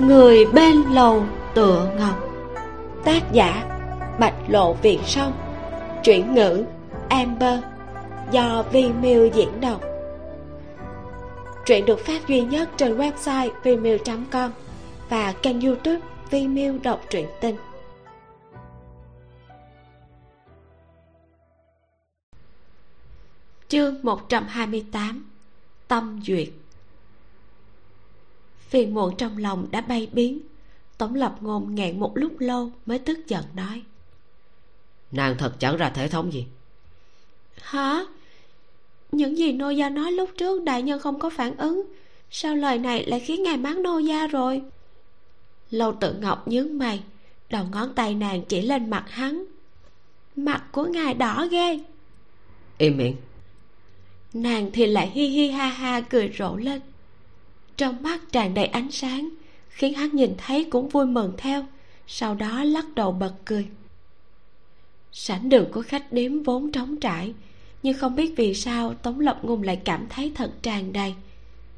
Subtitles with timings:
[0.00, 1.22] người bên lầu
[1.54, 2.28] tựa ngọc.
[3.04, 3.64] Tác giả,
[4.20, 5.32] bạch lộ viện sông
[6.04, 6.64] chuyển ngữ,
[7.08, 7.58] amber.
[8.30, 9.80] Do vi miu diễn đọc.
[11.66, 13.98] Truyện được phát duy nhất trên website vimeo
[14.30, 14.50] com
[15.08, 17.56] và kênh youtube vimeo đọc truyện Tình.
[23.68, 25.24] Chương 128
[25.88, 26.48] tâm duyệt.
[28.58, 30.40] Phiền muộn trong lòng đã bay biến
[30.98, 33.82] tống lập ngôn nghẹn một lúc lâu mới tức giận nói.
[35.12, 36.46] Nàng thật chẳng ra thể thống gì.
[37.62, 38.04] Hả?
[39.12, 41.82] Những gì nô gia nói lúc trước đại nhân không có phản ứng
[42.30, 44.62] sao lời này lại khiến ngài mắng nô gia rồi?
[45.70, 47.02] Lâu tự ngọc nhướng mày
[47.50, 49.44] đầu ngón tay nàng chỉ lên mặt hắn.
[50.36, 51.80] Mặt của ngài đỏ ghê.
[52.78, 53.16] Im miệng
[54.32, 56.80] nàng thì lại hi hi ha ha cười rộ lên.
[57.76, 59.28] Trong mắt tràn đầy ánh sáng,
[59.68, 61.66] khiến hắn nhìn thấy cũng vui mừng theo,
[62.06, 63.66] sau đó lắc đầu bật cười.
[65.12, 67.34] Sảnh đường của khách điếm vốn trống trải,
[67.82, 71.14] nhưng không biết vì sao tống lập ngôn lại cảm thấy thật tràn đầy,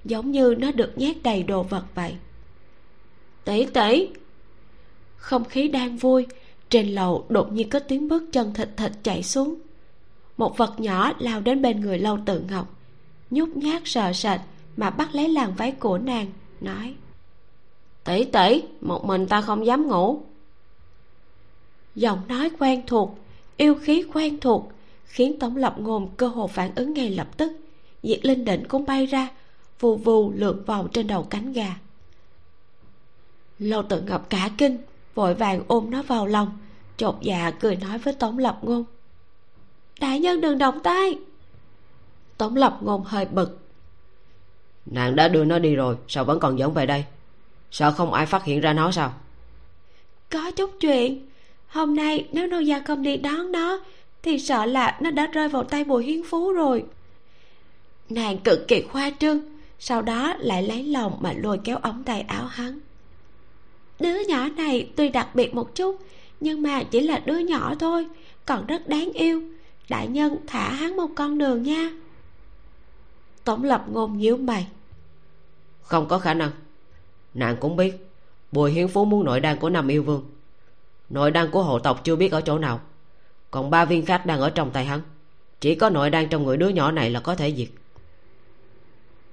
[0.04, 2.14] giống như nó được nhét đầy đồ vật vậy.
[3.44, 4.08] Tỷ tỷ
[5.16, 6.26] không khí đang vui,
[6.70, 9.54] trên lầu đột nhiên có tiếng bước chân thịt thịt chạy xuống
[10.38, 12.74] một vật nhỏ lao đến bên người lâu tự ngọc.
[13.30, 14.40] Nhút nhát sợ sệt
[14.76, 16.26] mà bắt lấy làn váy của nàng,
[16.60, 16.94] nói,
[18.04, 20.22] tỷ tỷ, một mình ta không dám ngủ.
[21.94, 23.18] Giọng nói quen thuộc,
[23.56, 24.72] yêu khí quen thuộc
[25.04, 27.52] khiến tống lập ngôn cơ hồ phản ứng ngay lập tức.
[28.02, 29.28] Diệt linh định cũng bay ra,
[29.80, 31.76] vù vù lượn vòng trên đầu cánh gà.
[33.58, 34.78] Lâu tự ngọc cả kinh,
[35.14, 36.58] vội vàng ôm nó vào lòng,
[36.96, 38.84] chột dạ cười nói với tống lập ngôn
[40.00, 41.18] đại nhân đừng động tay.
[42.38, 43.58] Tống lập ngôn hơi bực.
[44.86, 47.04] Nàng đã đưa nó đi rồi sao vẫn còn dẫn về đây?
[47.70, 49.12] Sợ không ai phát hiện ra nó sao?
[50.30, 51.28] Có chút chuyện.
[51.68, 53.80] Hôm nay nếu nô gia không đi đón nó
[54.22, 56.84] thì sợ là nó đã rơi vào tay bùi hiến phú rồi.
[58.08, 59.40] Nàng cực kỳ khoa trương
[59.78, 62.80] sau đó lại lấy lòng mà lôi kéo ống tay áo hắn.
[64.00, 65.96] Đứa nhỏ này tuy đặc biệt một chút
[66.40, 68.06] nhưng mà chỉ là đứa nhỏ thôi
[68.46, 69.42] còn rất đáng yêu
[69.88, 71.90] đại nhân thả hắn một con đường nha.
[73.44, 74.66] Tổng lập ngôn nhíu mày.
[75.82, 76.50] Không có khả năng.
[77.34, 78.08] Nàng cũng biết
[78.52, 80.24] bùi hiến phú muốn nội đan của năm yêu vương.
[81.10, 82.80] Nội đan của hộ tộc chưa biết ở chỗ nào.
[83.50, 85.00] Còn ba viên khác đang ở trong tay hắn.
[85.60, 87.68] Chỉ có nội đan trong người đứa nhỏ này là có thể diệt.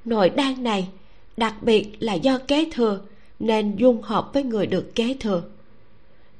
[0.05, 0.89] Nội đan này
[1.37, 2.99] đặc biệt là do kế thừa
[3.39, 5.43] nên dung hợp với người được kế thừa.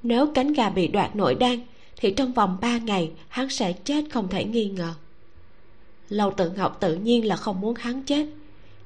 [0.04, 1.60] Nếu cánh gà bị đoạt nội đan
[1.98, 4.94] thì trong vòng ba ngày, hắn sẽ chết không thể nghi ngờ.
[6.10, 8.28] Lâu tự ngọc tự nhiên là không muốn hắn chết.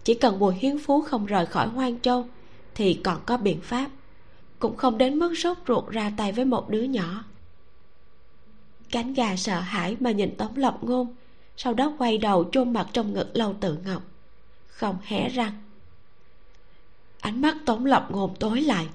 [0.04, 2.26] Chỉ cần bùi hiến phú không rời khỏi hoang châu,
[2.76, 3.90] thì còn có biện pháp.
[4.60, 7.24] Cũng không đến mức sốt ruột ra tay với một đứa nhỏ.
[8.92, 11.16] Cánh gà sợ hãi mà nhìn tống lộc ngôn,
[11.58, 14.04] sau đó quay đầu chôn mặt trong ngực lâu tự ngọc,
[14.68, 15.54] không hé răng.
[17.20, 18.88] Ánh mắt tống lộc ngôn tối lại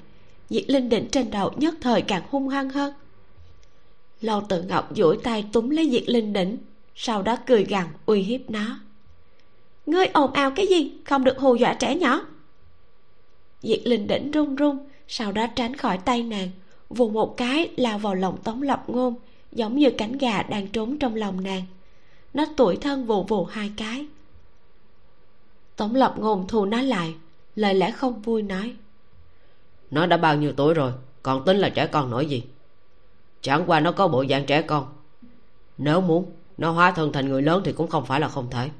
[0.50, 2.94] diệt linh đỉnh trên đầu nhất thời càng hung hăng hơn
[4.24, 6.56] lâu tự ngọc duỗi tay túm lấy diệt linh đỉnh,
[6.94, 8.80] sau đó cười gằn uy hiếp nó.
[9.86, 10.92] Ngươi ồn ào cái gì?
[11.04, 12.20] Không được hù dọa trẻ nhỏ.
[13.62, 16.50] Diệt linh đỉnh run run, sau đó tránh khỏi tay nàng
[16.88, 19.14] vùng một cái lao vào lòng tống lập ngôn,
[19.52, 21.62] giống như cánh gà đang trốn trong lòng nàng.
[22.34, 24.06] Nó tuổi thân vù vù hai cái.
[25.76, 27.14] Tống lập ngôn thu nó lại,
[27.56, 28.74] lời lẽ không vui nói.
[29.90, 30.92] Nó đã bao nhiêu tuổi rồi?
[31.22, 32.42] Còn tính là trẻ con nổi gì?
[33.44, 34.86] Chẳng qua nó có bộ dạng trẻ con.
[35.78, 38.70] Nếu muốn nó hóa thân thành người lớn thì cũng không phải là không thể.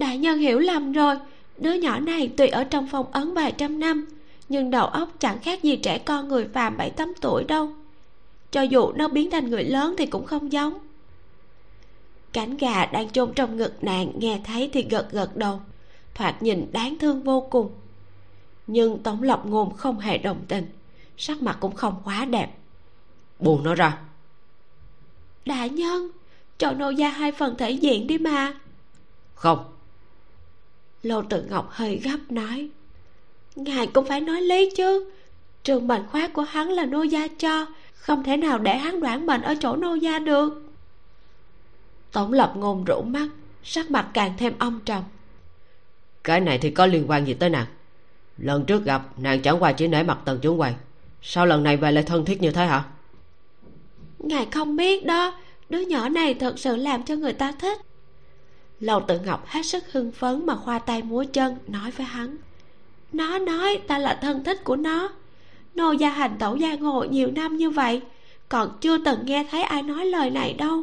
[0.00, 1.16] Đại nhân hiểu lầm rồi.
[1.58, 4.06] Đứa nhỏ này tuy ở trong phòng ấn vài trăm năm,
[4.48, 7.68] nhưng đầu óc chẳng khác gì trẻ con người phàm bảy tám tuổi đâu.
[8.50, 10.78] Cho dù nó biến thành người lớn thì cũng không giống.
[12.32, 15.60] Cánh gà đang chôn trong ngực nàng nghe thấy thì gật gật đầu,
[16.14, 17.70] thoạt nhìn đáng thương vô cùng.
[18.66, 20.66] Nhưng tống lộc ngôn không hề đồng tình,
[21.16, 22.50] sắc mặt cũng không quá đẹp
[23.38, 23.98] buông nó ra.
[25.44, 26.10] Đại nhân
[26.58, 28.52] cho nô gia hai phần thể diện đi mà.
[29.34, 29.74] Không.
[31.02, 32.70] Lô tự ngọc hơi gấp nói
[33.56, 35.10] ngài cũng phải nói lý chứ.
[35.62, 39.26] Trường mệnh khoát của hắn là nô gia cho không thể nào để hắn đoản
[39.26, 40.62] mệnh ở chỗ nô gia được.
[42.12, 43.28] Tổng lập ngôn rũ mắt
[43.62, 45.02] sắc mặt càng thêm âm trầm.
[46.24, 47.66] Cái này thì có liên quan gì tới nàng?
[48.38, 50.74] Lần trước gặp nàng chẳng qua chỉ nể mặt tần chúng quầy.
[51.22, 52.84] Sao lần này về lại thân thiết như thế hả
[54.28, 55.34] ngài không biết đó.
[55.68, 57.80] Đứa nhỏ này thật sự làm cho người ta thích.
[58.80, 62.36] Lầu tự ngọc hết sức hưng phấn mà khoa tay múa chân, nói với hắn.
[63.12, 65.08] Nó nói ta là thân thích của nó.
[65.74, 68.00] Nô gia hành tẩu giang hồ nhiều năm như vậy,
[68.48, 70.82] còn chưa từng nghe thấy ai nói lời này đâu.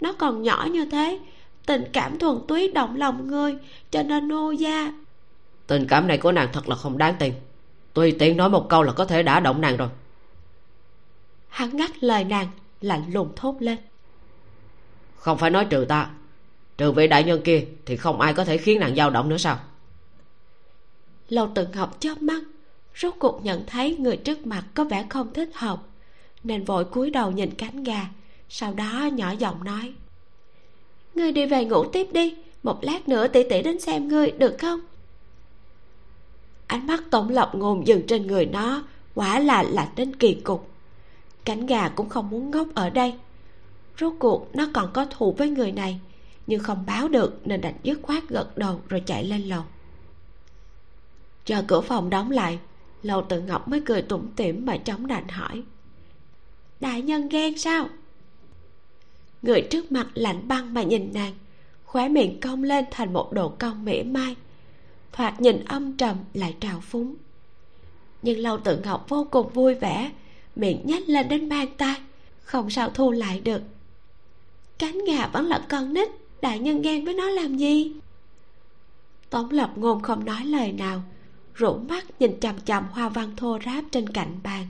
[0.00, 1.18] Nó còn nhỏ như thế,
[1.66, 3.56] tình cảm thuần túy động lòng người,
[3.90, 4.92] cho nên nô gia
[5.66, 7.32] tình cảm này của nàng thật là không đáng tin.
[7.94, 9.88] Tùy tiện nói một câu là có thể đã động nàng rồi
[11.54, 12.48] hắn ngắt lời nàng
[12.80, 13.78] lạnh lùng thốt lên.
[15.16, 16.10] Không phải nói trừ ta
[16.78, 19.36] trừ vị đại nhân kia thì không ai có thể khiến nàng dao động nữa
[19.36, 19.58] sao?
[21.28, 22.42] Lâu tự ngọc chớp mắt
[22.96, 25.82] rốt cuộc nhận thấy người trước mặt có vẻ không thích hợp
[26.44, 28.06] nên vội cúi đầu nhìn cánh gà
[28.48, 29.94] sau đó nhỏ giọng nói.
[31.14, 34.56] Ngươi đi về ngủ tiếp đi một lát nữa tỷ tỷ đến xem ngươi được
[34.60, 34.80] không?
[36.66, 38.82] Ánh mắt tổng lập ngôn dừng trên người nó
[39.14, 40.73] quả là lạnh đến kỳ cục
[41.44, 43.14] cánh gà cũng không muốn ngốc ở đây.
[44.00, 46.00] Rốt cuộc, nó còn có thù với người này,
[46.46, 49.62] nhưng không báo được nên đành dứt khoát gật đầu rồi chạy lên lầu.
[51.44, 52.58] Chờ cửa phòng đóng lại,
[53.02, 55.62] lầu tự ngọc mới cười tủm tỉm mà chống đành hỏi.
[56.80, 57.88] Đại nhân ghen sao?
[59.42, 61.32] Người trước mặt lạnh băng mà nhìn nàng,
[61.84, 64.36] khóe miệng cong lên thành một độ cong mỉa mai.
[65.12, 67.14] Thoạt nhìn âm trầm lại trào phúng.
[68.22, 70.10] Nhưng lâu tự ngọc vô cùng vui vẻ
[70.56, 71.96] miệng nhếch lên đến mang tay,
[72.42, 73.62] không sao thu lại được.
[74.78, 76.08] Cánh gà vẫn là con nít,
[76.42, 77.92] đại nhân ghen với nó làm gì?
[79.30, 81.02] Tống lập ngôn không nói lời nào
[81.54, 84.66] rũ mắt nhìn chằm chằm hoa văn thô ráp trên cạnh bàn.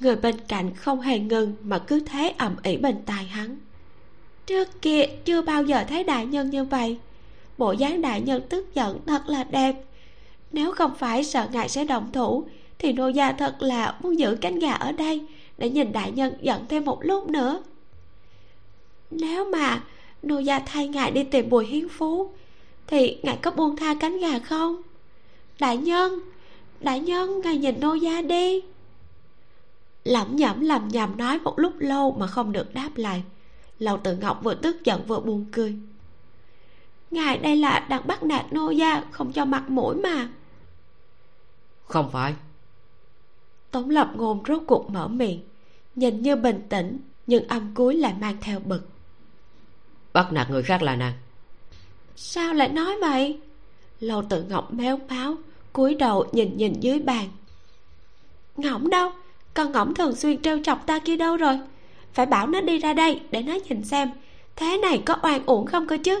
[0.00, 3.58] Người bên cạnh không hề ngừng mà cứ thế ầm ĩ bên tai hắn.
[4.46, 6.98] Trước kia chưa bao giờ thấy đại nhân như vậy.
[7.58, 9.84] Bộ dáng đại nhân tức giận thật là đẹp.
[10.52, 12.44] Nếu không phải sợ ngài sẽ động thủ
[12.78, 15.26] thì nô gia thật là muốn giữ cánh gà ở đây,
[15.58, 17.62] để nhìn đại nhân giận thêm một lúc nữa.
[19.10, 19.82] Nếu mà
[20.22, 22.30] nô gia thay ngài đi tìm bùi hiến phú,
[22.86, 24.82] thì ngài có buông tha cánh gà không?
[25.58, 26.20] Đại nhân
[26.80, 28.62] đại nhân, ngài nhìn nô gia đi.
[30.04, 33.22] Lẩm nhẩm lầm nhầm nói một lúc lâu mà không được đáp lại.
[33.78, 35.76] Lầu tự ngọc vừa tức giận vừa buồn cười.
[37.10, 40.28] Ngài đây là đang bắt nạt nô gia, không cho mặt mũi mà.
[41.84, 42.34] Không phải
[43.70, 45.40] tống lập ngôn rốt cuộc mở miệng
[45.94, 48.88] nhìn như bình tĩnh nhưng âm cuối lại mang theo bực.
[50.12, 51.12] Bắt nạt người khác là nàng.
[52.16, 53.40] Sao lại nói vậy?
[54.00, 55.36] Lầu tự ngọc méo máu
[55.72, 57.28] cúi đầu nhìn nhìn dưới bàn.
[58.56, 59.10] Ngỗng đâu?
[59.54, 61.58] Con ngỗng thường xuyên trêu chọc ta kia đâu rồi?
[62.12, 64.10] Phải bảo nó đi ra đây để nó nhìn xem
[64.56, 66.20] thế này có oan uổng không cơ chứ?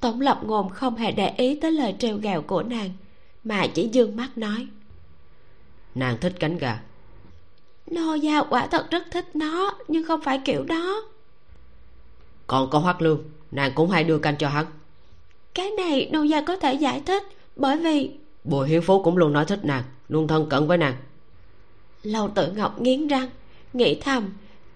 [0.00, 2.90] Tổng lập ngôn không hề để ý tới lời trêu ghẹo của nàng
[3.44, 4.66] mà chỉ dương mắt nói
[5.94, 6.80] nàng thích cánh gà.
[7.90, 11.02] Nô gia quả thật rất thích nó nhưng không phải kiểu đó.
[12.46, 14.66] Còn có hoắc lương nàng cũng hay đưa canh cho hắn.
[15.54, 17.22] Cái này nô gia có thể giải thích
[17.56, 18.10] bởi vì
[18.44, 20.94] bùi hiến phú cũng luôn nói thích nàng luôn thân cận với nàng.
[22.02, 23.30] Lâu tự ngọc nghiến răng
[23.72, 24.30] nghĩ thầm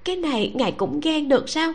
[0.05, 1.73] cái này ngài cũng ghen được sao?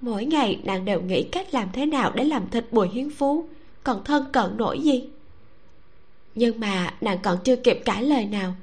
[0.00, 3.48] Mỗi ngày nàng đều nghĩ cách làm thế nào để làm thịt bùi hiến phú
[3.84, 5.08] còn thân cận nổi gì?
[6.34, 8.54] Nhưng mà nàng còn chưa kịp cãi lời nào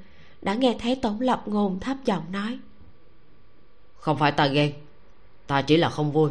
[0.44, 2.58] đã nghe thấy tổng lập ngôn thấp giọng nói.
[3.96, 4.72] Không phải ta ghen
[5.46, 6.30] ta chỉ là không vui.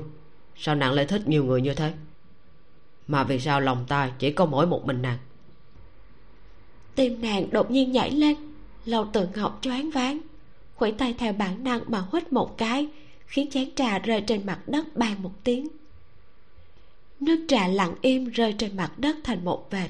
[0.56, 1.94] Sao nàng lại thích nhiều người như thế?
[3.08, 5.18] Mà vì sao lòng ta chỉ có mỗi một mình nàng?
[6.96, 8.38] Tim nàng đột nhiên nhảy lên
[8.86, 10.20] lâu tự ngọc choáng váng
[10.76, 12.88] khuỷu tay theo bản năng mà hít một cái
[13.26, 15.68] khiến chén trà rơi trên mặt đất bàn một tiếng.
[17.20, 19.90] Nước trà lặng im rơi trên mặt đất thành một vệt.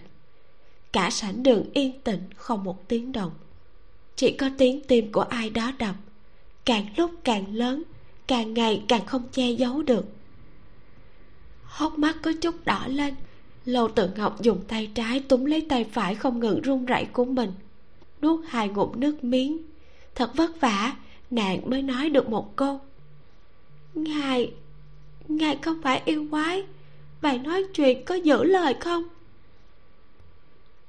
[0.93, 3.31] Cả sảnh đường yên tĩnh không một tiếng động
[4.15, 5.95] chỉ có tiếng tim của ai đó đập
[6.65, 7.83] càng lúc càng lớn,
[8.27, 10.05] càng ngày càng không che giấu được.
[11.63, 13.15] Hốc mắt có chút đỏ lên.
[13.65, 17.25] Lâu tự ngọc dùng tay trái túm lấy tay phải không ngừng run rẩy của
[17.25, 17.51] mình,
[18.21, 19.57] nuốt hai ngụm nước miếng.
[20.15, 20.95] Thật vất vả,
[21.29, 22.81] nàng mới nói được một câu.
[23.93, 24.51] Ngài
[25.27, 26.63] ngài không phải yêu quái
[27.21, 29.03] vậy nói chuyện có giữ lời không?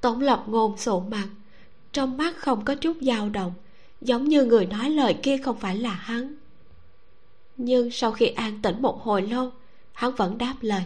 [0.00, 1.28] Tổng lập ngôn sụ mặt
[1.94, 3.52] trong mắt không có chút dao động
[4.00, 6.34] giống như người nói lời kia không phải là hắn.
[7.56, 9.52] Nhưng sau khi an tĩnh một hồi lâu
[9.92, 10.82] hắn vẫn đáp lời.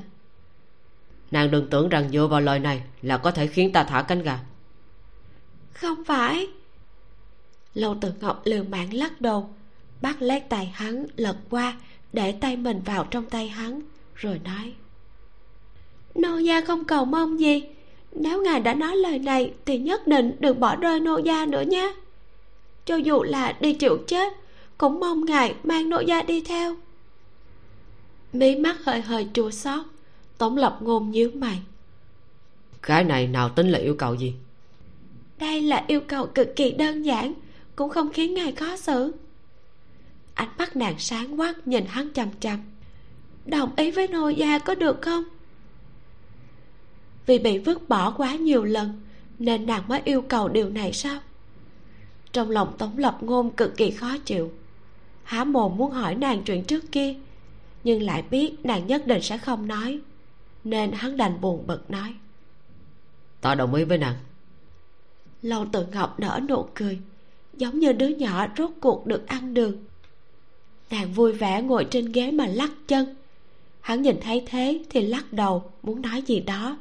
[1.30, 4.22] Nàng đừng tưởng rằng dựa vào lời này là có thể khiến ta thả cánh
[4.22, 4.38] gà.
[5.72, 6.48] Không phải.
[7.74, 9.50] Lâu tự ngọc liều mạng lắc đầu
[10.02, 11.76] bắt lấy tay hắn lật qua
[12.12, 13.80] để tay mình vào trong tay hắn
[14.14, 14.72] rồi nói.
[16.14, 17.62] Nô gia không cầu mong gì
[18.12, 21.62] nếu ngài đã nói lời này thì nhất định đừng bỏ rơi nô gia nữa
[21.62, 21.94] nhé.
[22.84, 24.32] Cho dù là đi chịu chết
[24.78, 26.76] cũng mong ngài mang nô gia đi theo.
[28.32, 29.82] Mí mắt hơi hơi chua xót
[30.38, 31.58] tống lập ngôn nhíu mày.
[32.82, 34.34] Cái này nào tính là yêu cầu gì?
[35.38, 37.34] Đây là yêu cầu cực kỳ đơn giản
[37.76, 39.12] cũng không khiến ngài khó xử.
[40.34, 42.58] Ánh mắt nàng sáng quắc nhìn hắn chằm chằm.
[43.46, 45.24] Đồng ý với nô gia có được không
[47.28, 49.00] vì bị vứt bỏ quá nhiều lần
[49.38, 51.20] nên nàng mới yêu cầu điều này sao?
[52.32, 54.52] Trong lòng tống lập ngôn cực kỳ khó chịu.
[55.22, 57.14] Há mồm muốn hỏi nàng chuyện trước kia
[57.84, 60.00] nhưng lại biết nàng nhất định sẽ không nói
[60.64, 62.14] nên hắn đành buồn bực nói.
[63.40, 64.16] Ta đồng ý với nàng.
[65.42, 66.98] Lâu tự ngọc nở nụ cười
[67.56, 69.84] giống như đứa nhỏ rốt cuộc được ăn đường
[70.90, 73.16] nàng vui vẻ ngồi trên ghế mà lắc chân.
[73.80, 76.76] Hắn nhìn thấy thế thì lắc đầu muốn nói gì đó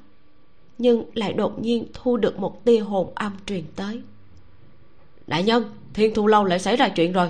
[0.77, 4.01] nhưng lại đột nhiên thu được một tia hồn âm truyền tới.
[5.27, 7.29] Đại nhân thiên thu lâu lại xảy ra chuyện rồi.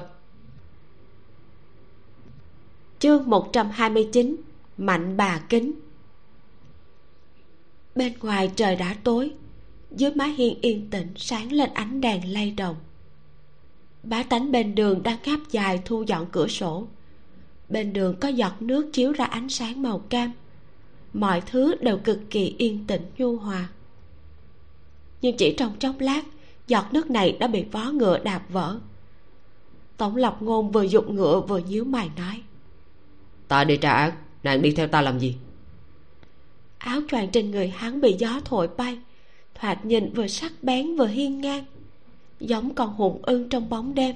[2.99, 4.35] Chương 129
[4.77, 5.71] mạnh bà kính.
[7.95, 9.33] Bên ngoài trời đã tối
[9.91, 12.75] dưới mái hiên yên tĩnh sáng lên ánh đèn lay động.
[14.03, 16.87] Bá tánh bên đường đang ngáp dài thu dọn cửa sổ.
[17.69, 20.31] Bên đường có giọt nước chiếu ra ánh sáng màu cam
[21.13, 23.69] mọi thứ đều cực kỳ yên tĩnh nhu hòa.
[25.21, 26.21] Nhưng chỉ trong chốc lát
[26.67, 28.79] giọt nước này đã bị vó ngựa đạp vỡ.
[29.97, 32.41] Tổng lộc ngôn vừa dụng ngựa vừa nhíu mày nói
[33.47, 34.11] ta đi tra án
[34.43, 35.35] nàng đi theo ta làm gì?
[36.77, 38.97] Áo choàng trên người hắn bị gió thổi bay
[39.55, 41.65] thoạt nhìn vừa sắc bén vừa hiên ngang
[42.39, 44.15] giống con hùng ưng trong bóng đêm.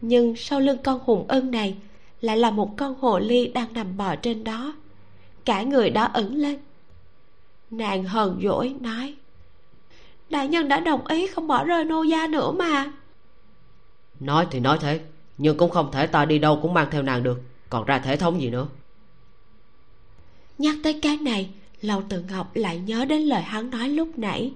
[0.00, 1.76] Nhưng sau lưng con hùng ưng này
[2.20, 4.74] lại là một con hồ ly đang nằm bò trên đó
[5.46, 6.58] cả người đó ẩn lên.
[7.70, 9.14] Nàng hờn dỗi nói
[10.30, 12.92] đại nhân đã đồng ý không bỏ rơi nô gia nữa mà.
[14.20, 15.00] Nói thì nói thế
[15.38, 18.16] nhưng cũng không thể ta đi đâu cũng mang theo nàng được còn ra thể
[18.16, 18.66] thống gì nữa.
[20.58, 21.50] Nhắc tới cái này
[21.80, 24.52] lâu tự ngọc lại nhớ đến lời hắn nói lúc nãy.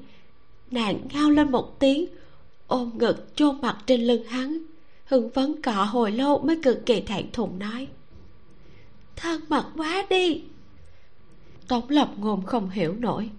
[0.70, 2.06] Nàng ngao lên một tiếng
[2.66, 4.58] ôm ngực chôn mặt trên lưng hắn
[5.04, 7.86] hưng phấn cọ hồi lâu mới cực kỳ thẹn thùng nói
[9.16, 10.42] thân mật quá đi
[11.70, 13.30] tống lập ngôn không hiểu nổi.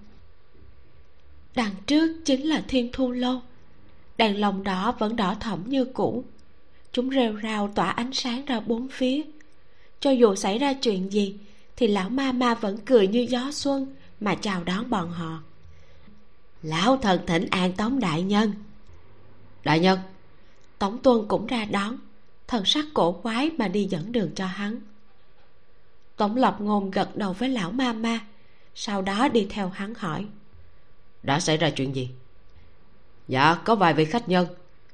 [1.55, 3.41] Đằng trước chính là thiên thu lâu.
[4.17, 6.23] Đèn lồng đỏ vẫn đỏ thẫm như cũ.
[6.91, 9.21] Chúng rêu rao tỏa ánh sáng ra bốn phía.
[9.99, 11.35] Cho dù xảy ra chuyện gì,
[11.75, 15.43] thì lão ma ma vẫn cười như gió xuân mà chào đón bọn họ.
[16.63, 18.53] Lão thần thỉnh an tống đại nhân.
[19.63, 19.99] Đại nhân.
[20.79, 21.97] Tống tuân cũng ra đón.
[22.47, 24.81] Thần sắc cổ quái mà đi dẫn đường cho hắn
[26.21, 28.19] tống lập ngôn gật đầu với lão ma ma.
[28.75, 30.25] Sau đó đi theo hắn hỏi.
[31.23, 32.09] Đã xảy ra chuyện gì?
[33.27, 34.47] Dạ có vài vị khách nhân.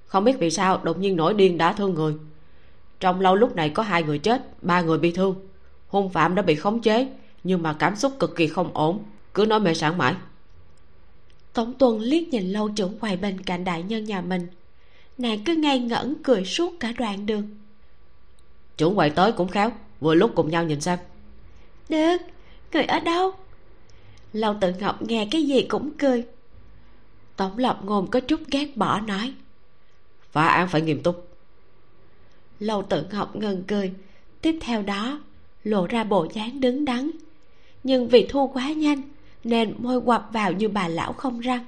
[0.06, 2.14] Không biết vì sao đột nhiên nổi điên đã thương người.
[3.00, 5.36] Trong lâu lúc này có hai người chết ba người bị thương.
[5.88, 7.08] Hung phạm đã bị khống chế
[7.44, 9.04] nhưng mà cảm xúc cực kỳ không ổn.
[9.34, 10.16] Cứ nói mê sản mãi.
[11.54, 14.48] Tống tuân liếc nhìn lâu trưởng quầy bên cạnh đại nhân nhà mình.
[15.18, 17.58] Nàng cứ ngây ngẩn cười suốt cả đoạn đường.
[18.78, 21.00] Trưởng quầy tới cũng khéo vừa lúc cùng nhau nhìn xem
[21.89, 22.17] được
[22.74, 23.32] người ở đâu?
[24.34, 26.25] Lâu tự ngọc nghe cái gì cũng cười.
[27.36, 29.34] Tổng lập ngôn có chút ghét bỏ nói.
[30.32, 31.27] Phá án phải nghiêm túc.
[32.60, 33.94] Lâu tự ngọc ngần cười.
[34.41, 35.20] Tiếp theo đó,
[35.63, 37.12] lộ ra bộ dáng đứng đắn.
[37.84, 39.01] Nhưng vì thu quá nhanh,
[39.44, 41.65] nên môi quặp vào như bà lão không răng.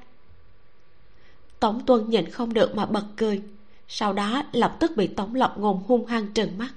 [1.59, 3.41] Tổng tuân nhìn không được mà bật cười.
[3.87, 6.69] Sau đó, lập tức bị tổng lập ngôn hung hăng trừng mắt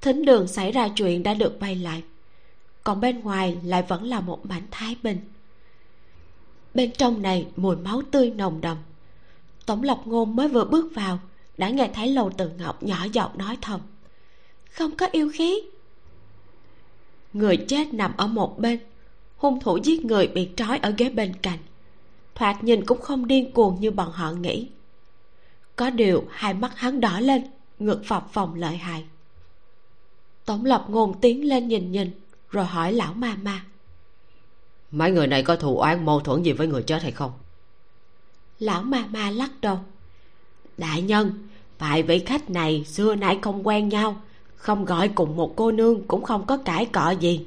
[0.00, 2.02] thính đường xảy ra chuyện đã được bay lại.
[2.84, 5.18] Còn bên ngoài lại vẫn là một mảnh thái bình.
[6.74, 8.76] Bên trong này mùi máu tươi nồng đậm.
[9.66, 11.18] Tổng lập ngôn mới vừa bước vào,
[11.58, 13.80] đã nghe thấy lầu tự ngọc nhỏ giọng nói thầm.
[14.70, 15.62] Không có yêu khí.
[17.32, 18.78] Người chết nằm ở một bên,
[19.36, 21.58] hung thủ giết người bị trói ở ghế bên cạnh.
[22.34, 24.68] Thoạt nhìn cũng không điên cuồng như bọn họ nghĩ.
[25.76, 27.42] Có điều hai mắt hắn đỏ lên,
[27.78, 29.04] ngực phập phồng lợi hại
[30.48, 32.10] tổng lập ngôn tiến lên nhìn nhìn
[32.50, 33.64] rồi hỏi lão ma ma.
[34.90, 37.32] Mấy người này có thù oán mâu thuẫn gì với người chết hay không?
[38.58, 39.78] Lão ma ma lắc đầu.
[40.76, 44.20] Đại nhân vài vị khách này xưa nay không quen nhau
[44.56, 47.46] không gọi cùng một cô nương cũng không có cãi cọ gì.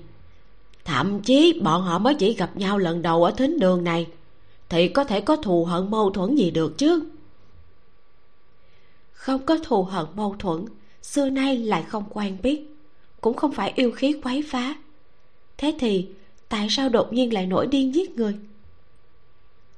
[0.86, 4.08] Thậm chí bọn họ mới chỉ gặp nhau lần đầu ở thính đường này
[4.70, 7.03] thì có thể có thù hận mâu thuẫn gì được chứ?
[9.12, 10.65] Không có thù hận mâu thuẫn
[11.01, 12.71] xưa nay lại không quen biết
[13.22, 14.75] cũng không phải yêu khí quấy phá.
[15.58, 16.08] Thế thì,
[16.50, 18.36] tại sao đột nhiên lại nổi điên giết người?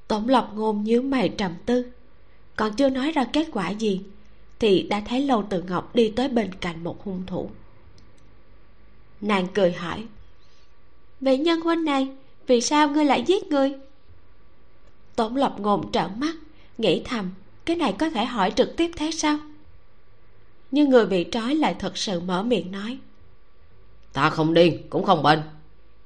[0.08, 1.86] Tổng lộc ngôn nhíu mày trầm tư.
[2.56, 4.02] Còn chưa nói ra kết quả gì,
[4.60, 7.50] thì đã thấy lâu từ ngọc đi tới bên cạnh một hung thủ.
[9.22, 10.04] Nàng cười hỏi
[11.22, 12.08] vị nhân huynh này,
[12.48, 13.74] vì sao ngươi lại giết người?
[15.16, 16.36] Tổng lộc ngôn trợn mắt,
[16.78, 17.32] nghĩ thầm,
[17.66, 19.38] cái này có thể hỏi trực tiếp thế sao?
[20.72, 22.98] Nhưng người bị trói lại thật sự mở miệng nói
[24.14, 25.42] ta không điên cũng không bệnh.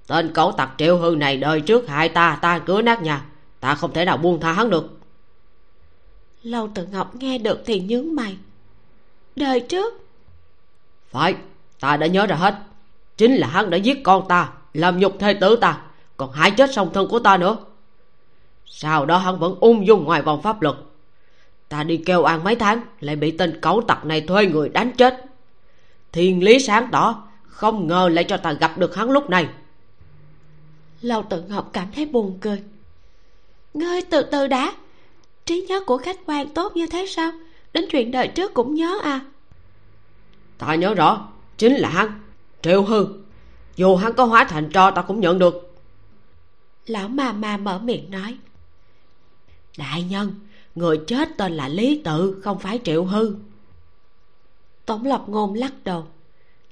[0.08, 3.26] Tên cẩu tặc triệu hư này đời trước hại ta ta cửa nát nhà.
[3.60, 5.00] Ta không thể nào buông tha hắn được.
[6.44, 8.38] Lâu tự ngọc nghe được thì nhướng mày.
[9.36, 9.94] Đời trước?
[11.10, 11.36] Phải
[11.80, 12.56] ta đã nhớ ra hết.
[13.18, 15.82] Chính là hắn đã giết con ta làm nhục thê tử ta
[16.18, 17.58] còn hại chết song thân của ta nữa.
[18.66, 20.76] Sau đó hắn vẫn ung dung ngoài vòng pháp luật.
[21.70, 24.92] Ta đi kêu an mấy tháng lại bị tên cẩu tặc này thuê người đánh
[24.98, 25.26] chết.
[26.12, 29.50] Thiên lý sáng tỏ không ngờ lại cho ta gặp được hắn lúc này.
[31.02, 32.64] Lâu tự ngọc cảm thấy buồn cười.
[33.74, 34.74] Ngươi từ từ đã.
[35.46, 37.32] Trí nhớ của khách quan tốt như thế sao?
[37.74, 39.22] Đến chuyện đời trước cũng nhớ à?
[40.58, 41.28] Ta nhớ rõ
[41.58, 42.22] chính là hắn
[42.62, 43.08] triệu hư.
[43.76, 45.74] Dù hắn có hóa thành cho ta cũng nhận được.
[46.86, 48.38] Lão mà mà mở miệng nói.
[49.78, 50.36] Đại nhân
[50.76, 53.36] người chết tên là lý tự không phải triệu hư.
[54.86, 56.08] Tống lập ngôn lắc đầu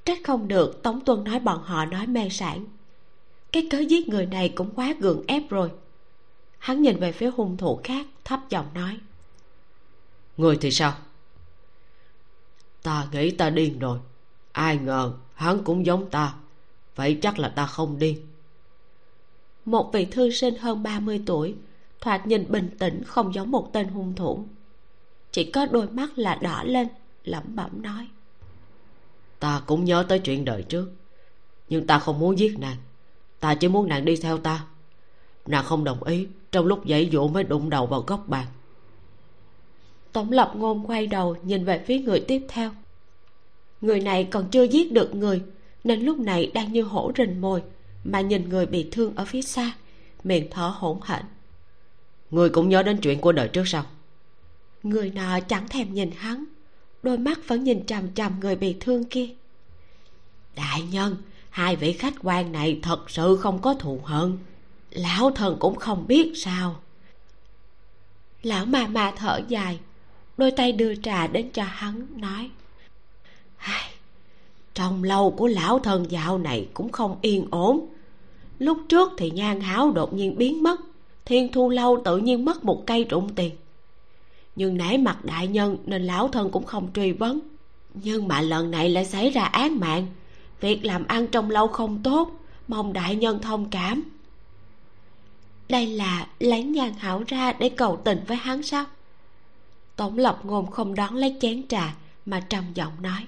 [0.05, 2.65] trách không được tống tuân nói bọn họ nói mê sản.
[3.51, 5.71] Cái cớ giết người này cũng quá gượng ép rồi.
[6.57, 8.97] Hắn nhìn về phía hung thủ khác thấp giọng nói.
[10.37, 10.93] Người thì sao?
[12.83, 13.99] Ta nghĩ ta điên rồi.
[14.51, 16.35] Ai ngờ hắn cũng giống ta.
[16.95, 18.27] Vậy chắc là ta không điên.
[19.65, 21.55] Một vị thư sinh hơn 30 tuổi
[22.01, 24.45] thoạt nhìn bình tĩnh không giống một tên hung thủ.
[25.31, 26.87] Chỉ có đôi mắt là đỏ lên
[27.23, 28.07] lẩm bẩm nói
[29.39, 30.91] ta cũng nhớ tới chuyện đời trước.
[31.69, 32.77] Nhưng ta không muốn giết nàng.
[33.39, 34.65] Ta chỉ muốn nàng đi theo ta.
[35.45, 38.45] Nàng không đồng ý trong lúc dãy dụ mới đụng đầu vào góc bàn.
[40.11, 42.71] Tổng lập ngôn quay đầu nhìn về phía người tiếp theo.
[43.81, 45.41] Người này còn chưa giết được người
[45.83, 47.63] nên lúc này đang như hổ rình mồi
[48.03, 49.71] mà nhìn người bị thương ở phía xa
[50.23, 51.21] miệng thở hổn hển.
[52.31, 53.83] Người cũng nhớ đến chuyện của đời trước sao?
[54.83, 56.45] Người nọ chẳng thèm nhìn hắn
[57.05, 59.27] đôi mắt vẫn nhìn chằm chằm người bị thương kia.
[60.55, 61.15] Đại nhân,
[61.49, 64.37] hai vị khách quan này thật sự không có thù hận.
[64.91, 66.75] Lão thần cũng không biết sao.
[68.43, 69.79] Lão mà mà thở dài,
[70.37, 72.49] đôi tay đưa trà đến cho hắn, nói
[74.75, 77.87] trong lâu của lão thần dạo này cũng không yên ổn.
[78.59, 80.81] Lúc trước thì nhan háo đột nhiên biến mất,
[81.25, 83.51] thiên thu lâu tự nhiên mất một cây trụng tiền
[84.55, 87.39] nhưng nể mặt đại nhân nên lão thân cũng không truy vấn.
[87.93, 90.07] Nhưng mà lần này lại xảy ra án mạng.
[90.59, 92.31] Việc làm ăn trong lâu không tốt
[92.67, 94.03] mong đại nhân thông cảm.
[95.69, 98.85] Đây là lấy nhàn hảo ra để cầu tình với hắn sao?
[99.95, 103.27] Tổng lập ngôn không đón lấy chén trà mà trầm giọng nói.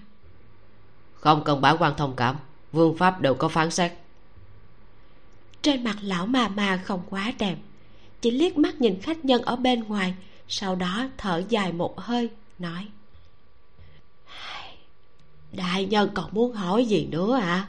[1.14, 2.36] Không cần bản quan thông cảm
[2.72, 3.92] vương pháp đều có phán xét.
[5.62, 7.56] Trên mặt lão mà mà không quá đẹp
[8.22, 10.14] chỉ liếc mắt nhìn khách nhân ở bên ngoài
[10.48, 12.30] sau đó thở dài một hơi
[12.60, 12.88] nói
[15.52, 17.68] đại nhân còn muốn hỏi gì nữa à?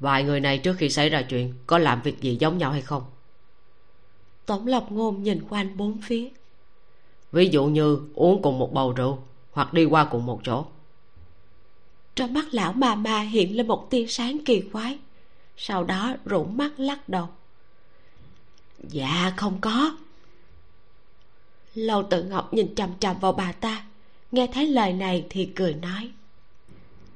[0.00, 2.82] Vài người này trước khi xảy ra chuyện có làm việc gì giống nhau hay
[2.82, 3.02] không?
[4.46, 6.28] Tổng lộc ngôn nhìn quanh bốn phía.
[7.32, 9.18] Ví dụ như uống cùng một bầu rượu
[9.52, 10.64] hoặc đi qua cùng một chỗ.
[12.14, 14.98] Trong mắt lão mà mà hiện lên một tia sáng kỳ quái
[15.56, 17.28] sau đó rủng mắt lắc đầu.
[18.78, 19.96] Dạ không có
[21.86, 23.82] lâu tự ngọc nhìn chằm chằm vào bà ta.
[24.32, 26.10] Nghe thấy lời này thì cười nói.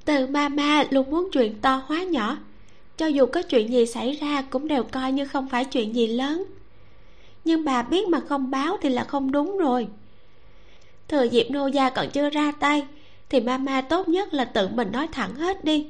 [0.04, 2.38] Từ ma ma luôn muốn chuyện to hóa nhỏ.
[2.96, 6.06] Cho dù có chuyện gì xảy ra cũng đều coi như không phải chuyện gì
[6.06, 6.44] lớn.
[7.44, 9.88] Nhưng bà biết mà không báo thì là không đúng rồi.
[11.08, 12.86] Thừa dịp nô gia còn chưa ra tay,
[13.28, 15.86] thì mama tốt nhất là tự mình nói thẳng hết đi.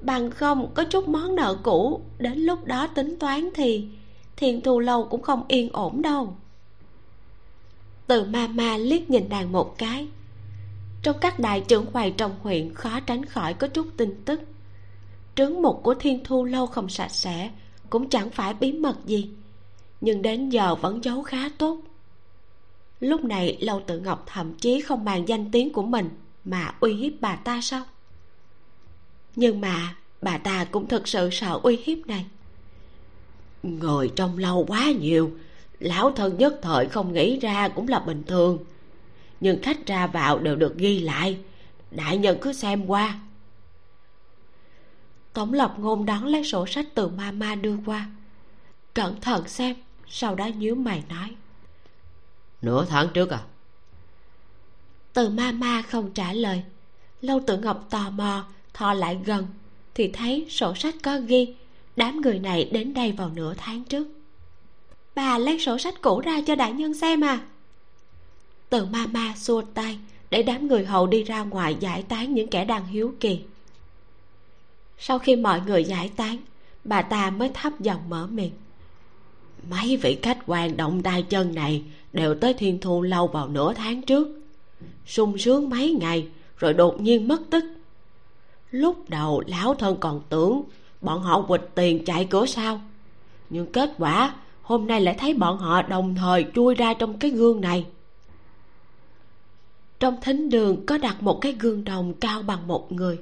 [0.00, 3.88] Bằng không, có chút món nợ cũ, đến lúc đó tính toán thì
[4.36, 6.36] thiền thù lâu cũng không yên ổn đâu
[8.06, 10.08] từ mama liếc nhìn nàng một cái.
[11.02, 14.40] Trong các đại trưởng quầy trong huyện khó tránh khỏi có chút tin tức.
[15.34, 17.50] Trướng mục của thiên thu lâu không sạch sẽ,
[17.90, 19.30] cũng chẳng phải bí mật gì,
[20.00, 21.80] nhưng đến giờ vẫn giấu khá tốt.
[23.00, 26.08] Lúc này, lâu tự ngọc thậm chí không màng danh tiếng của mình,
[26.44, 27.84] mà uy hiếp bà ta sao?
[29.36, 32.26] Nhưng mà, bà ta cũng thực sự sợ uy hiếp này.
[33.62, 35.30] Người trong lâu quá nhiều
[35.84, 38.64] lão thân nhất thời không nghĩ ra cũng là bình thường.
[39.40, 41.38] Nhưng khách ra vào đều được ghi lại.
[41.90, 43.20] Đại nhân cứ xem qua.
[45.32, 48.10] Tổng lập ngôn đón lấy sổ sách từ mama đưa qua.
[48.94, 49.76] Cẩn thận xem
[50.08, 51.34] sau đó nhíu mày nói.
[52.62, 53.40] Nửa tháng trước à?
[55.12, 56.62] Từ ma ma không trả lời.
[57.20, 58.44] Lâu tự ngọc tò mò
[58.74, 59.46] thò lại gần
[59.94, 61.54] thì thấy sổ sách có ghi
[61.96, 64.06] đám người này đến đây vào nửa tháng trước
[65.14, 67.40] bà lấy sổ sách cũ ra cho đại nhân xem à.
[68.68, 69.98] Từ ma ma xua tay,
[70.30, 73.40] để đám người hầu đi ra ngoài giải tán những kẻ đang hiếu kỳ.
[74.98, 76.36] Sau khi mọi người giải tán,
[76.84, 78.52] bà ta mới thấp giọng mở miệng.
[79.70, 83.74] Mấy vị khách quan động tay chân này đều tới thiên thu lâu vào nửa
[83.74, 84.28] tháng trước.
[85.06, 87.64] Sung sướng mấy ngày, rồi đột nhiên mất tích.
[88.70, 90.62] Lúc đầu lão thân còn tưởng
[91.00, 92.80] bọn họ quỵt tiền chạy cửa sau,
[93.50, 97.30] nhưng kết quả hôm nay lại thấy bọn họ đồng thời chui ra trong cái
[97.30, 97.86] gương này.
[100.00, 103.18] Trong thính đường có đặt một cái gương đồng cao bằng một người.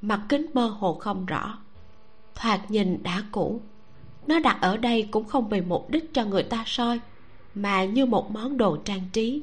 [0.00, 1.58] Mặt kính mơ hồ không rõ.
[2.34, 3.60] Thoạt nhìn đã cũ.
[4.26, 7.00] Nó đặt ở đây cũng không vì mục đích cho người ta soi,
[7.54, 9.42] mà như một món đồ trang trí.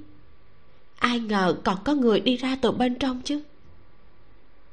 [0.96, 3.44] Ai ngờ còn có người đi ra từ bên trong chứ.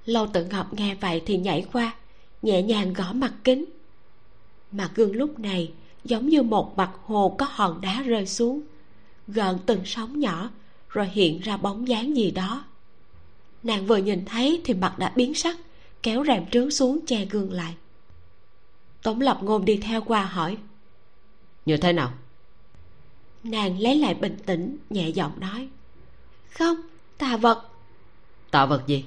[0.05, 1.95] Lâu tự ngọc nghe vậy thì nhảy qua,
[2.43, 3.65] nhẹ nhàng gõ mặt kính.
[4.73, 5.73] Mặt gương lúc này
[6.09, 8.61] giống như một mặt hồ có hòn đá rơi xuống.
[9.29, 10.51] Gợn từng sóng nhỏ
[10.89, 12.65] rồi hiện ra bóng dáng gì đó.
[13.63, 15.57] Nàng vừa nhìn thấy thì mặt đã biến sắc
[16.03, 17.75] kéo rèm trướng xuống che gương lại.
[19.03, 20.57] Tống lập ngôn đi theo qua hỏi
[21.67, 22.13] như thế nào?
[23.45, 25.69] Nàng lấy lại bình tĩnh nhẹ giọng nói
[26.51, 26.77] không
[27.19, 27.69] tà vật.
[28.51, 29.05] Tà vật gì?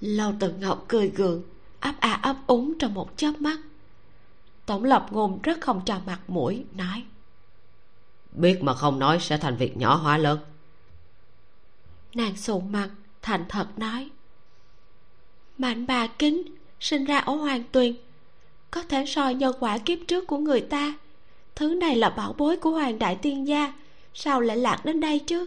[0.00, 1.42] Lâu tự ngọc cười gượng
[1.80, 3.58] ấp a ấp úng trong một chớp mắt
[4.66, 7.04] tổng lập ngôn rất không cho mặt mũi nói.
[8.32, 10.38] Biết mà không nói sẽ thành việc nhỏ hóa lớn.
[12.14, 12.90] Nàng sụn mặt
[13.22, 14.10] thành thật nói.
[15.58, 16.42] Mạnh bà kính
[16.80, 17.94] sinh ra ở hoàng tuyền
[18.70, 20.94] có thể soi nhân quả kiếp trước của người ta.
[21.54, 23.72] Thứ này là bảo bối của hoàng đại tiên gia
[24.14, 25.46] sao lại lạc đến đây chứ?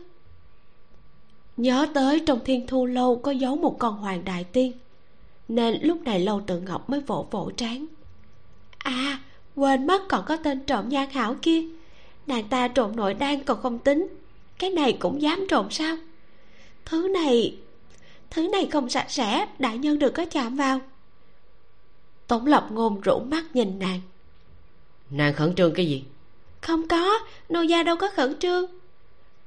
[1.58, 4.72] Nhớ tới trong thiên thu lâu có giấu một con hoàng đại tiên
[5.48, 7.86] nên lúc này lâu tự ngọc mới vỗ vỗ trán
[8.80, 9.20] à
[9.56, 11.64] quên mất còn có tên trộm nhan hảo kia.
[12.28, 14.08] Nàng ta trộm nội đan còn không tính.
[14.60, 15.98] Cái này cũng dám trộm sao?
[16.86, 17.58] Thứ này
[18.30, 20.80] thứ này không sạch sẽ đại nhân đừng có chạm vào.
[22.28, 24.02] Tống lập ngôn rũ mắt nhìn nàng.
[25.10, 26.04] Nàng khẩn trương cái gì?
[26.62, 28.66] Không có nô gia đâu có khẩn trương.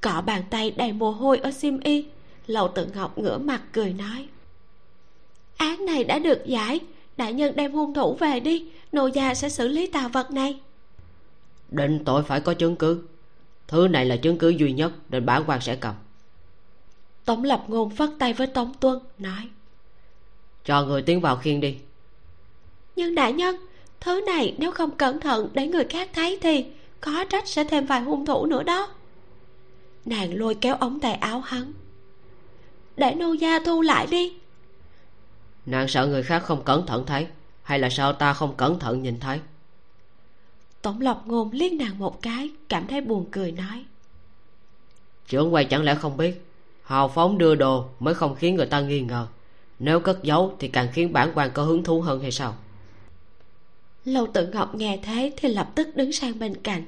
[0.01, 2.05] Cọ bàn tay đầy mồ hôi ở sim y
[2.47, 4.27] lầu tự ngọc ngửa mặt cười nói.
[5.57, 6.79] Án này đã được giải
[7.17, 10.59] đại nhân đem hung thủ về đi nô gia sẽ xử lý tà vật này.
[11.69, 13.07] Định tội phải có chứng cứ.
[13.67, 15.95] Thứ này là chứng cứ duy nhất nên bản quan sẽ cầm.
[17.25, 19.49] Tống lập ngôn phất tay với tống tuân nói.
[20.65, 21.77] Cho người tiến vào khiên đi.
[22.95, 23.55] Nhưng đại nhân
[23.99, 26.65] thứ này nếu không cẩn thận để người khác thấy thì
[27.01, 28.87] có trách sẽ thêm vài hung thủ nữa đó.
[30.05, 31.73] Nàng lôi kéo ống tay áo hắn.
[32.97, 34.33] Để nô gia thu lại đi
[35.65, 37.27] nàng sợ người khác không cẩn thận thấy
[37.63, 39.39] hay là sợ ta không cẩn thận nhìn thấy?
[40.81, 43.85] Tổng lộc ngôn liếc nàng một cái cảm thấy buồn cười nói.
[45.27, 46.45] Trưởng quay chẳng lẽ không biết
[46.83, 49.27] hào phóng đưa đồ mới không khiến người ta nghi ngờ.
[49.79, 52.55] Nếu cất giấu thì càng khiến bản quan có hứng thú hơn hay sao?
[54.05, 56.83] Lâu tự ngọc nghe thế thì lập tức đứng sang bên cạnh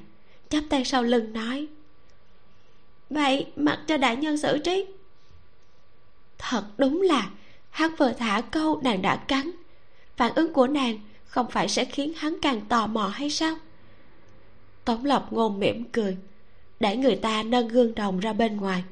[0.48, 1.66] chắp tay sau lưng nói.
[3.10, 4.86] Vậy mặc cho đại nhân xử trí.
[6.38, 7.30] Thật đúng là
[7.76, 9.50] hắn vừa thả câu nàng đã cắn.
[10.16, 13.56] Phản ứng của nàng không phải sẽ khiến hắn càng tò mò hay sao?
[14.84, 16.16] Tống lộc ngôn mỉm cười
[16.80, 18.84] để người ta nâng gương đồng ra bên ngoài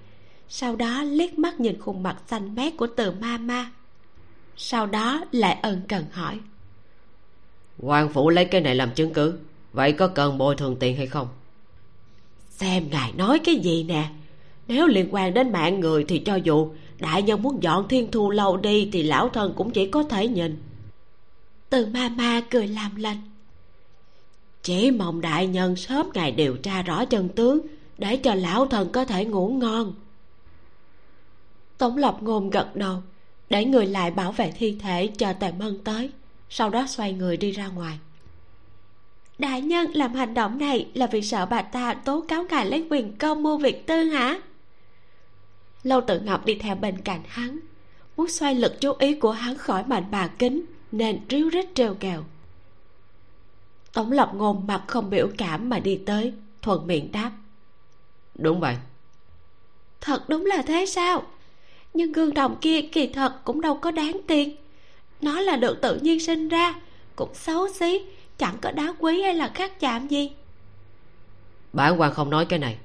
[0.49, 3.71] sau đó liếc mắt nhìn khuôn mặt xanh mét của từ ma ma.
[4.57, 6.41] Sau đó lại ân cần hỏi
[7.79, 9.39] quan phủ lấy cái này làm chứng cứ
[9.73, 11.29] vậy có cần bồi thường tiền hay không?
[12.51, 14.09] Xem ngài nói cái gì nè
[14.69, 16.71] nếu liên quan đến mạng người thì cho dù
[17.05, 20.29] đại nhân muốn dọn thiên thu lâu đi thì lão thân cũng chỉ có thể
[20.29, 20.63] nhìn.
[21.71, 23.21] Từ ma ma cười làm lành.
[24.63, 27.61] Chỉ mong đại nhân sớm ngày điều tra rõ chân tướng
[27.99, 29.95] để cho lão thần có thể ngủ ngon.
[31.79, 33.03] Tống lập ngôn gật đầu,
[33.51, 36.11] để người lại bảo vệ thi thể chờ tề mân tới,
[36.51, 37.99] sau đó xoay người đi ra ngoài.
[39.39, 42.87] Đại nhân làm hành động này là vì sợ bà ta tố cáo ngài lấy
[42.91, 44.41] quyền công mua việc tư hả?
[45.85, 47.59] Lâu tự ngọc đi theo bên cạnh hắn.
[48.17, 51.95] Muốn xoay lực chú ý của hắn khỏi mạnh bà kính nên ríu rít trêu
[51.95, 52.25] kẹo.
[53.93, 57.31] Tống lập ngôn mặt không biểu cảm mà đi tới thuận miệng đáp.
[58.35, 58.77] Đúng vậy.
[60.01, 61.23] Thật đúng là thế sao?
[61.95, 64.57] Nhưng gương đồng kia kỳ thật cũng đâu có đáng tiền.
[65.21, 66.75] Nó là được tự nhiên sinh ra
[67.17, 68.03] cũng xấu xí
[68.39, 70.33] chẳng có đá quý hay là khắc chạm gì.
[71.73, 72.79] Bản quan không nói cái này.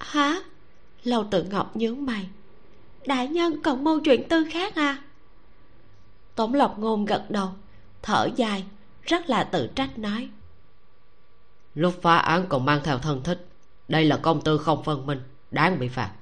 [0.00, 0.40] Hả
[1.06, 2.28] lâu tự ngọc nhướng mày.
[3.06, 5.02] Đại nhân còn mưu chuyện tư khác à?
[6.34, 7.48] Tống lộc ngôn gật đầu
[8.02, 8.64] thở dài
[9.02, 10.28] rất là tự trách nói.
[11.74, 13.46] Lúc phá án còn mang theo thân thích
[13.88, 16.12] đây là công tư không phân minh đáng bị phạt.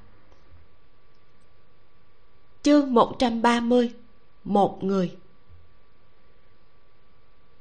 [2.63, 3.93] Chương 130
[4.45, 5.17] một người.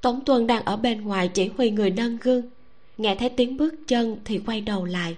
[0.01, 2.49] Tống tuân đang ở bên ngoài chỉ huy người nâng gương
[2.97, 5.17] nghe thấy tiếng bước chân thì quay đầu lại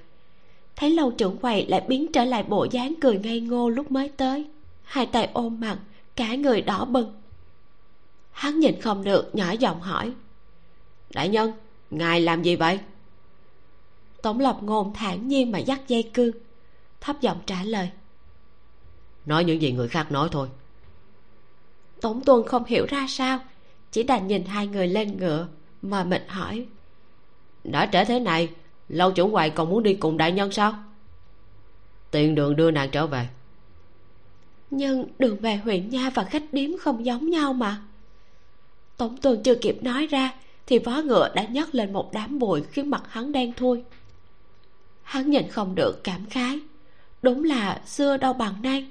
[0.75, 4.09] thấy lâu trưởng quầy lại biến trở lại bộ dáng cười ngây ngô lúc mới
[4.09, 4.47] tới.
[4.83, 5.79] Hai tay ôm mặt
[6.15, 7.21] cả người đỏ bừng.
[8.31, 10.13] Hắn nhìn không được nhỏ giọng hỏi.
[11.09, 11.51] Đại nhân
[11.89, 12.79] ngài làm gì vậy?
[14.21, 16.31] Tổng lập ngôn thản nhiên mà dắt dây cương
[17.01, 17.89] thấp giọng trả lời.
[19.25, 20.49] Nói những gì người khác nói thôi.
[22.01, 23.39] Tổng tuần không hiểu ra sao
[23.91, 25.47] chỉ đành nhìn hai người lên ngựa
[25.81, 26.65] mà mệt hỏi.
[27.63, 28.49] Đã trễ thế này
[28.89, 30.73] lâu chủ quầy còn muốn đi cùng đại nhân sao?
[32.11, 33.27] Tiện đường đưa nàng trở về.
[34.71, 37.81] Nhưng đường về huyện nha và khách điếm không giống nhau mà.
[38.97, 40.33] Tổng tuần chưa kịp nói ra,
[40.67, 43.83] thì vó ngựa đã nhấc lên một đám bụi khiến mặt hắn đen thui.
[45.03, 46.59] Hắn nhìn không được cảm khái.
[47.21, 48.87] Đúng là xưa đâu bằng nay.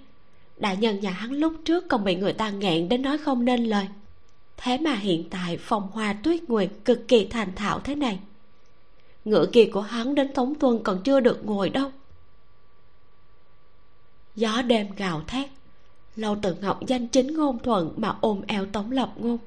[0.57, 3.65] Đại nhân nhà hắn lúc trước còn bị người ta nghẹn đến nói không nên
[3.65, 3.87] lời.
[4.57, 8.19] Thế mà hiện tại phòng hoa tuyết nguyệt cực kỳ thành thạo thế này
[9.25, 11.91] ngựa kia của hắn đến thống tuân còn chưa được ngồi đâu.
[14.35, 15.49] Gió đêm gào thét,
[16.17, 19.39] lâu tự ngọc danh chính ngôn thuận mà ôm eo tống lập ngôn.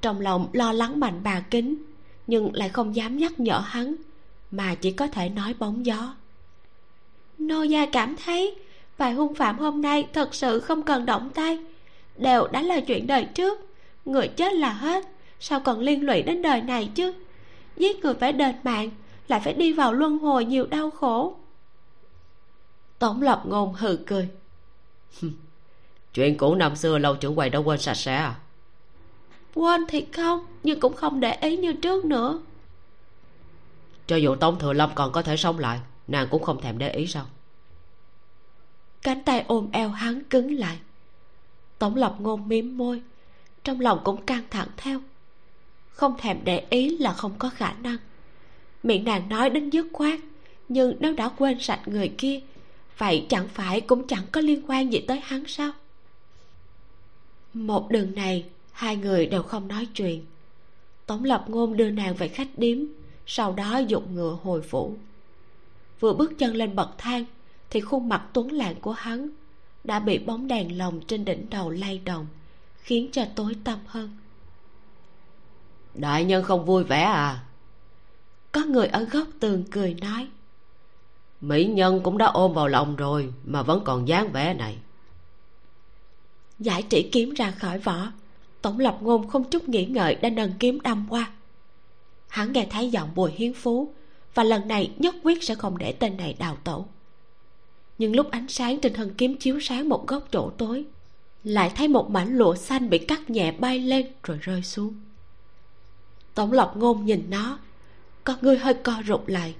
[0.00, 1.82] Trong lòng lo lắng mạnh bà kính,
[2.26, 3.96] nhưng lại không dám nhắc nhở hắn,
[4.50, 6.14] mà chỉ có thể nói bóng gió.
[7.38, 8.54] Nô gia cảm thấy
[8.96, 11.58] vài hung phạm hôm nay thật sự không cần động tay,
[12.16, 13.60] đều đã là chuyện đời trước,
[14.04, 15.06] người chết là hết,
[15.40, 17.12] sao còn liên lụy đến đời này chứ?
[17.76, 18.90] Giết người phải đền mạng
[19.28, 21.36] lại phải đi vào luân hồi nhiều đau khổ.
[22.98, 24.28] Tổng lập ngôn hừ cười.
[26.14, 28.34] chuyện cũ năm xưa lâu trưởng quầy đã quên sạch sẽ à?
[29.54, 32.40] Quên thì không nhưng cũng không để ý như trước nữa.
[34.06, 36.90] Cho dù tống thừa lâm còn có thể sống lại nàng cũng không thèm để
[36.90, 37.26] ý sao?
[39.02, 40.78] Cánh tay ôm eo hắn cứng lại.
[41.78, 43.02] Tổng lập ngôn miếm môi
[43.64, 45.00] trong lòng cũng căng thẳng theo
[45.96, 47.96] không thèm để ý là không có khả năng.
[48.82, 50.20] Miệng nàng nói đến dứt khoát,
[50.68, 52.40] nhưng nếu đã quên sạch người kia,
[52.98, 55.72] vậy chẳng phải cũng chẳng có liên quan gì tới hắn sao?
[57.54, 60.24] Một đường này, hai người đều không nói chuyện.
[61.06, 62.78] Tổng lập ngôn đưa nàng về khách điếm,
[63.26, 64.96] sau đó dụng ngựa hồi phủ.
[66.00, 67.24] Vừa bước chân lên bậc thang,
[67.70, 69.28] thì khuôn mặt tuấn lạng của hắn
[69.84, 72.26] đã bị bóng đèn lồng trên đỉnh đầu lay động,
[72.76, 74.10] khiến cho tối tăm hơn
[75.96, 77.44] đại nhân không vui vẻ à?
[78.52, 80.28] Có người ở góc tường cười nói.
[81.40, 84.78] Mỹ nhân cũng đã ôm vào lòng rồi, mà vẫn còn dáng vẻ này.
[86.58, 88.12] Giải chỉ kiếm ra khỏi vỏ.
[88.62, 91.30] Tổng lập ngôn không chút nghĩ ngợi đã nâng kiếm đâm qua.
[92.28, 93.92] Hắn nghe thấy giọng bùi hiến phú,
[94.34, 96.88] và lần này nhất quyết sẽ không để tên này đào tẩu.
[97.98, 100.84] Nhưng lúc ánh sáng trên thân kiếm chiếu sáng một góc chỗ tối,
[101.44, 104.94] lại thấy một mảnh lụa xanh bị cắt nhẹ bay lên rồi rơi xuống
[106.36, 107.58] tổng lập ngôn nhìn nó.
[108.24, 109.54] Con ngươi hơi co rụt lại.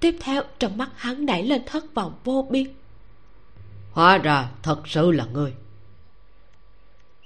[0.00, 2.66] Tiếp theo trong mắt hắn nảy lên thất vọng vô biên.
[3.92, 5.52] Hóa ra thật sự là ngươi.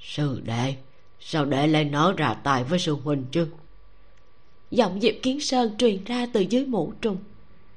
[0.01, 0.77] Sư đệ
[1.21, 3.49] sao đệ lại nở ra tài với sư huynh chứ?
[4.71, 7.17] Giọng diệp kiến sơn truyền ra từ dưới mũ trùng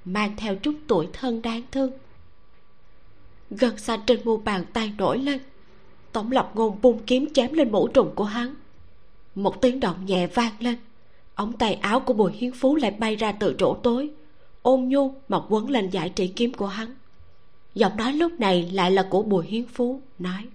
[0.05, 1.91] mang theo chút tuổi thân đáng thương.
[3.49, 5.39] Gần xanh trên mu bàn tay nổi lên
[6.11, 8.55] tổng lập ngôn bung kiếm chém lên mũ trùng của hắn.
[9.35, 10.75] Một tiếng động nhẹ vang lên
[11.35, 14.09] ống tay áo của bùi hiến phú lại bay ra từ chỗ tối.
[14.61, 16.95] Ôn nhu mà quấn lên giải trị kiếm của hắn.
[17.75, 20.47] Giọng nói lúc này lại là của bùi hiến phú nói.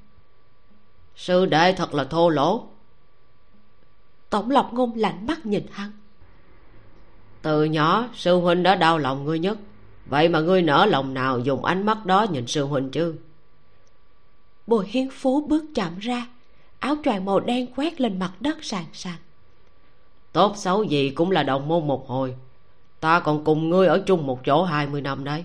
[1.17, 2.67] Sư đệ thật là thô lỗ.
[4.31, 5.93] Tổng lộc ngôn lạnh mắt nhìn hắn.
[7.43, 9.59] Từ nhỏ sư huynh đã đau lòng ngươi nhất.
[10.07, 13.14] Vậy mà ngươi nở lòng nào dùng ánh mắt đó nhìn sư huynh chứ?
[14.67, 16.27] Bùi hiến phú bước chậm ra
[16.79, 19.17] áo choàng màu đen quét lên mặt đất sàn sàn
[20.33, 22.35] tốt xấu gì cũng là đồng môn một hồi.
[23.01, 25.45] Ta còn cùng ngươi ở chung một chỗ hai mươi năm đấy.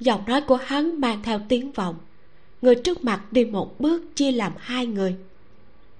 [0.00, 1.96] Giọng nói của hắn mang theo tiếng vọng.
[2.62, 5.16] Người trước mặt đi một bước chia làm hai người.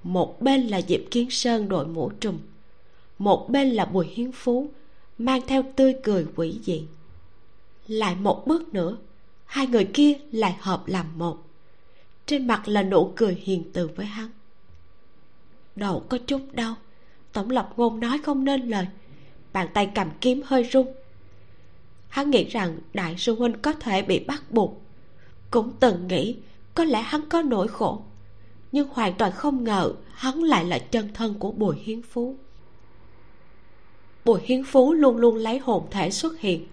[0.03, 2.39] Một bên là diệp kiến sơn đội mũ trùm.
[3.19, 4.71] Một bên là bùi hiến phú,
[5.19, 6.85] mang theo tươi cười quỷ dị.
[7.87, 8.97] Lại một bước nữa,
[9.45, 11.39] hai người kia lại hợp làm một.
[12.27, 14.31] Trên mặt là nụ cười hiền từ với hắn.
[15.77, 16.75] Đầu có chút đau
[17.33, 18.87] tổng lập ngôn nói không nên lời.
[19.53, 20.87] Bàn tay cầm kiếm hơi run
[22.13, 24.83] hắn nghĩ rằng đại sư huynh có thể bị bắt buộc.
[25.51, 26.37] Cũng từng nghĩ
[26.75, 28.03] có lẽ hắn có nỗi khổ.
[28.73, 32.37] Nhưng hoàn toàn không ngờ hắn lại là chân thân của bùi hiến phú.
[34.25, 36.67] Bùi hiến phú luôn luôn lấy hồn thể xuất hiện.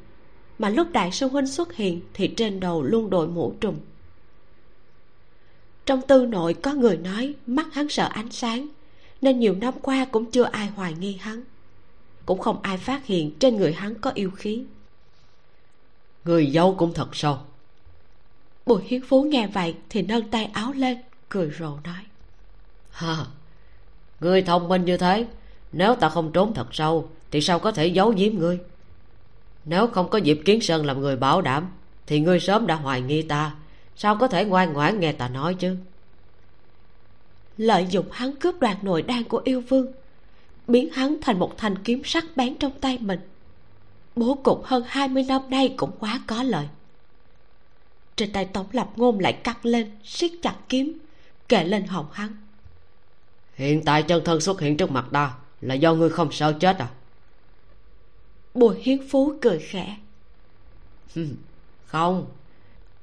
[0.57, 3.75] Mà lúc đại sư huynh xuất hiện thì trên đầu luôn đội mũ trùm.
[5.85, 8.67] Trong tư nội có người nói mắt hắn sợ ánh sáng
[9.21, 11.43] nên nhiều năm qua cũng chưa ai hoài nghi hắn.
[12.25, 14.63] Cũng không ai phát hiện trên người hắn có yêu khí.
[16.25, 17.37] Người giấu cũng thật sâu
[18.69, 20.97] bùi hiến phú nghe vậy thì nâng tay áo lên
[21.29, 22.03] cười rồ nói.
[22.91, 23.25] Ha
[24.19, 25.27] ngươi thông minh như thế
[25.71, 28.59] nếu ta không trốn thật sâu thì sao có thể giấu giếm ngươi?
[29.65, 31.71] Nếu không có diệp kiến sơn làm người bảo đảm
[32.07, 33.55] thì ngươi sớm đã hoài nghi ta
[33.95, 35.77] sao có thể ngoan ngoãn nghe ta nói chứ
[37.59, 39.91] lợi dụng hắn cướp đoạt nội đan của yêu vương
[40.67, 43.19] biến hắn thành một thanh kiếm sắc bén trong tay mình.
[44.15, 46.67] Bố cục hơn hai mươi năm nay cũng quá có lợi.
[48.15, 50.97] Trên tay tống lập ngôn lại cắt lên siết chặt kiếm
[51.49, 52.37] kệ lên họng hắn.
[53.53, 56.77] Hiện tại chân thân xuất hiện trước mặt ta là do ngươi không sợ chết
[56.77, 56.89] à?
[58.53, 59.97] Bùi hiến phú cười khẽ.
[61.85, 62.25] Không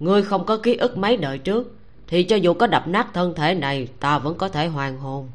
[0.00, 3.34] ngươi không có ký ức mấy đời trước thì cho dù có đập nát thân
[3.34, 5.30] thể này ta vẫn có thể hoàn hồn.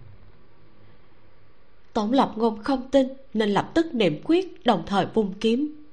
[1.94, 5.86] Tổng lập ngôn không tin nên lập tức niệm quyết đồng thời vung kiếm.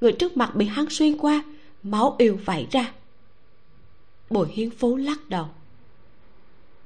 [0.00, 1.42] Người trước mặt bị hắn xuyên qua
[1.82, 2.92] máu yêu vẩy ra.
[4.30, 5.46] Bùi hiến phú lắc đầu.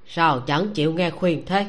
[0.06, 1.66] Sao chẳng chịu nghe khuyên thế?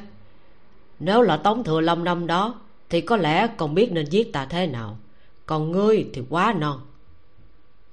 [1.00, 4.46] Nếu là tống thừa lâm năm đó thì có lẽ còn biết nên giết ta
[4.46, 4.98] thế nào.
[5.46, 6.82] Còn ngươi thì quá non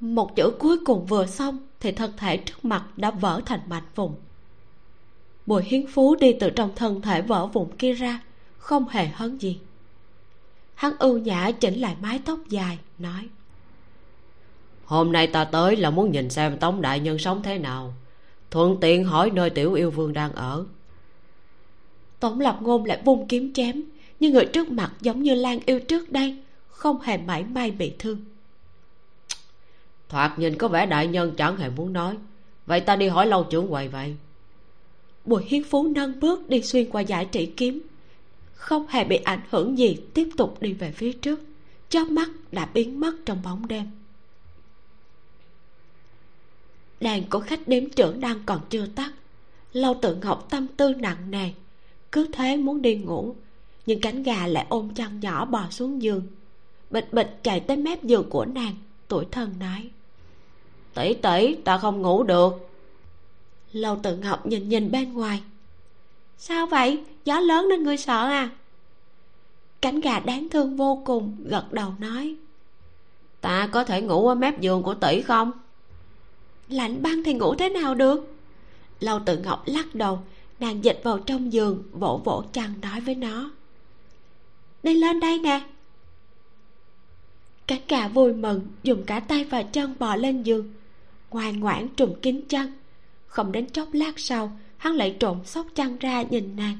[0.02, 3.84] một chữ cuối cùng vừa xong thì thân thể trước mặt đã vỡ thành mảnh
[3.94, 4.14] vùng
[5.46, 8.20] bùi hiến phú đi từ trong thân thể vỡ vụn kia ra
[8.58, 9.58] không hề hấn gì.
[10.74, 13.28] Hắn ưu nhã chỉnh lại mái tóc dài nói
[14.84, 17.94] hôm nay ta tới là muốn nhìn xem tống đại nhân sống thế nào.
[18.50, 20.64] Thuận tiện hỏi nơi tiểu yêu vương đang ở.
[22.20, 23.82] Tổng lập ngôn lại vung kiếm chém
[24.20, 26.38] nhưng người trước mặt giống như lan yêu trước đây
[26.68, 28.18] không hề mảy may bị thương
[30.12, 32.16] thoạt nhìn có vẻ đại nhân chẳng hề muốn nói.
[32.66, 34.16] Vậy ta đi hỏi lâu trưởng quầy vậy.
[35.24, 37.82] Bùi hiến phú nâng bước đi xuyên qua giải trị kiếm.
[38.54, 41.40] Không hề bị ảnh hưởng gì, tiếp tục đi về phía trước.
[41.88, 43.86] Chớp mắt đã biến mất trong bóng đêm.
[47.00, 49.12] Đèn của khách đếm trưởng đang còn chưa tắt.
[49.72, 51.50] Lâu tự ngọc tâm tư nặng nề,
[52.12, 53.34] cứ thế muốn đi ngủ.
[53.86, 56.26] Nhưng cánh gà lại ôm chăn nhỏ bò xuống giường.
[56.90, 58.74] Bịch bịch chạy tới mép giường của nàng,
[59.08, 59.90] tuổi thân nói
[60.94, 62.68] tỷ tỷ ta không ngủ được.
[63.72, 65.42] Lâu tự ngọc nhìn nhìn bên ngoài.
[66.38, 67.04] Sao vậy?
[67.24, 68.50] Gió lớn nên ngươi sợ à?
[69.80, 72.36] Cánh gà đáng thương vô cùng, gật đầu nói.
[73.40, 75.52] Ta có thể ngủ ở mép giường của tỷ không?
[76.68, 78.34] Lạnh băng thì ngủ thế nào được?
[79.00, 80.18] Lâu tự ngọc lắc đầu,
[80.60, 83.50] nàng dịch vào trong giường, vỗ vỗ chăn nói với nó.
[84.82, 85.60] Đi lên đây nè.
[87.66, 90.72] Cánh gà vui mừng, dùng cả tay và chân bò lên giường
[91.32, 92.72] ngoan ngoãn trùm kín chân.
[93.26, 96.78] Không đến chốc lát sau, hắn lại trộn xốc chăn ra nhìn nàng.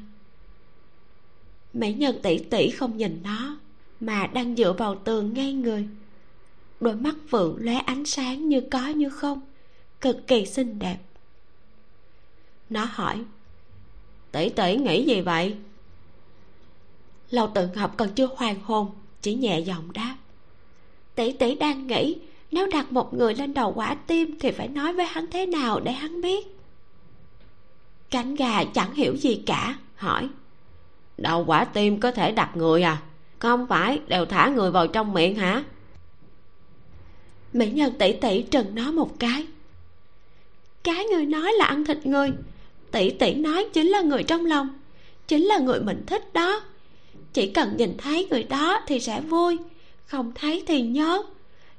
[1.72, 3.58] Mỹ nhân tỷ tỷ không nhìn nó,
[4.00, 5.88] mà đang dựa vào tường ngay người.
[6.80, 9.40] Đôi mắt vượng lóe ánh sáng như có như không,
[10.00, 10.98] cực kỳ xinh đẹp.
[12.70, 13.24] Nó hỏi,
[14.32, 15.56] tỷ tỷ nghĩ gì vậy?
[17.30, 18.90] Lâu tự ngọc còn chưa hoàn hồn,
[19.22, 20.16] chỉ nhẹ giọng đáp,
[21.14, 22.18] tỷ tỷ đang nghĩ
[22.52, 25.80] nếu đặt một người lên đầu quả tim thì phải nói với hắn thế nào
[25.80, 26.46] để hắn biết?
[28.10, 30.28] Cánh gà chẳng hiểu gì cả, hỏi.
[31.18, 33.02] Đầu quả tim có thể đặt người à?
[33.38, 35.64] Không phải, đều thả người vào trong miệng hả?
[37.52, 39.46] Mỹ nhân tỷ tỷ trừng nó một cái.
[40.82, 42.32] Cái người nói là ăn thịt người.
[42.90, 44.68] Tỷ tỷ nói chính là người trong lòng,
[45.28, 46.60] chính là người mình thích đó.
[47.32, 49.58] Chỉ cần nhìn thấy người đó thì sẽ vui,
[50.06, 51.22] không thấy thì nhớ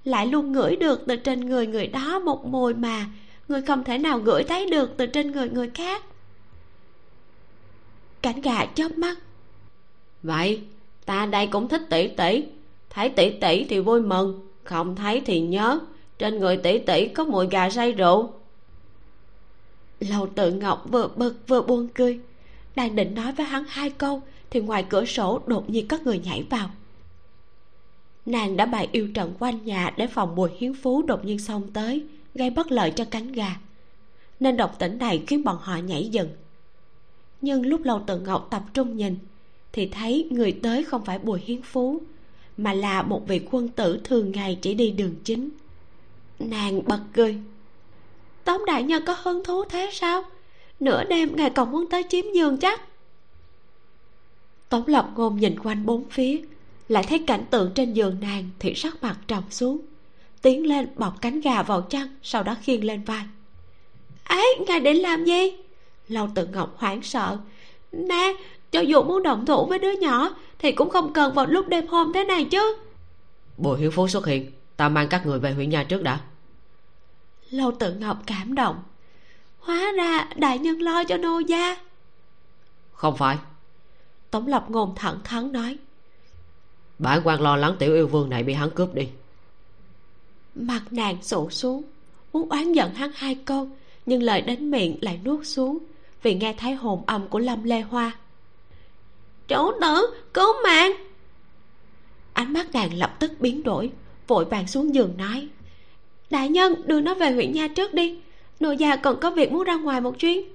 [0.04, 3.06] lại luôn ngửi được từ trên người người đó một mùi mà.
[3.47, 6.04] Người không thể nào ngửi thấy được từ trên người người khác.
[8.22, 9.18] Cánh gà chớp mắt.
[10.24, 10.62] Vậy
[11.06, 12.43] ta đây cũng thích tỷ tỷ
[12.89, 15.80] thấy tỷ tỷ thì vui mừng không thấy thì nhớ.
[16.18, 18.34] Trên người tỷ tỷ có mùi gà say rượu.
[19.99, 22.20] Lầu tự ngọc vừa bực vừa buồn cười.
[22.76, 26.20] Đang định nói với hắn hai câu thì ngoài cửa sổ đột nhiên có người
[26.20, 26.70] nhảy vào
[28.26, 31.71] nàng đã bày yêu trận quanh nhà để phòng bùi hiến phú đột nhiên xông
[31.74, 32.05] tới,
[32.36, 33.55] gây bất lợi cho cánh gà.
[34.39, 36.30] Nên độc tỉnh này khiến bọn họ nhảy dựng.
[37.41, 39.17] Nhưng lúc lâu tự ngọc tập trung nhìn,
[39.71, 42.01] thì thấy người tới không phải bùi hiến phú,
[42.57, 45.49] mà là một vị quân tử thường ngày chỉ đi đường chính.
[46.39, 47.38] Nàng bật cười.
[48.43, 50.24] Tống đại nhân có hứng thú thế sao?
[50.80, 52.82] Nửa đêm ngài còn muốn tới chiếm giường chắc?
[54.69, 56.41] Tống lập ngôn nhìn quanh bốn phía
[56.94, 59.82] lại thấy cảnh tượng trên giường nàng thì sắc mặt trầm xuống.
[60.41, 63.24] Tiến lên bọc cánh gà vào chăn sau đó khiêng lên vai.
[64.24, 65.52] Ấy ngài định làm gì?
[66.08, 67.38] Lâu tự ngọc hoảng sợ.
[67.91, 68.34] Nè
[68.72, 70.30] cho dù muốn động thủ với đứa nhỏ
[70.60, 72.78] thì cũng không cần vào lúc đêm hôm thế này chứ.
[73.58, 76.20] Bùi hiếu phú xuất hiện ta mang các người về huyện nhà trước đã.
[77.50, 78.84] Lâu tự ngọc cảm động.
[79.60, 81.78] Hóa ra đại nhân lo cho nô gia.
[82.91, 83.38] Không phải.
[84.32, 85.78] Tống lập ngôn thẳng thắn nói
[87.00, 89.08] bản quan lo lắng tiểu yêu vương này bị hắn cướp đi.
[90.56, 91.84] Mặt nàng sụ xuống,
[92.34, 93.68] muốn oán giận hắn hai câu
[94.06, 95.78] nhưng lời đến miệng lại nuốt xuống,
[96.24, 98.12] vì nghe thấy hồn âm của lâm lê hoa.
[99.48, 100.91] Chỗ tử cứu mạng!
[102.34, 103.91] Ánh mắt nàng lập tức biến đổi,
[104.28, 105.48] vội vàng xuống giường nói,
[106.30, 108.20] đại nhân, đưa nó về huyện nha trước đi
[108.64, 110.48] nô già còn có việc muốn ra ngoài một chuyến.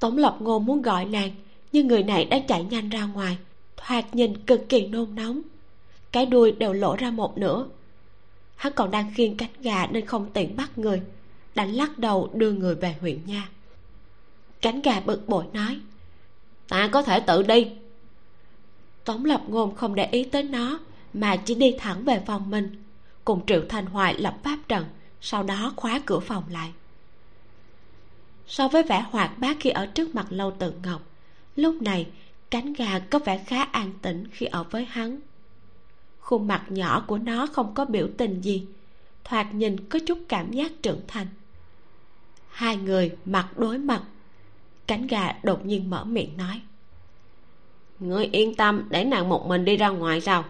[0.00, 1.30] Tống lập ngô muốn gọi nàng,
[1.72, 3.36] nhưng người này đã chạy nhanh ra ngoài
[3.86, 5.42] thoạt nhìn cực kỳ nôn nóng.
[6.12, 7.66] Cái đuôi đều lộ ra một nửa.
[8.56, 11.02] Hắn còn đang khiêng cánh gà nên không tiện bắt người
[11.58, 13.48] đành lắc đầu đưa người về huyện nha.
[14.60, 15.80] Cánh gà bực bội nói,
[16.68, 17.66] ta có thể tự đi.
[19.04, 20.80] Tống lập ngôn không để ý tới nó,
[21.12, 22.84] mà chỉ đi thẳng về phòng mình.
[23.24, 24.84] Cùng triệu thành hoài lập pháp trận,
[25.20, 26.72] sau đó khóa cửa phòng lại.
[28.46, 31.02] So với vẻ hoạt bát khi ở trước mặt lâu tự ngọc,
[31.56, 32.06] lúc này
[32.50, 35.20] cánh gà có vẻ khá an tĩnh khi ở với hắn.
[36.20, 38.66] Khuôn mặt nhỏ của nó không có biểu tình gì
[39.24, 41.26] thoạt nhìn có chút cảm giác trưởng thành.
[42.48, 44.02] Hai người mặt đối mặt
[44.86, 46.60] cánh gà đột nhiên mở miệng nói
[48.00, 50.44] ngươi yên tâm để nàng một mình đi ra ngoài sao?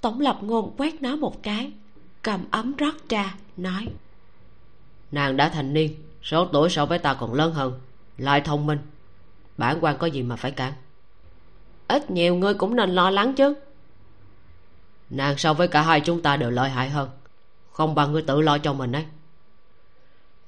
[0.00, 1.72] Tổng lập ngôn quét nó một cái
[2.22, 3.86] cầm ấm rót trà nói
[5.12, 7.80] nàng đã thành niên số tuổi so với ta còn lớn hơn
[8.18, 8.78] lại thông minh
[9.60, 10.72] bản quan có gì mà phải cản?
[11.88, 13.54] Ít nhiều ngươi cũng nên lo lắng chứ.
[15.10, 17.10] Nàng so với cả hai chúng ta đều lợi hại hơn.
[17.70, 19.04] Không bằng ngươi tự lo cho mình ấy.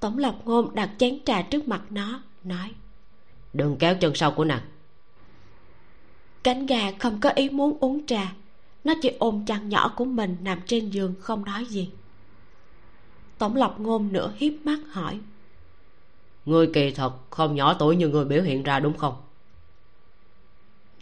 [0.01, 2.73] Tổng lập ngôn đặt chén trà trước mặt nó nói
[3.53, 4.63] đừng kéo chân sau của nàng.
[6.43, 8.33] Cánh gà không có ý muốn uống trà.
[8.85, 11.91] Nó chỉ ôm chăn nhỏ của mình nằm trên giường không nói gì.
[13.39, 15.19] Tổng lập ngôn nửa hiếp mắt hỏi
[16.47, 19.15] ngươi kỳ thật không nhỏ tuổi như người biểu hiện ra đúng không?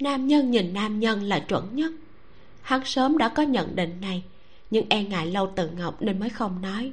[0.00, 1.92] Nam nhân nhìn nam nhân là chuẩn nhất.
[2.62, 4.22] Hắn sớm đã có nhận định này,
[4.70, 6.92] nhưng e ngại lâu tự ngọc nên mới không nói.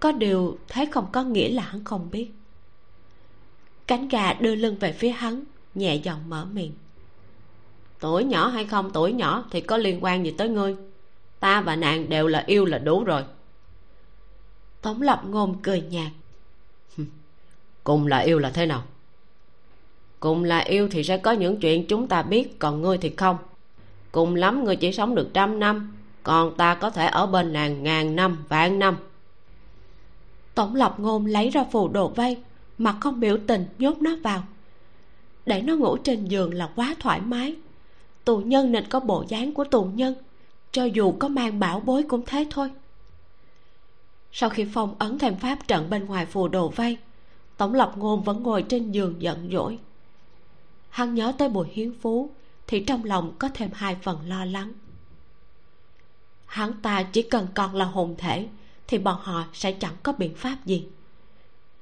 [0.00, 2.30] Có điều thế không có nghĩa là hắn không biết.
[3.86, 5.44] Cánh gà đưa lưng về phía hắn,
[5.74, 6.72] nhẹ giọng mở miệng.
[8.00, 10.76] Tuổi nhỏ hay không tuổi nhỏ thì có liên quan gì tới ngươi?
[11.40, 13.24] Ta và nàng đều là yêu là đủ rồi.
[14.82, 16.12] Tống lập ngôn cười nhạt
[17.88, 18.82] cùng là yêu là thế nào?
[20.20, 23.36] Cùng là yêu thì sẽ có những chuyện chúng ta biết, còn ngươi thì không.
[24.12, 27.82] Cùng lắm, ngươi chỉ sống được trăm năm, còn ta có thể ở bên nàng
[27.82, 28.96] ngàn năm, vạn năm.
[30.54, 32.36] Tổng lập ngôn lấy ra phù đồ vây,
[32.78, 34.42] mặt không biểu tình, nhốt nó vào.
[35.46, 37.56] Để nó ngủ trên giường là quá thoải mái.
[38.24, 40.14] Tù nhân nên có bộ dáng của tù nhân,
[40.72, 42.70] cho dù có mang bảo bối cũng thế thôi.
[44.32, 46.98] Sau khi phong ấn thêm pháp trận bên ngoài phù đồ vây
[47.58, 49.78] tổng lập ngôn vẫn ngồi trên giường giận dỗi.
[50.90, 52.30] Hắn nhớ tới bùi hiến phú,
[52.66, 54.72] thì trong lòng có thêm hai phần lo lắng.
[56.46, 58.48] Hắn ta chỉ cần còn là hồn thể,
[58.86, 60.86] thì bọn họ sẽ chẳng có biện pháp gì.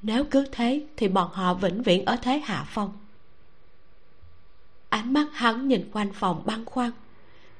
[0.02, 2.92] Nếu cứ thế, thì bọn họ vĩnh viễn ở thế hạ phong.
[4.88, 6.90] Ánh mắt hắn nhìn quanh phòng băn khoăn.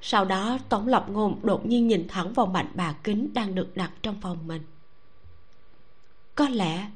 [0.02, 3.76] Sau đó, tổng lập ngôn đột nhiên nhìn thẳng vào mạnh bà kính đang được
[3.76, 4.62] đặt trong phòng mình.
[6.34, 6.86] Có lẽ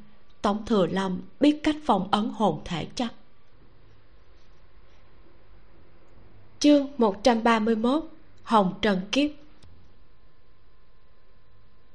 [0.42, 3.12] tổng thừa lâm biết cách phong ấn hồn thể chắc.
[6.58, 8.04] Chương 131
[8.42, 9.30] hồng trần kiếp.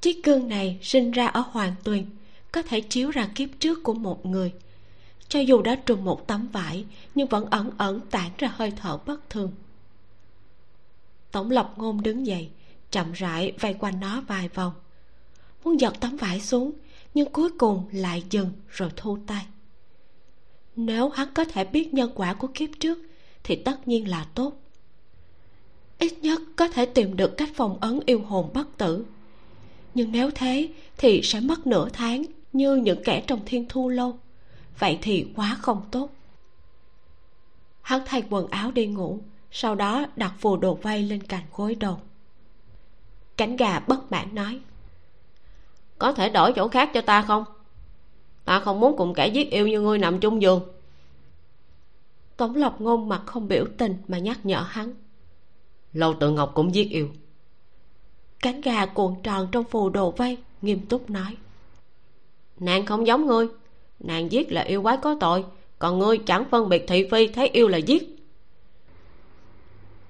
[0.01, 2.05] Chiếc gương này sinh ra ở hoàng tuyền,
[2.51, 4.53] có thể chiếu ra kiếp trước của một người.
[5.27, 6.85] Cho dù đã trùng một tấm vải,
[7.15, 9.51] nhưng vẫn ẩn ẩn tản ra hơi thở bất thường.
[11.31, 12.49] Tổng lập ngôn đứng dậy,
[12.91, 14.73] chậm rãi vây quanh nó vài vòng.
[15.63, 16.71] Muốn giật tấm vải xuống
[17.15, 19.45] nhưng cuối cùng lại dừng rồi thu tay.
[20.75, 22.99] Nếu hắn có thể biết nhân quả của kiếp trước,
[23.43, 24.53] thì tất nhiên là tốt.
[25.99, 29.05] Ít nhất có thể tìm được cách phòng ấn yêu hồn bất tử.
[29.93, 34.17] Nhưng nếu thế, thì sẽ mất nửa tháng như những kẻ trong thiên thu lâu.
[34.79, 36.09] Vậy thì quá không tốt.
[37.81, 39.19] Hắn thay quần áo đi ngủ,
[39.51, 41.99] sau đó đặt phù đồ vây lên cạnh gối đầu.
[43.37, 44.59] Cánh gà bất mãn nói
[45.99, 47.43] có thể đổi chỗ khác cho ta không?
[48.45, 50.61] Ta không muốn cùng kẻ giết yêu như ngươi nằm chung giường.
[52.37, 54.93] Tống lộc ngôn mặt không biểu tình mà nhắc nhở hắn.
[55.93, 57.09] Lâu tự ngọc cũng giết yêu.
[58.39, 61.37] Cánh gà cuộn tròn trong phù đồ vây, nghiêm túc nói.
[62.59, 63.47] Nàng không giống ngươi.
[63.99, 65.45] Nàng giết là yêu quái có tội,
[65.79, 68.15] còn ngươi chẳng phân biệt thị phi thấy yêu là giết.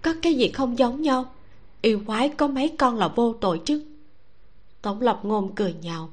[0.01, 1.25] Có cái gì không giống nhau?
[1.81, 3.94] Yêu quái có mấy con là vô tội chứ?
[4.85, 6.09] Tổng lộc ngôn cười nhạo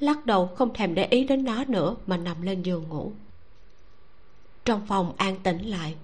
[0.00, 3.12] lắc đầu không thèm để ý đến nó nữa mà nằm lên giường ngủ.
[4.64, 5.96] Trong phòng an tĩnh lại,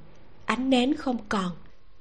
[0.44, 1.50] ánh nến không còn,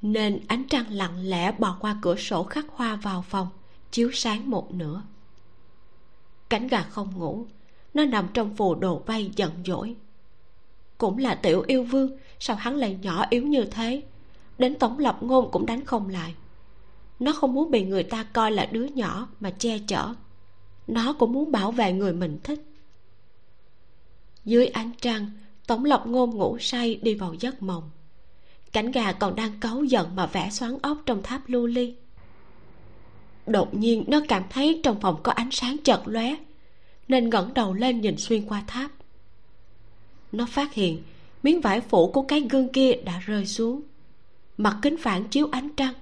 [0.02, 3.48] nên ánh trăng lặng lẽ bò qua cửa sổ khắc hoa vào phòng,
[3.92, 5.02] chiếu sáng một nửa.
[6.50, 7.46] Cánh gà không ngủ,
[7.94, 9.96] nó nằm trong phù đồ vây giận dỗi.
[10.98, 14.02] Cũng là tiểu yêu vương, sao hắn lại nhỏ yếu như thế?
[14.58, 16.36] Đến tổng lập ngôn cũng đánh không lại
[17.22, 20.14] nó không muốn bị người ta coi là đứa nhỏ mà che chở.
[20.88, 22.62] Nó cũng muốn bảo vệ người mình thích.
[24.46, 25.32] Dưới ánh trăng,
[25.68, 27.90] tổng lộc ngôn ngủ say đi vào giấc mộng.
[28.72, 31.96] Cảnh gà còn đang cáu giận mà vẽ xoắn ốc trong tháp lưu ly.
[33.48, 36.36] Đột nhiên, nó cảm thấy trong phòng có ánh sáng chật lóe,
[37.08, 38.92] nên ngẩng đầu lên nhìn xuyên qua tháp.
[40.32, 41.04] Nó phát hiện
[41.44, 43.82] miếng vải phủ của cái gương kia đã rơi xuống.
[44.58, 45.94] Mặt kính phản chiếu ánh trăng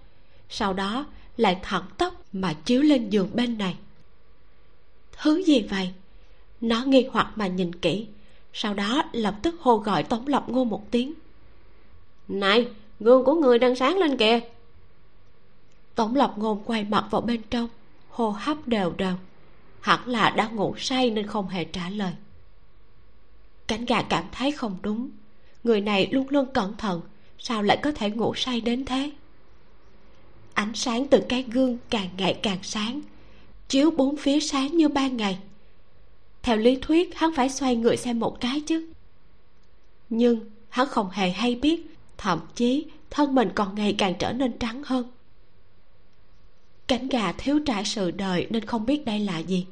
[0.49, 1.05] sau đó
[1.37, 3.77] lại thẳng tóc mà chiếu lên giường bên này.
[5.11, 5.93] Thứ gì vậy?
[6.61, 8.07] Nó nghi hoặc mà nhìn kỹ,
[8.53, 11.13] sau đó lập tức hô gọi tống lộc ngô một tiếng.
[12.27, 12.67] Này,
[12.99, 14.39] gương của người đang sáng lên kìa.
[15.95, 17.67] Tống lộc ngôn quay mặt vào bên trong,
[18.09, 19.15] hô hấp đều đều.
[19.79, 22.13] Hẳn là đã ngủ say nên không hề trả lời.
[23.67, 25.09] Cánh gà cảm thấy không đúng.
[25.63, 27.01] Người này luôn luôn cẩn thận,
[27.37, 29.11] sao lại có thể ngủ say đến thế?
[30.59, 33.01] Ánh sáng từ cái gương càng ngày càng sáng,
[33.69, 35.39] chiếu bốn phía sáng như ban ngày.
[36.43, 38.91] Theo lý thuyết, hắn phải xoay người xem một cái chứ.
[40.09, 44.59] Nhưng hắn không hề hay biết, thậm chí thân mình còn ngày càng trở nên
[44.59, 45.11] trắng hơn.
[46.87, 49.65] Cánh gà thiếu trải sự đời nên không biết đây là gì.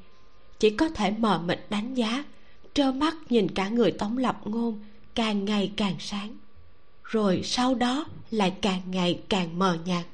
[0.60, 2.24] Chỉ có thể mờ mịt đánh giá,
[2.74, 4.82] trơ mắt nhìn cả người tống lập ngôn
[5.16, 6.38] càng ngày càng sáng.
[7.04, 10.06] Rồi sau đó lại càng ngày càng mờ nhạt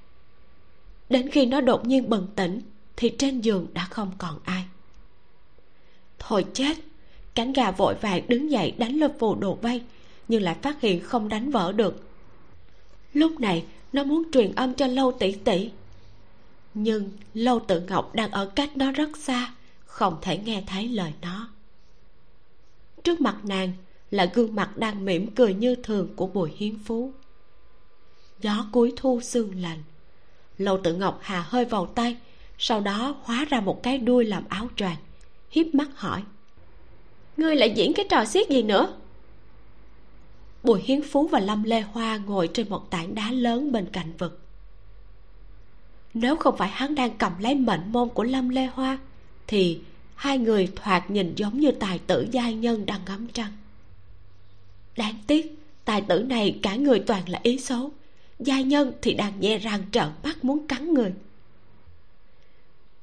[1.13, 2.61] đến khi nó đột nhiên bừng tỉnh,
[2.95, 4.65] thì trên giường đã không còn ai.
[6.19, 6.77] Thôi chết,
[7.35, 9.81] cánh gà vội vàng đứng dậy đánh lên phù đồ vây,
[10.27, 12.03] nhưng lại phát hiện không đánh vỡ được.
[13.13, 15.71] Lúc này, nó muốn truyền âm cho lâu tỷ tỷ.
[16.73, 19.53] Nhưng lâu tự ngọc đang ở cách nó rất xa,
[19.85, 21.49] không thể nghe thấy lời nó.
[23.03, 23.71] Trước mặt nàng
[24.11, 27.11] là gương mặt đang mỉm cười như thường của bùi hiến phú.
[28.41, 29.83] Gió cuối thu sương lạnh
[30.57, 32.17] lâu tự ngọc hà hơi vào tay
[32.57, 34.97] sau đó hóa ra một cái đuôi làm áo choàng
[35.51, 36.23] hiếp mắt hỏi.
[37.37, 38.93] Ngươi lại diễn cái trò xiết gì nữa?
[40.63, 44.13] Bùi hiến phú và lâm lê hoa ngồi trên một tảng đá lớn bên cạnh
[44.17, 44.39] vực.
[46.13, 48.97] Nếu không phải hắn đang cầm lấy mệnh môn của lâm lê hoa
[49.47, 49.79] thì
[50.15, 53.51] hai người thoạt nhìn giống như tài tử giai nhân đang ngắm trăng.
[54.97, 57.91] Đáng tiếc tài tử này cả người toàn là ý xấu
[58.39, 61.13] giai nhân thì đang nhe răng trợn mắt muốn cắn người.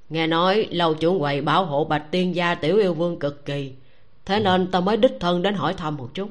[0.08, 3.72] Nghe nói lâu chủ quầy bảo hộ bạch tiên gia tiểu yêu vương cực kỳ.
[4.24, 6.30] Thế nên ta mới đích thân đến hỏi thăm một chút.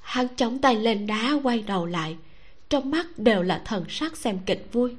[0.00, 2.16] Hắn chống tay lên đá quay đầu lại.
[2.68, 4.96] Trong mắt đều là thần sắc xem kịch vui.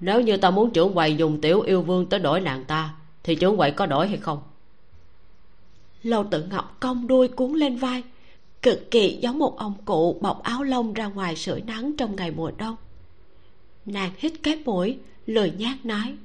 [0.00, 3.34] Nếu như ta muốn trưởng quầy dùng tiểu yêu vương tới đổi nàng ta thì
[3.34, 4.42] trưởng quầy có đổi hay không?
[6.02, 8.02] Lâu tự ngọc cong đuôi cuốn lên vai
[8.62, 12.30] cực kỳ giống một ông cụ bọc áo lông ra ngoài sưởi nắng trong ngày
[12.30, 12.76] mùa đông.
[13.86, 16.16] Nàng hít cái mũi, lười nhác nói,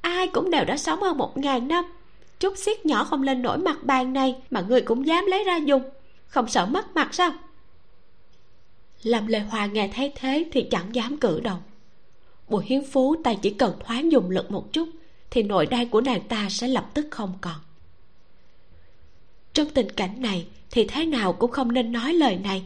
[0.00, 1.84] ai cũng đều đã sống hơn một ngàn năm.
[2.40, 5.56] Chút xiết nhỏ không lên nổi mặt bàn này mà người cũng dám lấy ra
[5.56, 5.82] dùng.
[6.26, 7.32] Không sợ mất mặt sao?
[9.02, 11.62] Lâm lệ hòa nghe thấy thế thì chẳng dám cử động.
[12.48, 14.88] Bùi hiến phú tay chỉ cần thoáng dùng lực một chút
[15.30, 17.56] thì nội đan của nàng ta sẽ lập tức không còn.
[19.52, 20.46] Trong tình cảnh này
[20.78, 22.64] thì thế nào cũng không nên nói lời này.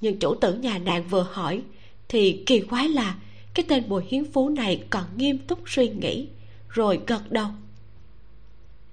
[0.00, 1.62] Nhưng chủ tử nhà nàng vừa hỏi
[2.08, 3.14] thì kỳ quái là
[3.54, 6.28] cái tên bùi hiến phú này còn nghiêm túc suy nghĩ
[6.68, 7.46] rồi gật đầu.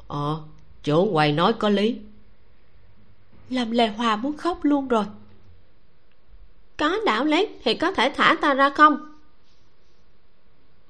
[0.07, 0.41] Ờ
[0.83, 1.95] chủ quầy nói có lý.
[3.49, 5.05] Làm lề hòa muốn khóc luôn rồi.
[6.77, 8.97] Có đạo lý thì có thể thả ta ra không?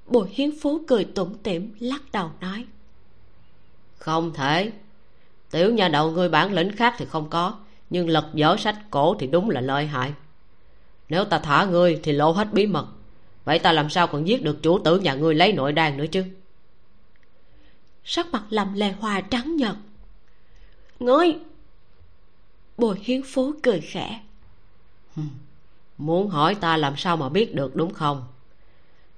[0.07, 2.65] Bùi hiến phú cười tủm tỉm lắc đầu nói.
[3.97, 4.71] Không thể
[5.55, 7.57] tiểu nhà đầu ngươi bản lĩnh khác thì không có
[7.89, 10.13] nhưng lật dở sách cổ thì đúng là lợi hại.
[11.09, 12.87] Nếu ta thả ngươi thì lộ hết bí mật.
[13.45, 16.05] Vậy ta làm sao còn giết được chủ tử nhà ngươi lấy nội đan nữa
[16.11, 16.25] chứ?
[18.03, 19.75] Sắc mặt lầm lề hòa trắng nhật
[20.99, 21.35] ngươi
[22.77, 24.19] bùi hiến phú cười khẽ.
[25.97, 28.23] Muốn hỏi ta làm sao mà biết được đúng không?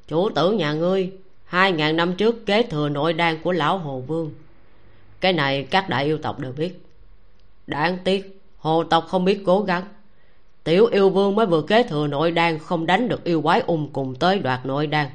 [0.08, 1.12] Chủ tử nhà ngươi
[1.46, 4.32] hai ngàn năm trước kế thừa nội đan của lão hồ vương
[5.20, 6.86] cái này các đại yêu tộc đều biết.
[7.68, 9.84] Đáng tiếc, hồ tộc không biết cố gắng.
[10.64, 13.90] Tiểu yêu vương mới vừa kế thừa nội đan không đánh được yêu quái ung
[13.94, 15.08] cùng tới đoạt nội đan.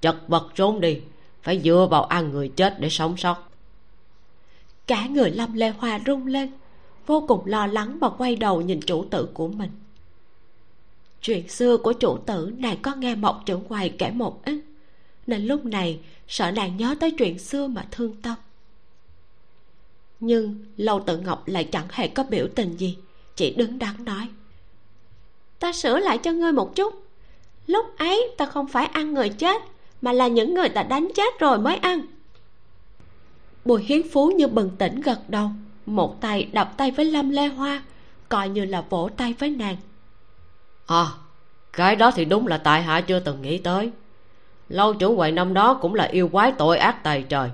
[0.00, 1.00] Chật vật trốn đi,
[1.42, 3.50] phải dựa vào ăn người chết để sống sót.
[4.86, 6.50] Cả người lâm lê hoa rung lên,
[7.06, 9.70] vô cùng lo lắng và quay đầu nhìn chủ tử của mình.
[11.22, 14.60] Chuyện xưa của chủ tử nàng có nghe mộc trưởng quầy kể một ít,
[15.26, 15.98] nên lúc này
[16.28, 18.34] sợ nàng nhớ tới chuyện xưa mà thương tâm
[20.20, 22.98] nhưng lâu tự ngọc lại chẳng hề có biểu tình gì,
[23.36, 24.28] chỉ đứng đắn nói.
[25.58, 26.94] Ta sửa lại cho ngươi một chút.
[27.66, 29.62] Lúc ấy ta không phải ăn người chết,
[30.02, 32.00] mà là những người ta đánh chết rồi mới ăn.
[33.64, 35.50] Bùi hiến phú như bừng tỉnh gật đầu,
[35.86, 37.82] một tay đập tay với lâm lê hoa,
[38.28, 39.76] coi như là vỗ tay với nàng.
[40.86, 41.06] À
[41.76, 43.90] cái đó thì đúng là tại hạ chưa từng nghĩ tới.
[44.68, 47.50] Lâu chủ quậy năm đó cũng là yêu quái tội ác tài trời.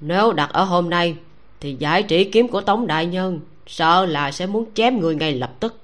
[0.00, 1.16] Nếu đặt ở hôm nay
[1.60, 5.34] thì giải trị kiếm của tống đại nhân, sợ là sẽ muốn chém người ngay
[5.34, 5.80] lập tức.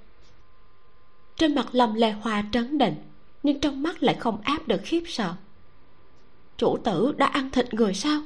[1.36, 2.94] Trên mặt lâm lê hoa trấn định,
[3.42, 5.34] nhưng trong mắt lại không áp được khiếp sợ.
[6.56, 8.22] Chủ tử đã ăn thịt người sao?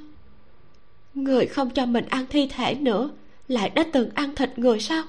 [1.14, 3.10] Người không cho mình ăn thi thể nữa,
[3.48, 5.02] lại đã từng ăn thịt người sao?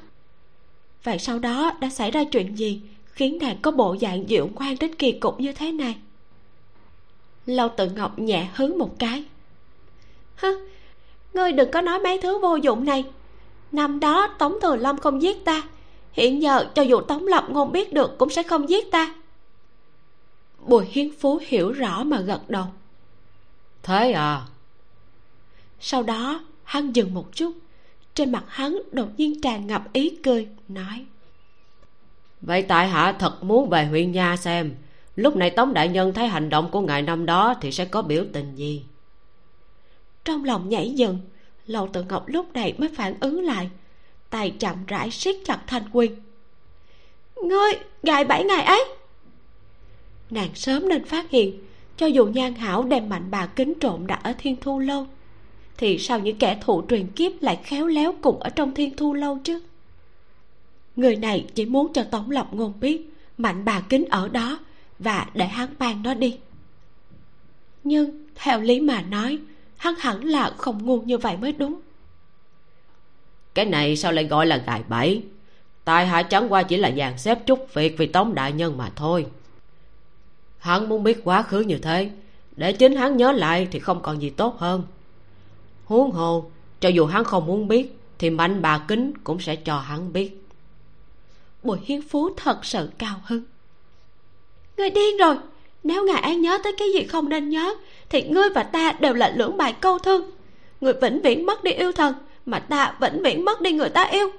[1.03, 4.75] Vậy sau đó đã xảy ra chuyện gì khiến nàng có bộ dạng dịu ngoan
[4.79, 5.95] đến kỳ cục như thế này?
[7.45, 9.23] Lâu tự ngọc nhẹ hứng một cái.
[10.35, 10.69] Hứ
[11.37, 13.05] ngươi đừng có nói mấy thứ vô dụng này.
[13.71, 15.63] Năm đó tống thừa lâm không giết ta.
[16.11, 19.15] Hiện giờ cho dù tống lập ngôn biết được cũng sẽ không giết ta.
[20.59, 22.65] Bùi hiến phú hiểu rõ mà gật đầu.
[23.83, 24.41] Thế à?
[25.79, 27.53] Sau đó hắn dừng một chút.
[28.15, 31.05] Trên mặt hắn đột nhiên tràn ngập ý cười nói.
[32.41, 34.75] Vậy tại hạ thật muốn về huyện nha xem.
[35.15, 38.01] Lúc này tống đại nhân thấy hành động của ngài năm đó thì sẽ có
[38.01, 38.83] biểu tình gì
[40.27, 41.19] trong lòng nhảy dựng
[41.67, 43.69] lầu tự ngọc lúc này mới phản ứng lại,
[44.29, 46.15] tay chậm rãi siết chặt thanh quyên
[47.43, 47.71] ngươi,
[48.03, 48.85] gài bảy ngày ấy!
[50.29, 51.59] Nàng sớm nên phát hiện,
[51.97, 55.07] cho dù nhan hảo đem mạnh bà kính trộm đã ở thiên thu lâu,
[55.77, 59.13] thì sao những kẻ thụ truyền kiếp lại khéo léo cùng ở trong thiên thu
[59.13, 59.61] lâu chứ?
[60.95, 64.59] Người này chỉ muốn cho tống lập ngôn biết mạnh bà kính ở đó
[64.99, 66.37] và để hắn mang nó đi.
[67.83, 69.39] Nhưng theo lý mà nói
[69.77, 71.79] hắn hẳn là không ngu như vậy mới đúng.
[73.53, 75.23] Cái này sao lại gọi là gài bẫy?
[75.83, 78.91] Tài hạ chẳng qua chỉ là dàn xếp chút việc vì tống đại nhân mà
[78.95, 79.25] thôi.
[80.57, 82.09] Hắn muốn biết quá khứ như thế
[82.55, 84.83] để chính hắn nhớ lại thì không còn gì tốt hơn.
[85.85, 89.79] Huống hồ cho dù hắn không muốn biết thì mạnh bà kính cũng sẽ cho
[89.79, 90.47] hắn biết.
[91.63, 93.43] Bùi hiến phú thật sự cao hứng.
[94.77, 95.35] Người điên rồi
[95.83, 97.75] nếu ngài ấy nhớ tới cái gì không nên nhớ
[98.09, 100.31] thì ngươi và ta đều là lưỡng bài câu thương.
[100.81, 102.13] Người vĩnh viễn mất đi yêu thần
[102.45, 104.29] mà ta vĩnh viễn mất đi người ta yêu.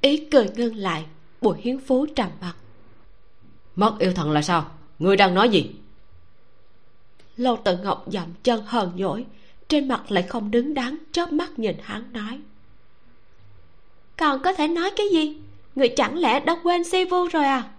[0.00, 1.04] Ý cười ngưng lại
[1.40, 2.52] bùi hiến phú trầm mặt
[3.76, 4.70] mất yêu thần là sao?
[4.98, 5.70] Ngươi đang nói gì?
[7.36, 9.26] Lâu tự ngọc dậm chân hờn dỗi
[9.68, 12.40] trên mặt lại không đứng đắn chớp mắt nhìn hắn nói.
[14.16, 15.36] Còn có thể nói cái gì?
[15.74, 17.70] Người chẳng lẽ đã quên si vu rồi à?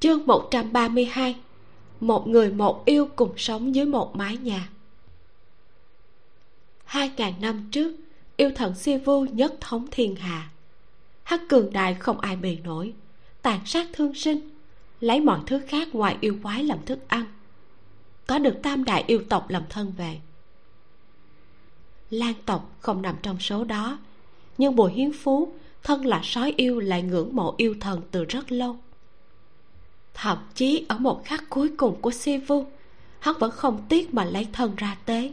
[0.00, 1.36] Chương 132
[2.00, 4.68] một người một yêu cùng sống dưới một mái nhà.
[6.84, 7.96] Hai ngàn năm trước,
[8.36, 10.50] yêu thần si vu nhất thống thiên hạ.
[11.22, 12.92] Hắc cường đại không ai bì nổi,
[13.42, 14.50] tàn sát thương sinh,
[15.00, 17.24] lấy mọi thứ khác ngoài yêu quái làm thức ăn.
[18.26, 20.20] Có được tam đại yêu tộc làm thân về
[22.10, 23.98] lan tộc không nằm trong số đó,
[24.58, 28.52] nhưng bùi hiến phú thân là sói yêu lại ngưỡng mộ yêu thần từ rất
[28.52, 28.76] lâu
[30.20, 32.66] thậm chí ở một khắc cuối cùng của si vu
[33.20, 35.32] hắn vẫn không tiếc mà lấy thân ra tế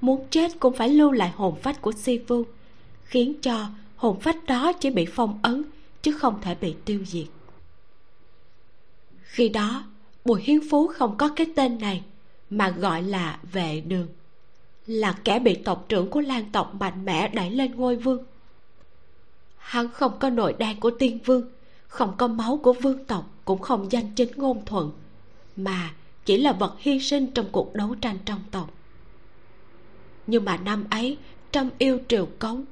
[0.00, 2.44] muốn chết cũng phải lưu lại hồn phách của si vu
[3.04, 3.66] khiến cho
[3.98, 5.64] hồn phách đó chỉ bị phong ấn,
[6.02, 7.26] chứ không thể bị tiêu diệt.
[9.22, 9.84] Khi đó,
[10.24, 12.02] bùi hiến phú không có cái tên này,
[12.50, 14.08] mà gọi là vệ đường.
[14.86, 18.24] Là kẻ bị tộc trưởng của lan tộc mạnh mẽ đẩy lên ngôi vương.
[19.56, 21.50] Hắn không có nội đan của tiên vương
[21.88, 24.92] không có máu của vương tộc cũng không danh chính ngôn thuận,
[25.56, 28.70] mà chỉ là vật hy sinh trong cuộc đấu tranh trong tộc.
[30.26, 31.18] Nhưng mà năm ấy,
[31.52, 32.64] trong yêu triều cống,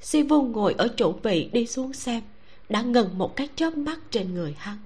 [0.00, 2.22] si vu ngồi ở chỗ vị đi xuống xem,
[2.68, 4.78] đã ngừng một cái chớp mắt trên người hắn.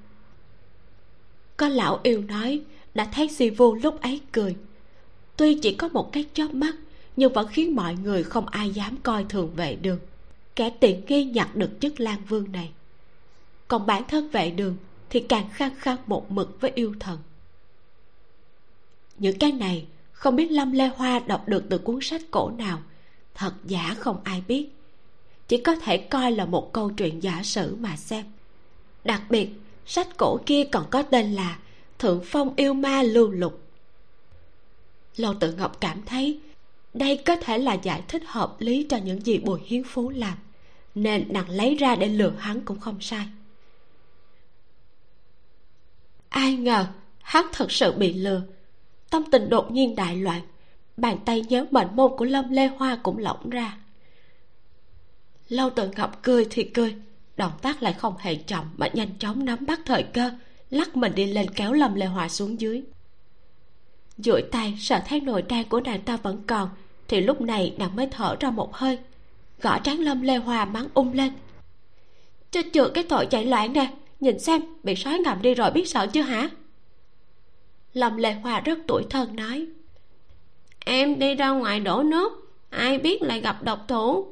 [1.57, 2.63] Có lão yêu nói,
[2.95, 4.57] đã thấy si vu lúc ấy cười.
[5.37, 6.75] Tuy chỉ có một cái chớp mắt,
[7.17, 9.99] nhưng vẫn khiến mọi người không ai dám coi thường vệ được
[10.57, 12.73] kẻ tiện nghi nhặt được chức lan vương này
[13.69, 14.77] còn bản thân vệ đường
[15.11, 17.19] thì càng khăng khăng một mực với yêu thần.
[19.19, 22.83] Những cái này không biết lâm lê hoa đọc được từ cuốn sách cổ nào,
[23.35, 24.69] thật giả không ai biết.
[25.49, 28.25] Chỉ có thể coi là một câu chuyện giả sử mà xem.
[29.05, 29.49] Đặc biệt,
[29.87, 31.59] sách cổ kia còn có tên là
[31.99, 33.61] thượng phong yêu ma lưu lục.
[35.17, 36.41] Lâu tự ngọc cảm thấy
[36.95, 40.39] đây có thể là giải thích hợp lý cho những gì bùi hiến phú làm,
[40.95, 43.27] nên nàng lấy ra để lừa hắn cũng không sai
[46.37, 46.87] ai ngờ,
[47.23, 48.43] hắn thật sự bị lừa.
[49.11, 50.41] Tâm tình đột nhiên đại loạn,
[50.97, 53.79] bàn tay nhớ mệnh môn của lâm lê hoa cũng lỏng ra.
[55.49, 56.95] Lâu tự ngọc cười thì cười,
[57.37, 60.31] động tác lại không hề chậm mà nhanh chóng nắm bắt thời cơ,
[60.71, 62.83] lắc mình đi lên kéo lâm lê hoa xuống dưới.
[64.19, 66.69] Duỗi tay, sợ thấy nội trang của nàng ta vẫn còn,
[67.09, 68.99] thì lúc này nàng mới thở ra một hơi.
[69.63, 71.33] Gõ trán lâm lê hoa mắng ung lên.
[72.51, 75.89] Cho chữa cái tội chạy loạn nè nhìn xem, bị sói ngầm đi rồi biết
[75.89, 76.51] sợ chưa hả?
[77.93, 79.67] Lâm lệ hoa rất tuổi thân nói.
[80.79, 84.27] Em đi ra ngoài đổ nước, ai biết lại gặp độc thủ.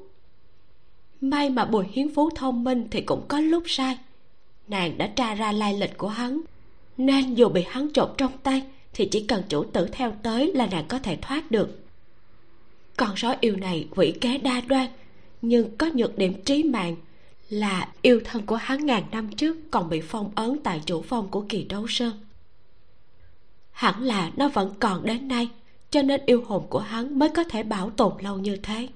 [1.20, 3.98] May mà bùi hiến phú thông minh thì cũng có lúc sai.
[4.68, 6.40] Nàng đã tra ra lai lịch của hắn,
[6.96, 8.62] nên dù bị hắn trộn trong tay
[8.92, 11.80] thì chỉ cần chủ tử theo tới là nàng có thể thoát được.
[12.96, 14.86] Con sói yêu này quỷ kế đa đoan,
[15.42, 16.96] nhưng có nhược điểm trí mạng
[17.48, 21.28] là yêu thân của hắn ngàn năm trước còn bị phong ấn tại chủ phong
[21.28, 22.12] của kỳ đấu sơn.
[23.70, 25.48] Hẳn là nó vẫn còn đến nay,
[25.90, 28.88] cho nên yêu hồn của hắn mới có thể bảo tồn lâu như thế.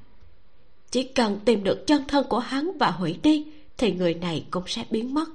[0.90, 3.46] Chỉ cần tìm được chân thân của hắn và hủy đi,
[3.76, 5.28] thì người này cũng sẽ biến mất.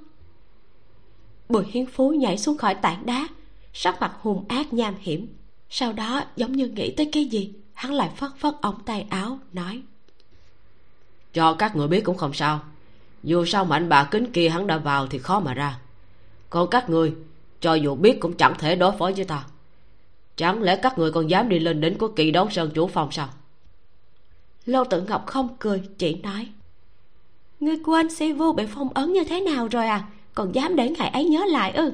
[1.48, 3.28] Bùi hiến phú nhảy xuống khỏi tảng đá,
[3.72, 5.28] sắc mặt hung ác nham hiểm.
[5.70, 9.38] Sau đó giống như nghĩ tới cái gì, hắn lại phất phất ống tay áo,
[9.52, 9.82] nói,
[11.32, 12.60] cho các người biết cũng không sao
[13.24, 15.78] dù sao mạnh bà kính kia hắn đã vào thì khó mà ra.
[16.50, 17.14] Còn các người
[17.60, 19.44] cho dù biết cũng chẳng thể đối phó với ta.
[20.36, 23.12] Chẳng lẽ các người còn dám đi lên đỉnh của kỳ đấu sơn chủ phòng
[23.12, 23.28] sao?
[24.66, 26.48] Lâu tử ngọc không cười chỉ nói.
[27.60, 30.08] Ngươi quên si vu bị phong ấn như thế nào rồi à?
[30.34, 31.92] Còn dám để ngài ấy nhớ lại ư?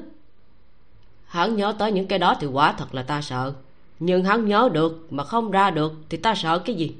[1.25, 3.53] Hắn nhớ tới những cái đó thì quả thật là ta sợ.
[3.99, 6.95] Nhưng hắn nhớ được mà không ra được thì ta sợ cái gì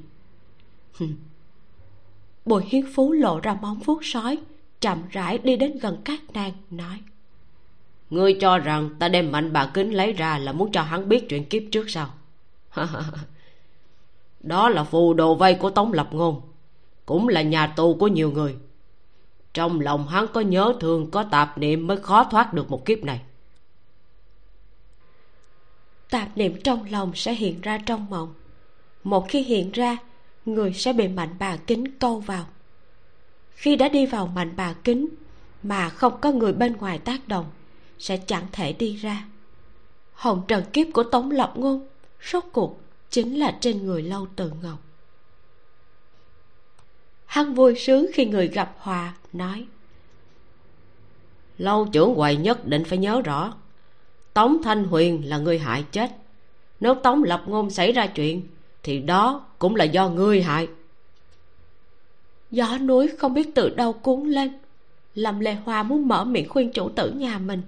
[2.44, 4.38] bùi hiến phú lộ ra móng vuốt sói
[4.80, 7.00] chậm rãi đi đến gần các nàng nói.
[8.10, 11.28] Ngươi cho rằng ta đem mạnh bà kính lấy ra là muốn cho hắn biết
[11.28, 12.10] chuyện kiếp trước sao?
[14.40, 16.40] Đó là phù đồ vây của tống lập ngôn
[17.06, 18.56] cũng là nhà tù của nhiều người.
[19.54, 23.04] Trong lòng hắn có nhớ thương có tạp niệm mới khó thoát được một kiếp
[23.04, 23.20] này.
[26.10, 28.34] Tạp niệm trong lòng sẽ hiện ra trong mộng.
[29.04, 29.96] Một khi hiện ra
[30.46, 32.46] người sẽ bị mạnh bà kính câu vào.
[33.50, 35.08] Khi đã đi vào mạnh bà kính
[35.62, 37.46] mà không có người bên ngoài tác động,
[37.98, 39.24] sẽ chẳng thể đi ra.
[40.12, 41.88] Hồng trần kiếp của tống lộc ngôn
[42.32, 42.80] rốt cuộc
[43.10, 44.78] chính là trên người lâu tự ngọc.
[47.26, 49.66] Hắn vui sướng khi người gặp hòa nói,
[51.58, 53.54] lâu trưởng quầy nhất định phải nhớ rõ,
[54.34, 56.10] tống thanh huyền là người hại chết.
[56.80, 58.48] Nếu tống lập ngôn xảy ra chuyện
[58.82, 60.68] thì đó cũng là do ngươi hại.
[62.50, 64.58] Gió núi không biết từ đâu cuốn lên,
[65.14, 67.62] lâm lê hoa muốn mở miệng khuyên chủ tử nhà mình,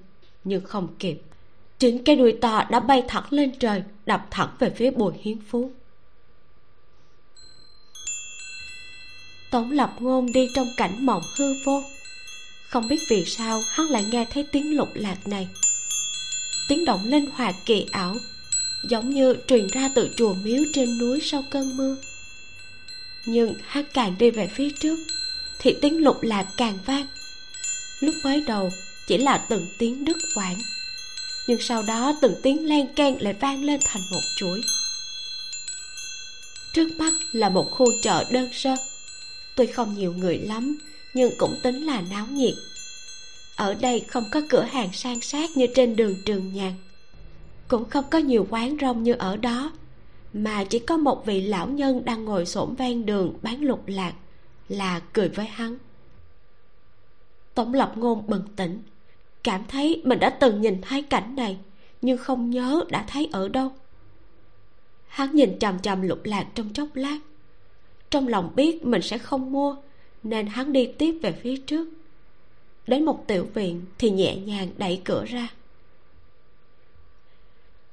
[0.45, 1.21] nhưng không kịp.
[1.79, 5.39] Chính cái đuôi to đã bay thẳng lên trời, đập thẳng về phía bùi hiến
[5.49, 5.71] phú.
[9.51, 11.83] Tống lập ngôn đi trong cảnh mộng hư vô.
[12.69, 15.49] Không biết vì sao hắn lại nghe thấy tiếng lục lạc này.
[16.69, 18.15] Tiếng động linh hoạt kỳ ảo
[18.89, 21.97] giống như truyền ra từ chùa miếu trên núi sau cơn mưa.
[23.27, 24.99] Nhưng hắn càng đi về phía trước,
[25.59, 27.07] thì tiếng lục lạc càng vang.
[28.01, 28.71] Lúc mới đầu,
[29.07, 30.59] chỉ là từng tiếng đứt quãng,
[31.47, 34.61] nhưng sau đó từng tiếng len keng lại vang lên thành một chuỗi.
[36.73, 38.75] Trước mắt là một khu chợ đơn sơ.
[39.55, 40.79] Tuy không nhiều người lắm,
[41.15, 42.55] nhưng cũng tính là náo nhiệt.
[43.57, 46.73] Ở đây không có cửa hàng sang sát như trên đường trường nhàn
[47.69, 49.73] cũng không có nhiều quán rong như ở đó,
[50.33, 54.15] mà chỉ có một vị lão nhân đang ngồi xổm ven đường bán lục lạc,
[54.69, 55.79] là cười với hắn.
[57.55, 58.83] Tổng lập ngôn bừng tỉnh,
[59.45, 61.59] cảm thấy mình đã từng nhìn thấy cảnh này,
[62.03, 63.73] nhưng không nhớ đã thấy ở đâu.
[65.09, 67.19] Hắn nhìn chằm chằm lục lạc trong chốc lát.
[68.11, 69.77] Trong lòng biết mình sẽ không mua,
[70.23, 71.89] nên hắn đi tiếp về phía trước.
[72.87, 75.49] Đến một tiểu viện thì nhẹ nhàng đẩy cửa ra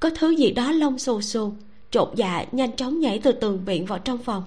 [0.01, 1.53] có thứ gì đó lông xù xù
[1.91, 4.43] chột dạ nhanh chóng nhảy từ tường viện vào trong phòng.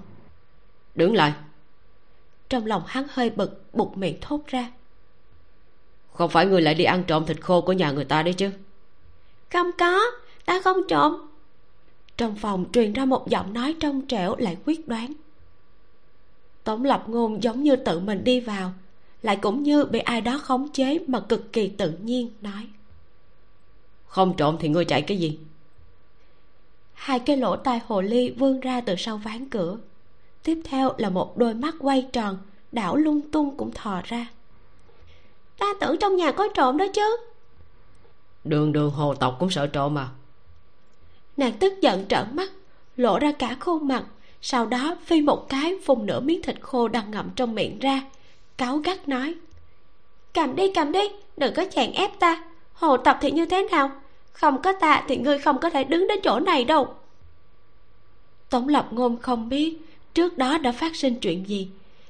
[0.94, 1.32] Đứng lại.
[2.48, 4.70] Trong lòng hắn hơi bực bụt miệng thốt ra.
[6.12, 8.50] Không phải người lại đi ăn trộm thịt khô của nhà người ta đấy chứ?
[9.52, 10.00] Không có
[10.44, 11.16] ta không trộm.
[12.16, 15.12] Trong phòng truyền ra một giọng nói trong trẻo lại quyết đoán.
[16.64, 18.72] Tống lập ngôn giống như tự mình đi vào
[19.22, 22.66] lại cũng như bị ai đó khống chế mà cực kỳ tự nhiên nói
[24.14, 25.38] không trộm thì ngươi chạy cái gì?
[26.92, 29.78] Hai cái lỗ tai hồ ly vươn ra từ sau ván cửa.
[30.42, 32.38] Tiếp theo là một đôi mắt quay tròn
[32.72, 34.26] đảo lung tung cũng thò ra.
[35.58, 37.16] Ta tưởng trong nhà có trộm đó chứ.
[38.44, 40.08] Đường đường hồ tộc cũng sợ trộm mà.
[41.36, 42.52] Nàng tức giận trợn mắt
[42.96, 44.04] lộ ra cả khuôn mặt.
[44.40, 48.02] Sau đó phi một cái phun nửa miếng thịt khô đang ngậm trong miệng ra
[48.58, 49.34] cáu gắt nói
[50.34, 52.44] cầm đi cầm đi đừng có chèn ép ta.
[52.72, 53.90] Hồ tập thì như thế nào
[54.34, 56.94] không có ta thì ngươi không có thể đứng đến chỗ này đâu.
[58.50, 59.78] Tống lập ngôn không biết
[60.14, 61.68] trước đó đã phát sinh chuyện gì,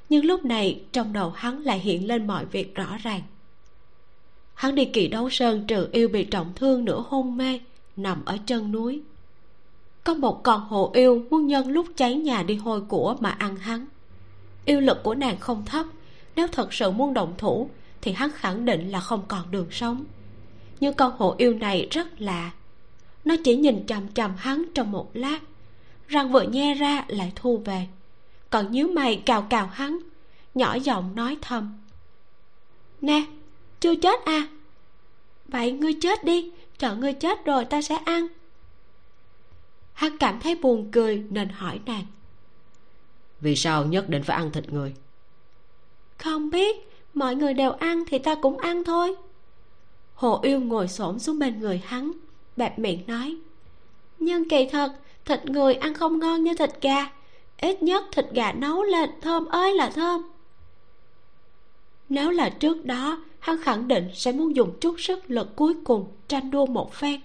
[0.09, 3.23] nhưng lúc này trong đầu hắn lại hiện lên mọi việc rõ ràng.
[4.55, 7.61] Hắn đi kỳ đấu sơn trừ yêu bị trọng thương nửa hôn mê,
[7.97, 9.03] nằm ở chân núi.
[10.05, 13.57] Có một con hồ yêu muốn nhân lúc cháy nhà đi hôi của mà ăn
[13.57, 13.87] hắn.
[14.65, 15.87] Yêu lực của nàng không thấp,
[16.37, 17.71] nếu thật sự muốn động thủ
[18.01, 20.05] thì hắn khẳng định là không còn đường sống
[20.81, 22.51] nhưng con hồ yêu này rất lạ.
[23.25, 25.39] Nó chỉ nhìn chằm chằm hắn trong một lát
[26.09, 27.87] răng vừa nhe ra lại thu về.
[28.51, 29.99] Còn nhíu mày cào cào hắn
[30.55, 31.79] nhỏ giọng nói thầm.
[33.01, 33.25] Nè
[33.81, 34.49] chưa chết à?
[35.49, 38.27] Vậy ngươi chết đi chờ ngươi chết rồi ta sẽ ăn.
[39.93, 42.05] Hắn cảm thấy buồn cười nên hỏi nàng.
[43.41, 44.95] Vì sao nhất định phải ăn thịt người?
[46.19, 46.77] Không biết
[47.15, 49.17] mọi người đều ăn thì ta cũng ăn thôi
[50.15, 52.13] hồ yêu ngồi xổm xuống bên người hắn,
[52.57, 53.37] bẹp miệng nói
[54.25, 54.93] nhưng kỳ thật,
[55.25, 57.11] thịt người ăn không ngon như thịt gà,
[57.59, 60.23] ít nhất thịt gà nấu lên thơm ơi là thơm.
[62.09, 66.07] Nếu là trước đó, hắn khẳng định sẽ muốn dùng chút sức lực cuối cùng
[66.29, 67.21] tranh đua một phen.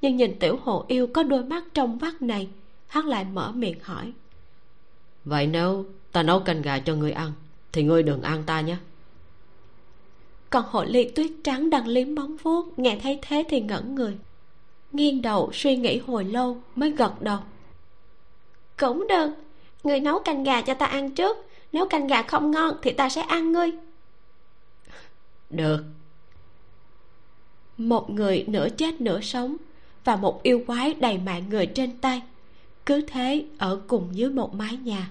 [0.00, 2.48] Nhưng nhìn tiểu hồ yêu có đôi mắt trong vắt này,
[2.86, 4.12] hắn lại mở miệng hỏi,
[5.24, 7.32] vậy nếu ta nấu canh gà cho ngươi ăn,
[7.72, 8.76] thì ngươi đừng ăn ta nhé
[10.50, 14.18] còn hội ly tuyết trắng đang liếm móng vuốt nghe thấy thế thì ngẩn người.
[14.92, 17.38] Nghiêng đầu suy nghĩ hồi lâu mới gật đầu.
[18.76, 19.30] Cũng được
[19.84, 21.36] người nấu canh gà cho ta ăn trước
[21.72, 23.70] nếu canh gà không ngon thì ta sẽ ăn ngươi.
[25.50, 25.84] Được.
[27.76, 29.56] Một người nửa chết nửa sống
[30.04, 32.22] và một yêu quái đầy mạng người trên tay
[32.86, 35.10] cứ thế ở cùng dưới một mái nhà.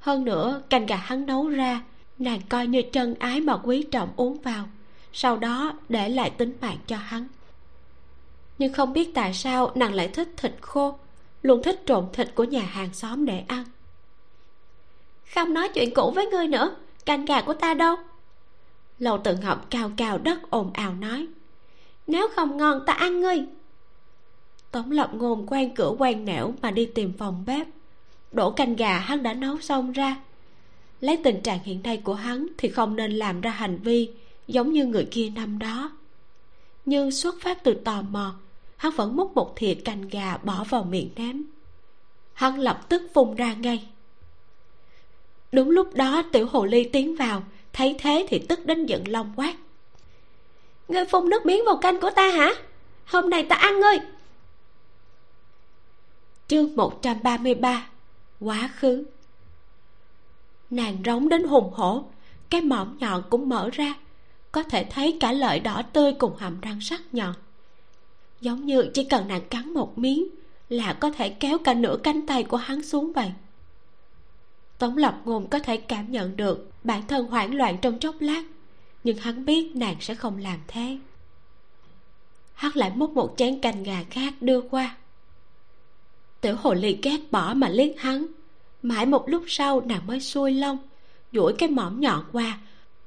[0.00, 1.80] Hơn nữa canh gà hắn nấu ra
[2.18, 4.68] nàng coi như chân ái mà quý trọng uống vào,
[5.12, 7.28] sau đó để lại tính mạng cho hắn.
[8.58, 10.98] Nhưng không biết tại sao nàng lại thích thịt khô,
[11.42, 13.64] luôn thích trộn thịt của nhà hàng xóm để ăn.
[15.34, 17.96] Không nói chuyện cũ với ngươi nữa, canh gà của ta đâu?
[18.98, 21.26] Lầu tự ngọc cao cao đất ồn ào nói.
[22.06, 23.44] Nếu không ngon ta ăn ngươi.
[24.70, 27.66] Tống lập ngôn quen cửa quen nẻo mà đi tìm phòng bếp.
[28.32, 30.16] Đổ canh gà hắn đã nấu xong ra
[31.00, 34.10] lấy tình trạng hiện nay của hắn thì không nên làm ra hành vi
[34.48, 35.92] giống như người kia năm đó.
[36.84, 38.34] Nhưng xuất phát từ tò mò,
[38.76, 41.44] hắn vẫn múc một thìa canh gà bỏ vào miệng ném.
[42.32, 43.88] Hắn lập tức phun ra ngay.
[45.52, 47.42] Đúng lúc đó, tiểu hồ ly tiến vào,
[47.72, 49.54] thấy thế thì tức đến giận long quát.
[50.88, 52.52] Ngươi phun nước miếng vào canh của ta hả?
[53.04, 53.98] Hôm nay ta ăn ngươi.
[56.48, 57.86] Chương 133
[58.40, 59.04] quá khứ
[60.70, 62.04] nàng rống đến hùng hổ.
[62.50, 63.94] Cái mỏm nhọn cũng mở ra.
[64.52, 67.34] Có thể thấy cả lợi đỏ tươi cùng hàm răng sắc nhọn.
[68.40, 70.28] Giống như chỉ cần nàng cắn một miếng
[70.68, 73.32] là có thể kéo cả nửa cánh tay của hắn xuống vậy
[74.78, 78.42] tống lập ngôn có thể cảm nhận được bản thân hoảng loạn trong chốc lát,
[79.04, 80.98] nhưng hắn biết nàng sẽ không làm thế.
[82.54, 84.96] Hắn lại múc một chén canh gà khác đưa qua.
[86.40, 88.26] Tiểu hồ ly ghét bỏ mà liếc hắn
[88.84, 90.78] mãi một lúc sau nàng mới xuôi lông
[91.32, 92.58] duỗi cái mõm nhọn qua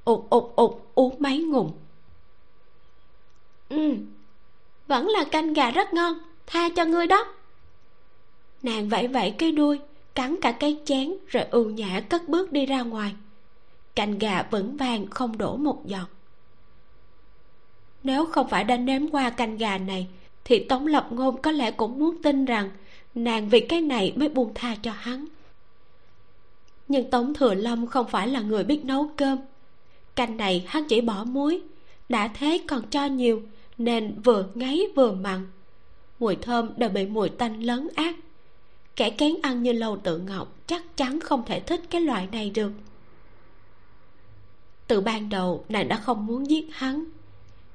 [0.06, 1.72] ụt ụt ụt uống mấy ngụm.
[3.70, 3.96] Ừ
[4.88, 6.18] vẫn là canh gà rất ngon
[6.48, 7.34] tha cho ngươi đó.
[8.62, 9.80] Nàng vẫy vẫy cái đuôi
[10.16, 13.16] cắn cả cái chén rồi ưu nhã cất bước đi ra ngoài.
[13.96, 16.10] Canh gà vững vàng không đổ một giọt.
[18.04, 20.08] Nếu không phải đã nếm qua canh gà này
[20.44, 22.70] thì tống lập ngôn có lẽ cũng muốn tin rằng
[23.16, 25.26] nàng vì cái này mới buông tha cho hắn
[26.88, 29.38] nhưng tống thừa lâm không phải là người biết nấu cơm.
[30.16, 31.62] Canh này hắn chỉ bỏ muối,
[32.10, 33.42] đã thế còn cho nhiều,
[33.78, 35.48] nên vừa ngáy vừa mặn.
[36.20, 38.16] Mùi thơm đều bị mùi tanh lớn ác
[38.98, 42.50] kẻ kén ăn như lâu tự ngọc chắc chắn không thể thích cái loại này
[42.50, 42.72] được.
[44.88, 47.04] Từ ban đầu, nàng đã không muốn giết hắn.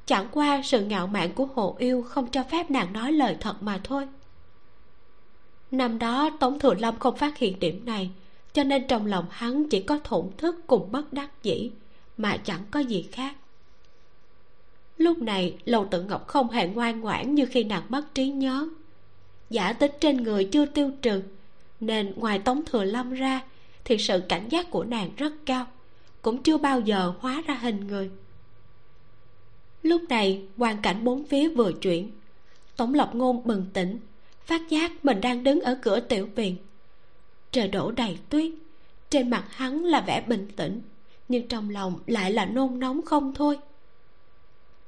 [0.07, 3.63] Chẳng qua sự ngạo mạn của hồ yêu không cho phép nàng nói lời thật
[3.63, 4.09] mà thôi.
[5.71, 8.11] Năm đó, tống thừa lâm không phát hiện điểm này
[8.53, 11.71] cho nên trong lòng hắn chỉ có thổn thức cùng bất đắc dĩ,
[12.17, 13.35] mà chẳng có gì khác.
[14.97, 18.69] Lúc này, lầu tự ngọc không hề ngoan ngoãn như khi nàng mất trí nhớ.
[19.51, 21.23] Giả tính trên người chưa tiêu trừ,
[21.81, 23.41] nên ngoài tống thừa lâm ra,
[23.85, 25.67] thì sự cảnh giác của nàng rất cao,
[26.23, 28.11] cũng chưa bao giờ hóa ra hình người.
[29.83, 32.11] Lúc này, hoàn cảnh bốn phía vừa chuyển.
[32.77, 33.99] Tổng lộc ngôn bừng tỉnh,
[34.45, 36.57] phát giác mình đang đứng ở cửa tiểu viện
[37.53, 38.51] trời đổ đầy tuyết.
[39.11, 40.83] Trên mặt hắn là vẻ bình tĩnh,
[41.29, 43.59] nhưng trong lòng lại là nôn nóng không thôi.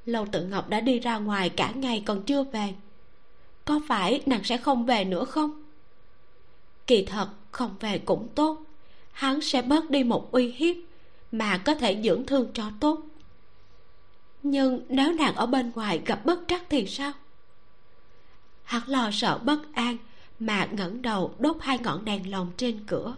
[0.06, 2.74] Lâu tự ngọc đã đi ra ngoài cả ngày còn chưa về.
[3.64, 5.62] Có phải nàng sẽ không về nữa không?
[6.86, 8.58] Kỳ thật, không về cũng tốt.
[9.12, 10.76] Hắn sẽ bớt đi một uy hiếp
[11.32, 13.00] mà có thể dưỡng thương cho tốt.
[14.42, 17.12] Nhưng nếu nàng ở bên ngoài gặp bất trắc thì sao?
[18.64, 19.96] Hắn lo sợ bất an
[20.46, 23.16] mà ngẩng đầu đốt hai ngọn đèn lồng trên cửa.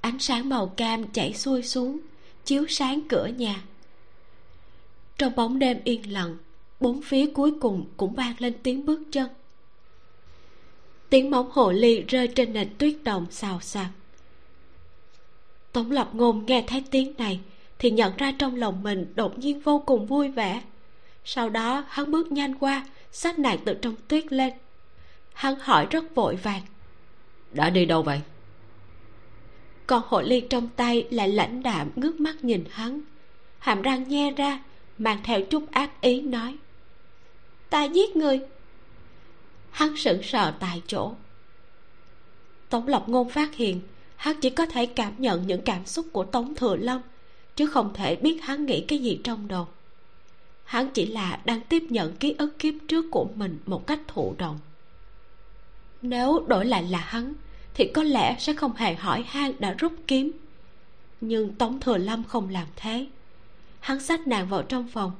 [0.00, 1.98] Ánh sáng màu cam chảy xuôi xuống,
[2.44, 3.62] chiếu sáng cửa nhà.
[5.18, 6.36] Trong bóng đêm yên lặng,
[6.80, 9.28] bốn phía cuối cùng cũng vang lên tiếng bước chân.
[11.10, 13.88] Tiếng móng hồ ly rơi trên nền tuyết đồng xào xạc.
[15.72, 17.40] Tống lập ngôn nghe thấy tiếng này
[17.78, 20.62] thì nhận ra trong lòng mình đột nhiên vô cùng vui vẻ.
[21.24, 24.52] Sau đó hắn bước nhanh qua xách nạn từ trong tuyết lên
[25.36, 26.62] hắn hỏi rất vội vàng.
[27.52, 28.20] Đã đi đâu vậy?
[29.86, 33.00] Còn hội ly trong tay lại lãnh đạm ngước mắt nhìn hắn.
[33.58, 34.62] Hàm răng nhe ra,
[34.98, 36.56] mang theo chút ác ý nói,
[37.70, 38.40] ta giết người.
[39.70, 41.14] Hắn sững sờ tại chỗ.
[42.68, 43.80] Tống lộc ngôn phát hiện,
[44.16, 47.00] hắn chỉ có thể cảm nhận những cảm xúc của tống thừa lâm
[47.56, 49.68] chứ không thể biết hắn nghĩ cái gì trong đầu.
[50.64, 54.34] Hắn chỉ là đang tiếp nhận ký ức kiếp trước của mình một cách thụ
[54.38, 54.58] động
[56.08, 57.34] nếu đổi lại là hắn
[57.74, 60.32] thì có lẽ sẽ không hề hỏi han đã rút kiếm.
[61.20, 63.06] Nhưng tống thừa lâm không làm thế.
[63.80, 65.12] Hắn xách nàng vào trong phòng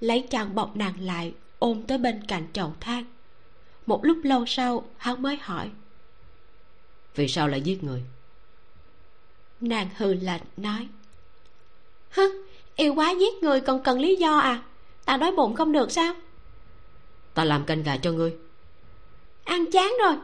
[0.00, 3.04] lấy chăn bọc nàng lại ôm tới bên cạnh chậu than.
[3.86, 5.70] Một lúc lâu sau hắn mới hỏi
[7.14, 8.02] vì sao lại giết người?
[9.60, 10.88] Nàng hừ lạnh nói
[12.10, 12.44] hứ
[12.76, 14.62] yêu quá giết người còn cần lý do à?
[15.04, 16.14] Ta đói bụng không được sao?
[17.34, 18.36] Ta làm canh gà cho ngươi.
[19.44, 20.14] Ăn chán rồi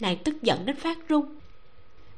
[0.00, 1.26] nàng tức giận đến phát run.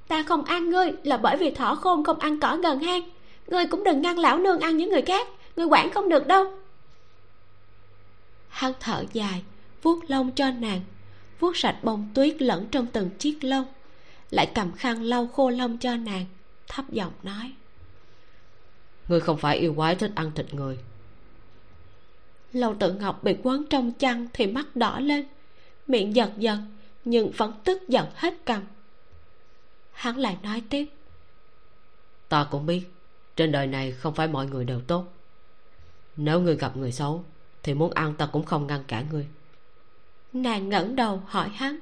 [0.08, 3.02] Ta không ăn ngươi là bởi vì thỏ khôn không ăn cỏ gần hang.
[3.46, 5.28] Ngươi cũng đừng ngăn lão nương ăn những người khác.
[5.56, 6.58] Ngươi quản không được đâu.
[8.48, 9.42] Hắn thở dài
[9.82, 10.80] vuốt lông cho nàng.
[11.40, 13.64] Vuốt sạch bông tuyết lẫn trong từng chiếc lông.
[14.30, 16.26] Lại cầm khăn lau khô lông cho nàng
[16.68, 17.52] thấp giọng nói.
[19.08, 20.78] Ngươi không phải yêu quái thích ăn thịt người.
[22.52, 25.24] Lâu tự ngọc bị quấn trong chăn thì mắt đỏ lên
[25.86, 26.58] miệng giật giật
[27.06, 28.62] nhưng vẫn tức giận hết cầm.
[29.92, 30.86] Hắn lại nói tiếp.
[32.28, 32.82] Ta cũng biết
[33.36, 35.04] trên đời này không phải mọi người đều tốt.
[36.16, 37.24] Nếu ngươi gặp người xấu
[37.62, 39.26] thì muốn ăn ta cũng không ngăn cản ngươi.
[40.32, 41.78] Nàng ngẩng đầu hỏi hắn.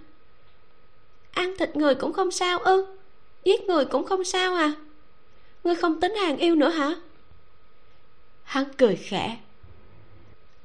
[1.30, 2.96] Ăn thịt người cũng không sao ư?
[3.44, 4.74] Giết người cũng không sao à?
[5.64, 6.94] Ngươi không tính hàng yêu nữa hả?
[8.42, 9.38] Hắn cười khẽ.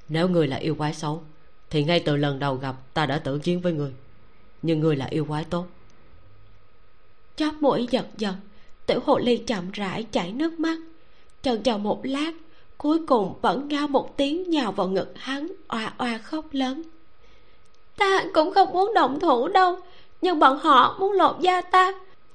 [0.10, 1.24] Nếu ngươi là yêu quái xấu
[1.70, 3.94] thì ngay từ lần đầu gặp ta đã tử chiến với ngươi
[4.62, 5.66] nhưng ngươi là yêu quái tốt.
[7.36, 8.36] Chóp mũi giật giật
[8.90, 10.78] tiểu hồ ly chậm rãi chảy nước mắt.
[11.42, 12.32] Chần chờ một lát,
[12.78, 16.84] cuối cùng vẫn ngao một tiếng nhào vào ngực hắn oà oà khóc lớn.
[17.98, 19.80] Ta cũng không muốn động thủ đâu,
[20.22, 21.92] nhưng bọn họ muốn lột da ta,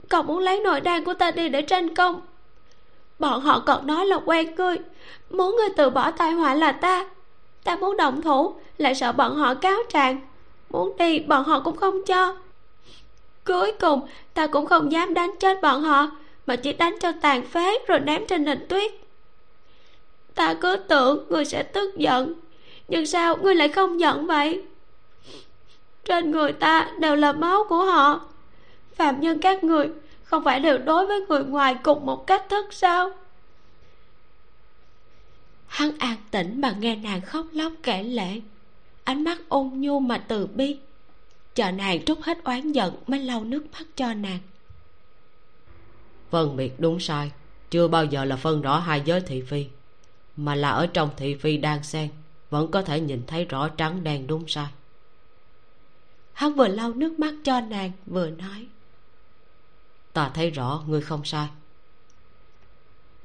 [0.08, 2.20] còn muốn lấy nội đan của ta đi để tranh công.
[3.18, 4.78] Bọn họ còn nói là quen ngươi,
[5.30, 7.10] muốn ngươi từ bỏ tai họa là ta.
[7.64, 10.20] Ta muốn động thủ, lại sợ bọn họ cáo trạng
[10.74, 12.36] muốn đi bọn họ cũng không cho.
[13.44, 14.00] Cuối cùng,
[14.34, 16.10] ta cũng không dám đánh chết bọn họ,
[16.46, 18.92] mà chỉ đánh cho tàn phế rồi ném trên nền tuyết.
[20.34, 22.34] Ta cứ tưởng ngươi sẽ tức giận,
[22.88, 24.62] nhưng sao ngươi lại không giận vậy?
[26.04, 28.20] Trên người ta đều là máu của họ.
[28.96, 29.88] Phạm nhân các người
[30.24, 33.10] không phải đều đối với người ngoài cùng một cách thức sao?
[35.66, 38.40] Hắn an tĩnh mà nghe nàng khóc lóc kể lệ
[39.04, 40.78] ánh mắt ôn nhu mà từ bi.
[41.54, 44.38] Chờ nàng trút hết oán giận mới lau nước mắt cho nàng.
[46.30, 47.30] Phân biệt đúng sai
[47.70, 49.66] chưa bao giờ là phân rõ hai giới thị phi
[50.36, 52.10] mà là ở trong thị phi đang xen
[52.50, 54.66] vẫn có thể nhìn thấy rõ trắng đen đúng sai.
[56.32, 58.66] Hắn vừa lau nước mắt cho nàng vừa nói.
[60.12, 61.48] Ta thấy rõ ngươi không sai.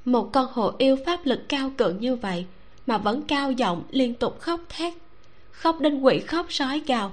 [0.04, 2.46] Một con hồ yêu pháp lực cao cường như vậy
[2.86, 4.94] mà vẫn cao giọng liên tục khóc thét
[5.60, 7.12] khóc đến quỷ khóc sói gào.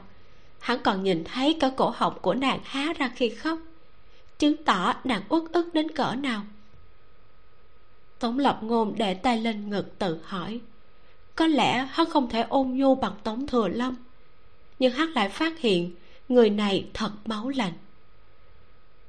[0.59, 3.59] Hắn còn nhìn thấy cả cổ họng của nàng há ra khi khóc,
[4.39, 6.41] chứng tỏ nàng uất ức đến cỡ nào.
[8.19, 10.59] Tống lập ngôn để tay lên ngực tự hỏi,
[11.35, 13.95] có lẽ hắn không thể ôn nhu bằng tống thừa lâm,
[14.79, 15.91] nhưng hắn lại phát hiện
[16.29, 17.73] người này thật máu lạnh.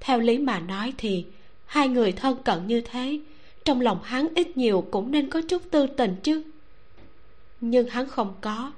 [0.01, 1.27] Theo lý mà nói thì,
[1.67, 3.21] hai người thân cận như thế,
[3.65, 6.43] trong lòng hắn ít nhiều cũng nên có chút tư tình chứ.
[7.61, 8.73] Nhưng hắn không có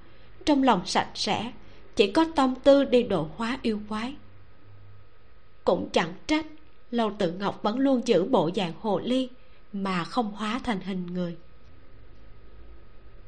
[0.46, 1.52] trong lòng sạch sẽ,
[1.96, 4.14] chỉ có tâm tư đi độ hóa yêu quái.
[5.64, 6.46] Cũng chẳng trách
[6.90, 9.28] lâu tự ngọc vẫn luôn giữ bộ dạng hồ ly
[9.72, 11.36] mà không hóa thành hình người.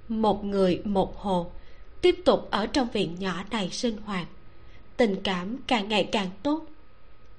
[0.09, 1.51] Một người một hồ
[2.01, 4.27] tiếp tục ở trong viện nhỏ này sinh hoạt,
[4.97, 6.67] tình cảm càng ngày càng tốt.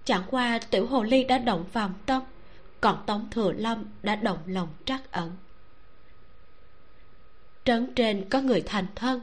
[0.06, 2.24] Chẳng qua tiểu hồ ly đã động vào tâm,
[2.82, 5.32] còn tống thừa lâm đã động lòng trắc ẩn.
[7.66, 9.22] Trấn trên có người thành thân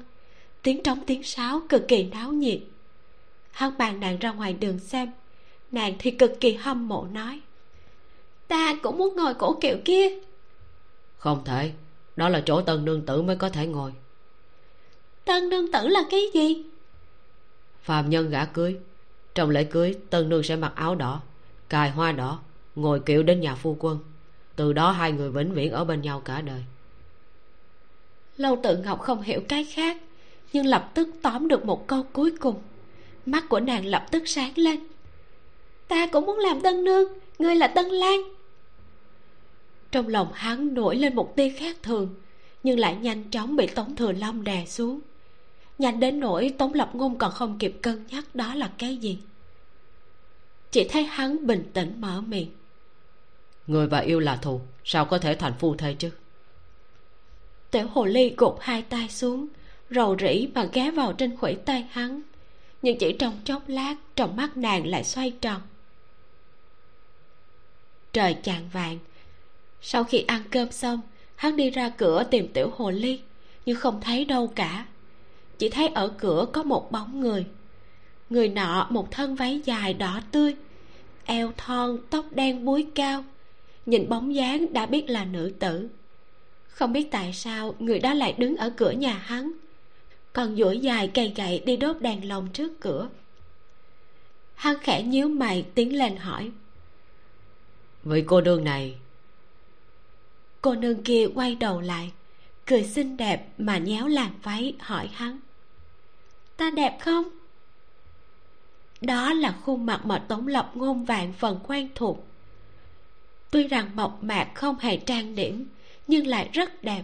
[0.62, 2.60] tiếng trống tiếng sáo cực kỳ náo nhiệt.
[3.50, 5.10] Hắn bàn nàng ra ngoài đường xem.
[5.70, 7.40] Nàng thì cực kỳ hâm mộ nói.
[8.48, 10.08] Ta cũng muốn ngồi cổ kiệu kia.
[11.18, 11.72] Không thể.
[12.16, 13.92] Đó là chỗ tân nương tử mới có thể ngồi.
[15.24, 16.64] Tân nương tử là cái gì?
[17.82, 18.76] Phàm nhân gả cưới.
[19.34, 21.20] Trong lễ cưới tân nương sẽ mặc áo đỏ
[21.68, 22.40] cài hoa đỏ
[22.74, 23.98] ngồi kiệu đến nhà phu quân.
[24.56, 26.64] Từ đó hai người vĩnh viễn ở bên nhau cả đời.
[28.36, 29.96] Lâu tự ngọc không hiểu cái khác
[30.52, 32.62] nhưng lập tức tóm được một câu cuối cùng.
[33.26, 34.80] Mắt của nàng lập tức sáng lên.
[35.88, 38.20] Ta cũng muốn làm tân nương ngươi là tân lan
[39.92, 42.14] trong lòng hắn nổi lên một tia khác thường
[42.62, 45.00] nhưng lại nhanh chóng bị tống thừa long đè xuống.
[45.78, 49.18] Nhanh đến nỗi tống lập ngôn còn không kịp cân nhắc đó là cái gì.
[50.70, 52.50] Chỉ thấy hắn bình tĩnh mở miệng.
[53.66, 56.10] Người và yêu là thù sao có thể thành phu thê chứ?
[57.70, 59.46] Tiểu hồ ly gục hai tay xuống
[59.90, 62.22] rầu rĩ mà ghé vào trên khuỷu tay hắn.
[62.82, 65.60] Nhưng chỉ trong chốc lát, trong mắt nàng lại xoay tròn.
[68.12, 68.98] Trời chạng vàng.
[69.82, 71.00] sau khi ăn cơm xong,
[71.36, 73.20] hắn đi ra cửa tìm tiểu hồ ly,
[73.66, 74.86] nhưng không thấy đâu cả.
[75.58, 77.46] Chỉ thấy ở cửa có một bóng người.
[78.30, 80.54] Người nọ một thân váy dài đỏ tươi,
[81.24, 83.24] eo thon, tóc đen búi cao.
[83.86, 85.88] Nhìn bóng dáng đã biết là nữ tử.
[86.68, 89.52] Không biết tại sao người đó lại đứng ở cửa nhà hắn
[90.32, 93.08] còn duỗi dài cây gậy đi đốt đèn lồng trước cửa.
[94.54, 96.50] Hắn khẽ nhíu mày tiến lên hỏi.
[98.04, 98.98] Vị cô đương này?
[100.62, 102.12] Cô nương kia quay đầu lại
[102.66, 105.40] cười xinh đẹp mà nhéo làn váy hỏi hắn.
[106.56, 107.24] Ta đẹp không?
[109.00, 112.26] Đó là khuôn mặt mà tống lập ngôn vạn phần quen thuộc.
[113.50, 115.66] Tuy rằng mộc mạc không hề trang điểm
[116.06, 117.02] nhưng lại rất đẹp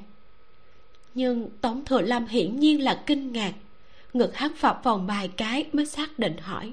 [1.16, 3.52] nhưng tống thừa lâm hiển nhiên là kinh ngạc.
[4.12, 6.72] Ngực hắn phập vòng vài cái mới xác định hỏi.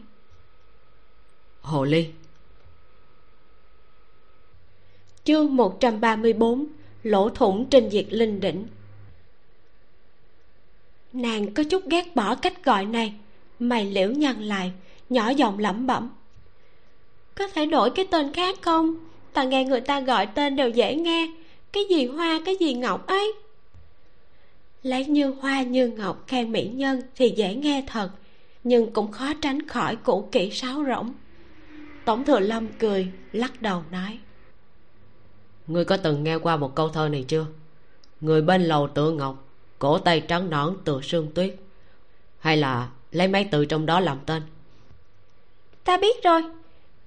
[1.61, 2.07] Hồ ly.
[5.23, 6.65] Chương 134
[7.03, 8.67] lỗ thủng trên diệt linh đỉnh.
[11.13, 13.13] Nàng có chút ghét bỏ cách gọi này.
[13.59, 14.71] Mày liễu nhăn lại
[15.09, 16.09] nhỏ giọng lẩm bẩm.
[17.36, 18.95] Có thể đổi cái tên khác không?
[19.33, 21.32] Ta nghe người ta gọi tên đều dễ nghe.
[21.71, 23.33] Cái gì hoa cái gì ngọc ấy
[24.84, 28.10] lấy như hoa như ngọc khen mỹ nhân thì dễ nghe thật
[28.64, 31.14] nhưng cũng khó tránh khỏi cũ kỹ sáo rỗng.
[32.05, 34.20] Tổng thừa lâm cười lắc đầu nói.
[35.68, 37.46] Ngươi có từng nghe qua một câu thơ này chưa?
[38.22, 39.47] Người bên lầu tựa ngọc
[39.80, 41.55] cổ tay trắng nõn tựa sương tuyết.
[42.39, 44.42] Hay là lấy mấy từ trong đó làm tên?
[45.84, 46.42] Ta biết rồi.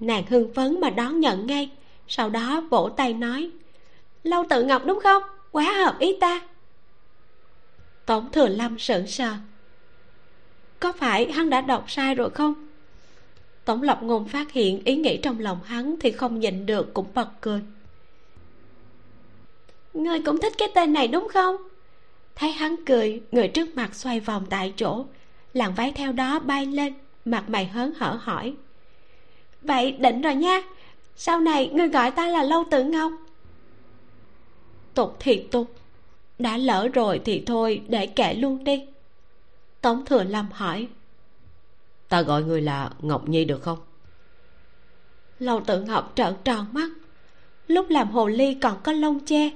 [0.01, 1.71] Nàng hưng phấn mà đón nhận ngay
[2.09, 3.51] sau đó vỗ tay nói.
[4.23, 5.23] Lâu tự ngọc đúng không?
[5.51, 6.41] Quá hợp ý ta
[8.07, 9.35] tống thừa lâm sững sờ.
[10.81, 12.55] Có phải hắn đã đọc sai rồi không?
[13.65, 17.07] Tổng lập ngôn phát hiện ý nghĩ trong lòng hắn thì không nhịn được cũng
[17.15, 17.61] bật cười.
[19.95, 21.57] Ngươi cũng thích cái tên này đúng không?
[22.35, 25.05] Thấy hắn cười, người trước mặt xoay vòng tại chỗ,
[25.53, 28.55] làn váy theo đó bay lên, mặt mày hớn hở hỏi.
[29.63, 30.63] Vậy định rồi nha,
[31.17, 33.13] sau này ngươi gọi ta là lâu tử ngọc.
[34.95, 35.75] Tục thì tục
[36.39, 38.87] đã lỡ rồi thì thôi để kệ luôn đi.
[39.81, 40.89] Tống thừa lâm hỏi.
[42.09, 43.79] Ta gọi người là ngọc nhi được không?
[45.39, 46.89] Lâu tự ngọc trợn tròn mắt.
[47.67, 49.51] Lúc làm hồ ly còn có lông che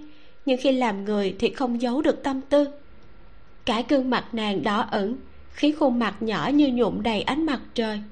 [0.47, 2.69] nhưng khi làm người thì không giấu được tâm tư.
[3.65, 5.17] Cả gương mặt nàng đỏ ửng
[5.53, 8.03] khiến khuôn mặt nhỏ như nhuộm đầy ánh mặt trời.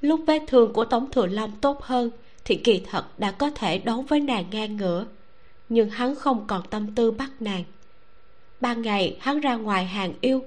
[0.00, 2.10] Lúc vết thương của tống thừa long tốt hơn
[2.44, 5.06] thì kỳ thật đã có thể đấu với nàng ngang ngửa
[5.68, 7.64] nhưng hắn không còn tâm tư bắt nàng.
[8.60, 10.44] Ban ngày, hắn ra ngoài hàng yêu.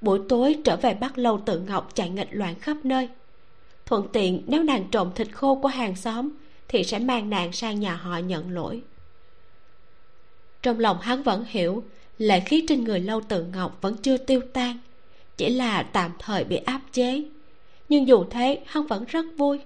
[0.00, 3.08] Buổi tối trở về bắt lâu tự ngọc chạy nghịch loạn khắp nơi.
[3.86, 6.30] Thuận tiện, nếu nàng trộm thịt khô của hàng xóm,
[6.68, 8.82] thì sẽ mang nàng sang nhà họ nhận lỗi.
[10.62, 11.84] Trong lòng hắn vẫn hiểu,
[12.18, 14.78] lệ khí trên người lâu tự ngọc vẫn chưa tiêu tan,
[15.36, 17.22] chỉ là tạm thời bị áp chế.
[17.88, 19.60] Nhưng dù thế, hắn vẫn rất vui.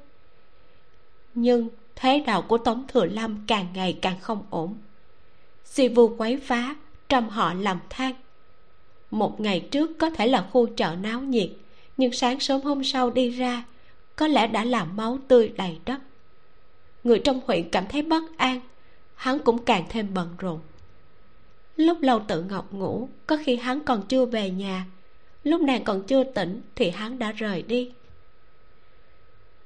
[1.34, 4.74] Nhưng thế đạo của tống thừa lâm càng ngày càng không ổn
[5.70, 6.74] si vu quấy phá
[7.08, 8.14] trăm họ làm than.
[9.10, 11.50] Một ngày trước có thể là khu chợ náo nhiệt,
[11.96, 13.64] nhưng sáng sớm hôm sau đi ra,
[14.16, 16.00] có lẽ đã làm máu tươi đầy đất.
[17.04, 18.60] Người trong huyện cảm thấy bất an,
[19.14, 20.60] hắn cũng càng thêm bận rộn.
[21.76, 24.86] Lúc lâu tự ngọc ngủ, có khi hắn còn chưa về nhà.
[25.42, 27.92] Lúc nàng còn chưa tỉnh thì hắn đã rời đi.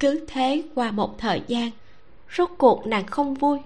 [0.01, 1.71] Cứ thế qua một thời gian,
[2.37, 3.59] rốt cuộc nàng không vui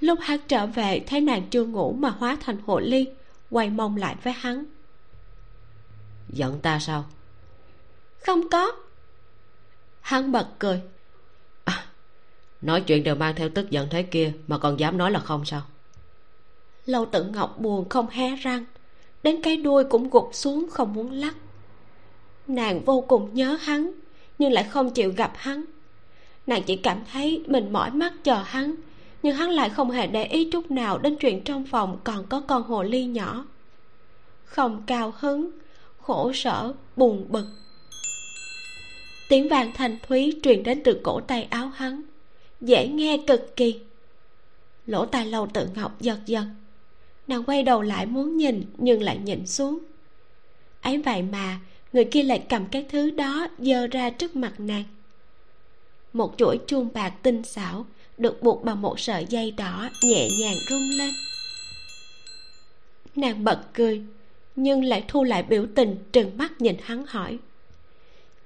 [0.00, 3.06] lúc hắn trở về thấy nàng chưa ngủ mà hóa thành hồ ly
[3.50, 4.64] quay mông lại với hắn.
[6.28, 7.04] Giận ta sao?
[8.26, 8.72] Không có.
[10.00, 10.80] Hắn bật cười.
[11.64, 11.86] À,
[12.62, 15.44] nói chuyện đều mang theo tức giận thế kia mà còn dám nói là không
[15.44, 15.62] sao?
[16.86, 18.64] Lâu tự ngọc buồn không hé răng
[19.22, 21.34] đến cái đuôi cũng gục xuống không muốn lắc.
[22.46, 23.92] Nàng vô cùng nhớ hắn
[24.38, 25.64] nhưng lại không chịu gặp hắn.
[26.46, 28.74] Nàng chỉ cảm thấy mình mỏi mắt chờ hắn
[29.22, 32.40] nhưng hắn lại không hề để ý chút nào đến chuyện trong phòng còn có
[32.40, 33.46] con hồ ly nhỏ.
[34.44, 35.50] Không cao hứng,
[36.00, 37.46] khổ sở, buồn bực.
[39.28, 42.02] Tiếng vàng thanh thúy truyền đến từ cổ tay áo hắn,
[42.60, 43.80] dễ nghe cực kỳ.
[44.86, 46.44] Lỗ tai lâu tự ngọc giật giật,
[47.26, 49.78] nàng quay đầu lại muốn nhìn nhưng lại nhìn xuống.
[50.80, 51.60] Ấy vậy mà,
[51.92, 54.84] người kia lại cầm cái thứ đó giơ ra trước mặt nàng.
[56.12, 57.86] Một chuỗi chuông bạc tinh xảo
[58.18, 61.10] được buộc bằng một sợi dây đỏ nhẹ nhàng rung lên.
[63.16, 64.02] Nàng bật cười
[64.56, 67.38] nhưng lại thu lại biểu tình trừng mắt nhìn hắn hỏi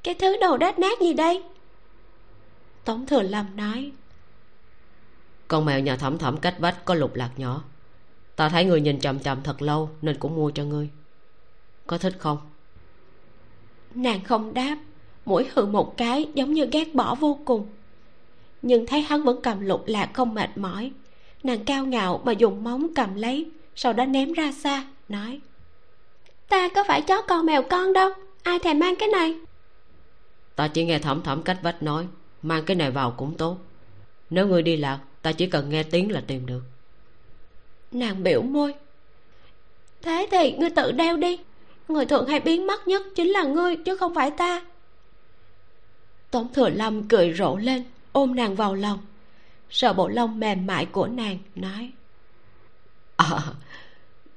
[0.03, 1.43] cái thứ đầu đát nát gì đây?
[2.85, 3.93] Tống thừa lâm nói
[5.49, 7.65] con mèo nhà thẩm thẩm cách vách có lục lạc nhỏ.
[8.37, 10.89] Ta thấy người nhìn chằm chằm thật lâu nên cũng mua cho ngươi.
[11.87, 12.39] Có thích không?
[13.95, 14.77] Nàng không đáp
[15.25, 17.67] mũi hừ một cái giống như ghét bỏ vô cùng
[18.63, 20.93] nhưng thấy hắn vẫn cầm lục lạc không mệt mỏi.
[21.43, 25.41] Nàng cao ngạo mà dùng móng cầm lấy sau đó ném ra xa nói
[26.53, 28.11] ta có phải chó con mèo con đâu
[28.43, 29.37] ai thèm mang cái này?
[30.57, 32.07] Ta chỉ nghe thẩm thẩm cách vách nói
[32.43, 33.57] mang cái này vào cũng tốt.
[34.31, 36.61] Nếu ngươi đi lạc ta chỉ cần nghe tiếng là tìm được.
[37.93, 38.75] Nàng biểu môi
[40.03, 41.39] thế thì ngươi tự đeo đi
[41.89, 44.63] người thường hay biến mất nhất chính là ngươi chứ không phải ta.
[46.31, 48.99] Tống thừa lâm cười rộ lên ôm nàng vào lòng.
[49.71, 51.93] Sợ bộ lông mềm mại của nàng nói
[53.17, 53.55] à,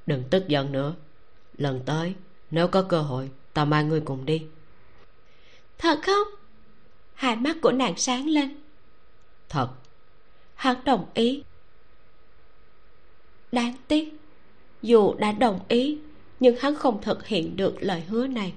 [0.06, 0.94] đừng tức giận nữa.
[1.58, 2.14] Lần tới
[2.50, 4.46] nếu có cơ hội ta mang ngươi cùng đi.
[5.78, 6.28] Thật không?
[7.14, 8.56] Hai mắt của nàng sáng lên.
[9.48, 9.68] Thật.
[10.54, 11.42] Hắn đồng ý.
[13.52, 14.14] Đáng tiếc
[14.82, 15.98] dù đã đồng ý
[16.40, 18.54] nhưng hắn không thực hiện được lời hứa này.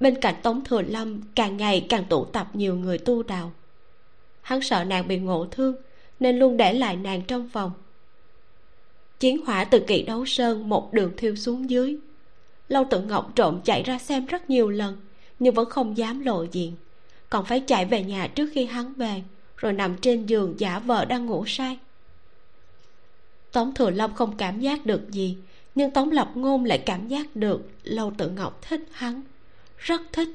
[0.00, 3.52] Bên cạnh tống thừa lâm càng ngày càng tụ tập nhiều người tu đạo
[4.42, 5.76] hắn sợ nàng bị ngộ thương,
[6.20, 7.72] nên luôn để lại nàng trong phòng.
[9.20, 11.96] Chiến hỏa từ kỳ đấu sơn một đường thiêu xuống dưới.
[12.68, 14.96] Lâu tự ngọc trộm chạy ra xem rất nhiều lần,
[15.38, 16.72] nhưng vẫn không dám lộ diện.
[17.30, 19.22] Còn phải chạy về nhà trước khi hắn về,
[19.56, 21.78] rồi nằm trên giường giả vờ đang ngủ say.
[23.52, 25.36] Tống thừa long không cảm giác được gì,
[25.74, 29.22] nhưng tống lập ngôn lại cảm giác được lâu tự ngọc thích hắn,
[29.78, 30.28] rất thích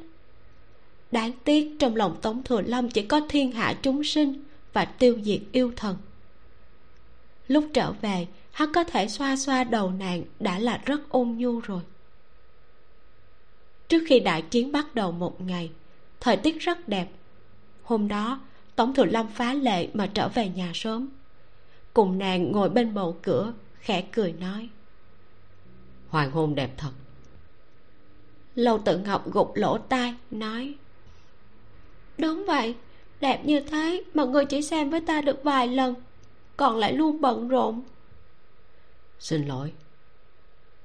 [1.12, 4.44] đáng tiếc trong lòng tống thừa lâm chỉ có thiên hạ chúng sinh
[4.74, 5.98] và tiêu diệt yêu thần.
[7.48, 11.60] Lúc trở về hắn có thể xoa xoa đầu nàng đã là rất ôn nhu
[11.60, 11.82] rồi.
[13.88, 15.72] Trước khi đại chiến bắt đầu một ngày
[16.20, 17.08] thời tiết rất đẹp.
[17.84, 18.40] Hôm đó
[18.76, 21.10] tống thừa lâm phá lệ mà trở về nhà sớm.
[21.94, 24.70] Cùng nàng ngồi bên bầu cửa khẽ cười nói.
[26.10, 26.92] Hoàng hôn đẹp thật.
[28.56, 30.76] Lâu tự ngọc gục lỗ tai nói
[32.18, 32.76] đúng vậy
[33.19, 35.95] đẹp như thế mà ngươi chỉ xem với ta được vài lần
[36.57, 37.81] còn lại luôn bận rộn.
[39.19, 39.72] Xin lỗi.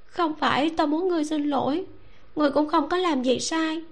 [0.06, 1.86] Không phải ta muốn ngươi xin lỗi
[2.36, 3.82] ngươi cũng không có làm gì sai.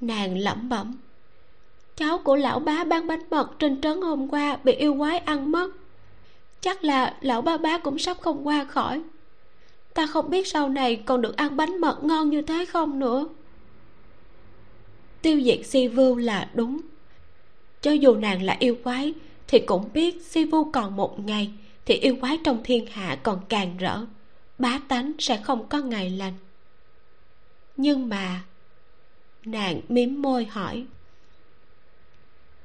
[0.00, 0.94] Nàng lẩm bẩm.
[1.96, 5.52] Cháu của lão bá bán bánh mật trên trấn hôm qua bị yêu quái ăn
[5.52, 5.70] mất.
[6.60, 9.02] Chắc là lão ba bá cũng sắp không qua khỏi.
[9.94, 13.26] Ta không biết sau này còn được ăn bánh mật ngon như thế không nữa
[15.22, 16.80] tiêu diệt si vưu là đúng.
[17.80, 19.14] Cho dù nàng là yêu quái,
[19.48, 21.52] thì cũng biết si vu còn một ngày,
[21.84, 24.06] thì yêu quái trong thiên hạ còn càng rỡ.
[24.58, 26.34] Bá tánh sẽ không có ngày lành.
[27.76, 28.40] Nhưng mà,
[29.44, 30.84] nàng mím môi hỏi,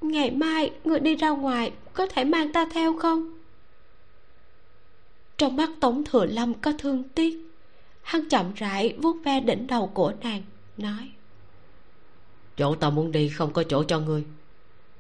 [0.02, 3.40] ngày mai người đi ra ngoài có thể mang ta theo không?
[5.38, 7.38] Trong mắt tống thừa lâm có thương tiếc,
[8.02, 10.42] hắn chậm rãi vuốt ve đỉnh đầu của nàng,
[10.78, 11.12] nói
[12.58, 14.24] chỗ ta muốn đi không có chỗ cho ngươi.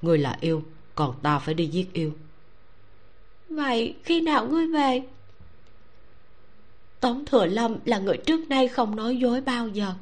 [0.01, 0.63] Ngươi là yêu
[0.95, 2.13] còn ta phải đi giết yêu.
[3.49, 5.03] Vậy khi nào ngươi về?
[6.99, 9.93] Tống thừa lâm là người trước nay không nói dối bao giờ.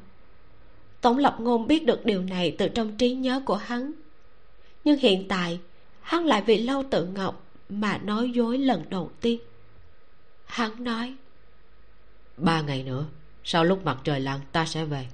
[1.01, 3.91] Tống lập ngôn biết được điều này từ trong trí nhớ của hắn.
[4.83, 5.59] Nhưng hiện tại
[6.01, 9.39] hắn lại vì lâu tự ngọc mà nói dối lần đầu tiên.
[10.45, 11.15] Hắn nói
[12.37, 13.05] ba ngày nữa
[13.43, 15.07] sau lúc mặt trời lặn ta sẽ về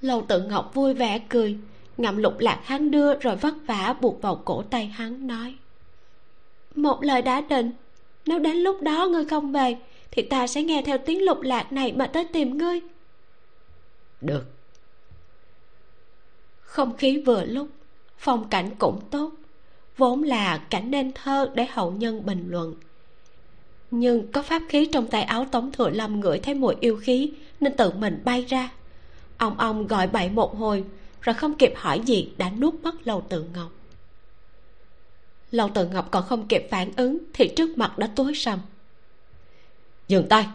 [0.00, 1.58] lâu tự ngọc vui vẻ cười.
[1.96, 5.54] Ngậm lục lạc hắn đưa rồi vất vả buộc vào cổ tay hắn nói.
[6.74, 7.72] Một lời đã định.
[8.26, 9.76] Nếu đến lúc đó ngươi không về
[10.10, 12.80] thì ta sẽ nghe theo tiếng lục lạc này mà tới tìm ngươi.
[14.20, 14.44] Được.
[16.60, 17.68] Không khí vừa lúc
[18.18, 19.30] phong cảnh cũng tốt.
[19.96, 22.74] Vốn là cảnh nên thơ để hậu nhân bình luận.
[23.90, 27.32] Nhưng có pháp khí trong tay áo tống thừa lâm ngửi thấy mùi yêu khí
[27.60, 28.70] nên tự mình bay ra
[29.40, 30.84] ông ông gọi bậy một hồi,
[31.20, 33.72] rồi không kịp hỏi gì, đã nuốt mất lầu tự ngọc.
[35.50, 38.58] Lầu tự ngọc còn không kịp phản ứng, thì trước mặt đã tối sầm.
[40.08, 40.46] Dừng tay!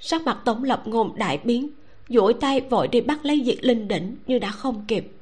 [0.00, 1.68] Sắc mặt tống lập ngôn đại biến,
[2.08, 5.12] duỗi tay vội đi bắt lấy diệt linh đỉnh như đã không kịp.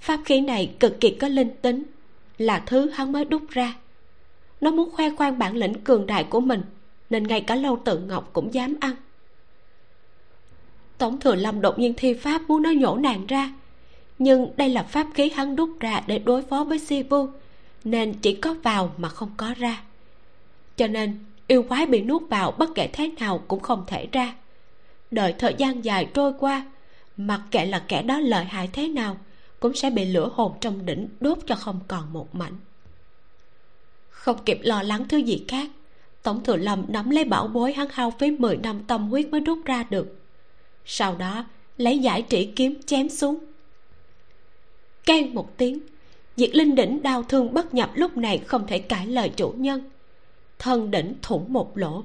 [0.00, 1.82] Pháp khí này cực kỳ có linh tính,
[2.38, 3.74] là thứ hắn mới đúc ra.
[4.60, 6.62] Nó muốn khoe khoang bản lĩnh cường đại của mình,
[7.10, 8.94] nên ngay cả lâu tự ngọc cũng dám ăn
[11.00, 13.52] tống thừa lâm đột nhiên thi pháp muốn nó nhổ nàng ra.
[14.18, 17.26] Nhưng đây là pháp khí hắn đúc ra để đối phó với si vu
[17.84, 19.82] nên chỉ có vào mà không có ra.
[20.76, 24.34] Cho nên, yêu quái bị nuốt vào bất kể thế nào cũng không thể ra.
[25.10, 26.64] Đợi thời gian dài trôi qua,
[27.16, 29.16] mặc kệ là kẻ đó lợi hại thế nào,
[29.60, 32.54] cũng sẽ bị lửa hồn trong đỉnh đốt cho không còn một mảnh.
[34.10, 35.70] Không kịp lo lắng thứ gì khác
[36.22, 39.40] tổng thừa lâm nắm lấy bảo bối hắn hao phí 10 năm tâm huyết mới
[39.40, 40.19] rút ra được
[40.92, 41.44] sau đó,
[41.76, 43.38] lấy giải trĩ kiếm chém xuống.
[45.06, 45.80] Keng một tiếng,
[46.36, 49.90] diệt linh đỉnh đau thương bất nhập lúc này không thể cãi lời chủ nhân.
[50.58, 52.04] Thân đỉnh thủng một lỗ,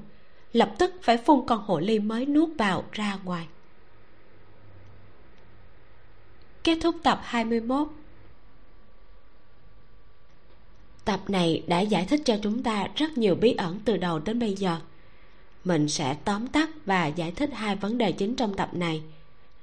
[0.53, 3.48] lập tức phải phun con hồ ly mới nuốt vào ra ngoài.
[6.64, 7.88] Kết thúc tập 21
[11.06, 14.40] tập này đã giải thích cho chúng ta rất nhiều bí ẩn từ đầu đến
[14.40, 14.78] bây giờ
[15.65, 19.01] mình sẽ tóm tắt và giải thích hai vấn đề chính trong tập này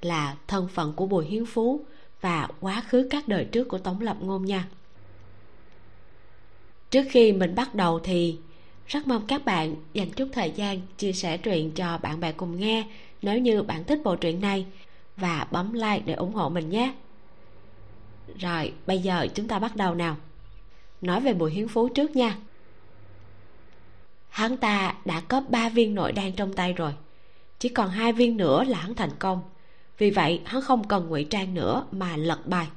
[0.01, 1.85] là thân phận của bùi hiến phú
[2.21, 4.67] và quá khứ các đời trước của tống lập ngôn nha.
[6.89, 8.37] Trước khi mình bắt đầu thì
[8.87, 12.59] rất mong các bạn dành chút thời gian chia sẻ truyện cho bạn bè cùng
[12.59, 12.87] nghe
[13.21, 14.65] nếu như bạn thích bộ truyện này
[15.17, 16.93] và bấm like để ủng hộ mình nhé.
[18.39, 20.17] Rồi, bây giờ chúng ta bắt đầu nào.
[21.01, 22.37] Nói về bùi hiến phú trước nha
[24.33, 26.93] hắn ta đã có ba viên nội đan trong tay rồi.
[27.59, 29.41] Chỉ còn hai viên nữa là hắn thành công.
[29.97, 32.67] Vì vậy, hắn không cần ngụy trang nữa mà lật bài.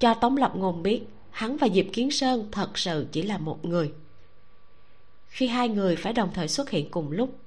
[0.00, 3.64] Cho tống lập ngôn biết, hắn và diệp kiến sơn thật sự chỉ là một
[3.64, 3.92] người.
[5.28, 7.38] Khi hai người phải đồng thời xuất hiện cùng lúc,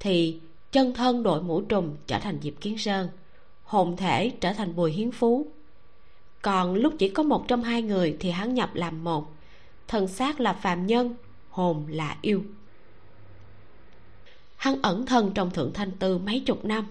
[0.00, 0.40] thì
[0.72, 3.08] chân thân đội mũ trùm trở thành diệp kiến sơn,
[3.62, 5.46] hồn thể trở thành bùi hiến phú.
[6.42, 9.32] Còn lúc chỉ có một trong hai người thì hắn nhập làm một.
[9.88, 11.14] Thần xác là phàm nhân,
[11.50, 12.42] hồn là yêu
[14.58, 16.86] hắn ẩn thân trong thượng thanh tư mấy chục năm,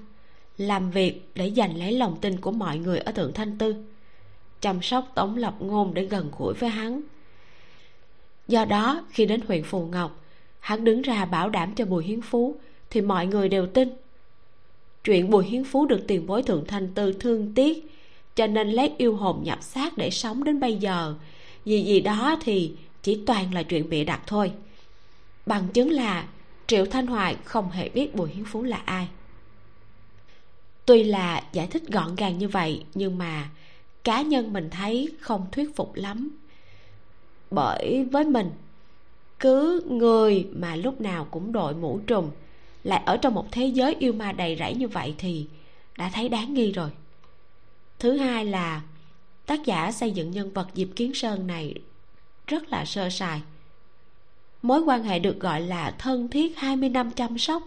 [0.57, 3.76] làm việc để giành lấy lòng tin của mọi người ở thượng thanh tư,
[4.61, 7.02] chăm sóc, tống lập ngôn để gần gũi với hắn.
[8.48, 10.23] Do đó, khi đến huyện phù ngọc,
[10.60, 12.56] hắn đứng ra bảo đảm cho bùi hiến phú,
[12.89, 13.89] thì mọi người đều tin.
[15.03, 17.91] Chuyện bùi hiến phú được tiền bối thượng thanh tư thương tiếc,
[18.35, 21.15] cho nên lấy yêu hồn nhập xác để sống đến bây giờ.
[21.65, 22.73] Gì gì đó thì
[23.03, 24.52] chỉ toàn là chuyện bịa đặt thôi.
[25.45, 26.27] Bằng chứng là
[26.68, 29.07] triệu thanh hoài không hề biết bùi hiến phú là ai.
[30.85, 33.49] Tuy là giải thích gọn gàng như vậy, nhưng mà
[34.03, 36.30] cá nhân mình thấy không thuyết phục lắm.
[37.52, 38.52] Bởi với mình,
[39.39, 42.30] cứ người mà lúc nào cũng đội mũ trùm,
[42.84, 45.48] lại ở trong một thế giới yêu ma đầy rẫy như vậy thì
[45.98, 46.89] đã thấy đáng nghi rồi.
[47.99, 48.81] Thứ hai là
[49.45, 51.73] tác giả xây dựng nhân vật diệp kiến sơn này
[52.48, 53.41] rất là sơ sài
[54.62, 57.64] mối quan hệ được gọi là thân thiết 20 năm chăm sóc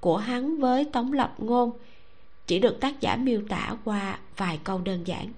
[0.00, 1.70] của hắn với tống lập ngôn
[2.46, 5.32] chỉ được tác giả miêu tả qua vài câu đơn giản.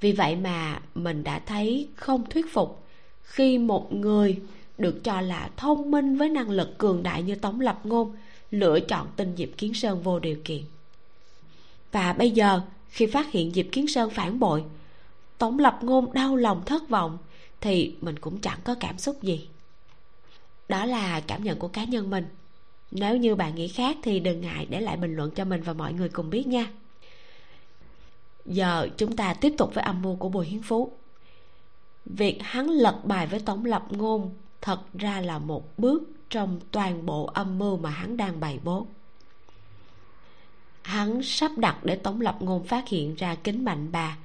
[0.00, 2.84] Vì vậy mà mình đã thấy không thuyết phục
[3.22, 4.40] khi một người
[4.78, 8.16] được cho là thông minh với năng lực cường đại như tống lập ngôn
[8.50, 10.62] lựa chọn tin diệp kiến sơn vô điều kiện.
[11.92, 14.64] Và bây giờ, khi phát hiện diệp kiến sơn phản bội,
[15.38, 17.18] tống lập ngôn đau lòng thất vọng
[17.60, 19.48] thì mình cũng chẳng có cảm xúc gì
[20.68, 22.26] đó là cảm nhận của cá nhân mình.
[22.90, 25.72] Nếu như bạn nghĩ khác thì đừng ngại để lại bình luận cho mình và
[25.72, 26.70] mọi người cùng biết nha.
[28.46, 30.92] Giờ chúng ta tiếp tục với âm mưu của bùi hiến phú.
[32.04, 37.06] Việc hắn lật bài với tống lập ngôn thật ra là một bước trong toàn
[37.06, 38.86] bộ âm mưu mà hắn đang bày bố.
[40.82, 44.16] Hắn sắp đặt để tống lập ngôn phát hiện ra kính mạnh bà,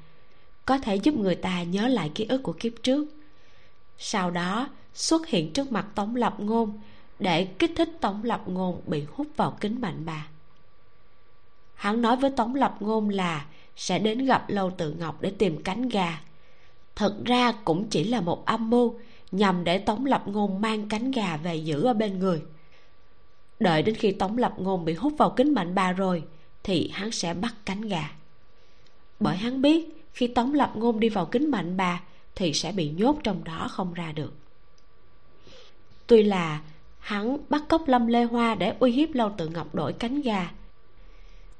[0.65, 3.07] có thể giúp người ta nhớ lại ký ức của kiếp trước.
[3.97, 6.79] Sau đó xuất hiện trước mặt tống lập ngôn,
[7.19, 10.27] để kích thích tống lập ngôn bị hút vào kính mạnh bà.
[11.75, 13.45] Hắn nói với tống lập ngôn là
[13.75, 16.21] sẽ đến gặp lâu tự ngọc để tìm cánh gà.
[16.95, 18.99] Thật ra cũng chỉ là một âm mưu
[19.31, 22.41] nhằm để tống lập ngôn mang cánh gà về giữ ở bên người.
[23.59, 26.23] Đợi đến khi tống lập ngôn bị hút vào kính mạnh bà rồi,
[26.63, 28.11] thì hắn sẽ bắt cánh gà.
[29.19, 32.01] Bởi hắn biết khi tống lập ngôn đi vào kính mạnh bà,
[32.35, 34.33] thì sẽ bị nhốt trong đó không ra được
[36.07, 36.61] tuy là
[36.99, 40.51] hắn bắt cóc lâm lê hoa để uy hiếp lâu tự ngọc đổi cánh gà.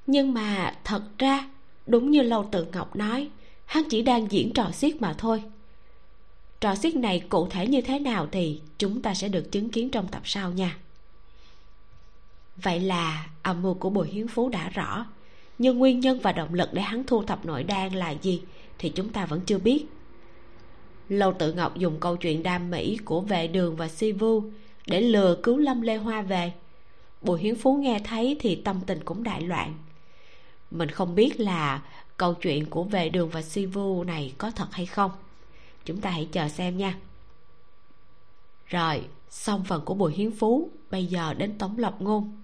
[0.07, 1.49] Nhưng mà thật ra,
[1.87, 3.29] đúng như lâu tự ngọc nói,
[3.65, 5.43] hắn chỉ đang diễn trò xiết mà thôi.
[6.59, 9.89] Trò xiết này cụ thể như thế nào thì chúng ta sẽ được chứng kiến
[9.89, 10.77] trong tập sau nha.
[12.55, 15.05] Vậy là âm mưu của bùi hiến phú đã rõ,
[15.57, 18.41] nhưng nguyên nhân và động lực để hắn thu thập nội đan là gì
[18.77, 19.85] thì chúng ta vẫn chưa biết
[21.09, 24.43] lâu tự ngọc dùng câu chuyện đam mỹ của vệ đường và si vu
[24.87, 26.53] để lừa cứu lâm lê hoa về.
[27.21, 29.73] Bùi hiến phú nghe thấy thì tâm tình cũng đại loạn.
[30.71, 31.81] Mình không biết là
[32.17, 35.11] câu chuyện của vệ đường và si vu này có thật hay không.
[35.85, 36.97] Chúng ta hãy chờ xem nha.
[38.65, 42.41] Rồi, xong phần của bùi hiến phú, bây giờ đến tống lập ngôn.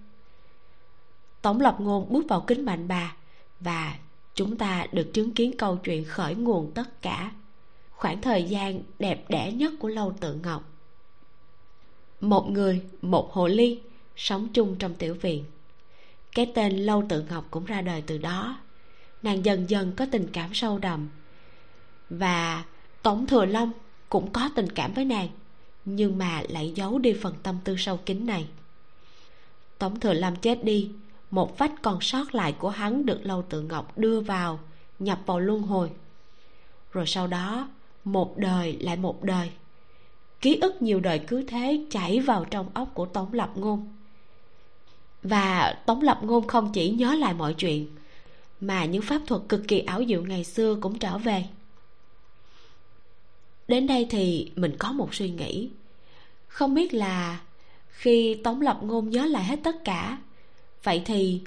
[1.42, 3.14] Tống lập ngôn bước vào kính mạnh bà
[3.60, 3.98] và
[4.34, 7.32] chúng ta được chứng kiến câu chuyện khởi nguồn tất cả
[8.00, 10.62] khoảng thời gian đẹp đẽ nhất của lâu tự ngọc.
[12.20, 13.80] Một người, một hồ ly,
[14.16, 15.44] sống chung trong tiểu viện.
[16.32, 18.60] Cái tên lâu tự ngọc cũng ra đời từ đó.
[19.22, 21.08] Nàng dần dần có tình cảm sâu đậm.
[22.10, 22.64] Và
[23.02, 23.72] tống thừa long
[24.08, 25.28] cũng có tình cảm với nàng,
[25.84, 28.46] nhưng mà lại giấu đi phần tâm tư sâu kín này.
[29.78, 30.90] Tống thừa long chết đi,
[31.30, 34.60] một vách còn sót lại của hắn được lâu tự ngọc đưa vào,
[34.98, 35.90] nhập vào luân hồi.
[36.92, 37.68] Rồi sau đó
[38.04, 39.50] một đời lại một đời.
[40.40, 43.88] Ký ức nhiều đời cứ thế chảy vào trong óc của tống lập ngôn.
[45.22, 47.86] Và tống lập ngôn không chỉ nhớ lại mọi chuyện,
[48.60, 51.44] mà những pháp thuật cực kỳ ảo diệu ngày xưa cũng trở về.
[53.68, 55.70] Đến đây thì mình có một suy nghĩ.
[56.48, 57.40] Không biết là
[57.88, 60.18] khi tống lập ngôn nhớ lại hết tất cả,
[60.82, 61.42] vậy thì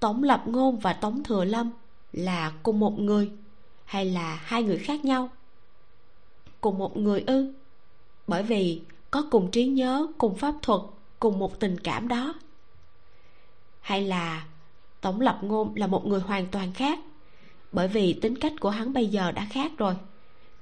[0.00, 1.70] tống lập ngôn và tống thừa lâm
[2.12, 3.30] là cùng một người
[3.84, 5.30] hay là hai người khác nhau?
[6.62, 7.52] Cùng một người ư.
[8.26, 8.80] Bởi vì
[9.10, 10.80] có cùng trí nhớ, cùng pháp thuật,
[11.20, 12.34] cùng một tình cảm đó.
[13.80, 14.44] Hay là
[15.00, 16.98] tổng lập ngôn là một người hoàn toàn khác,
[17.72, 19.94] bởi vì tính cách của hắn bây giờ đã khác rồi.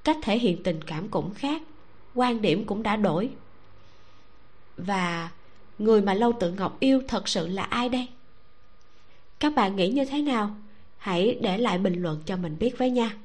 [0.05, 1.63] Cách thể hiện tình cảm cũng khác,
[2.15, 3.31] quan điểm cũng đã đổi.
[4.77, 5.31] Và
[5.79, 8.09] người mà lâu tự ngọc yêu thật sự là ai đây?
[9.39, 10.57] Các bạn nghĩ như thế nào?
[10.97, 13.17] Hãy để lại bình luận cho mình biết với nha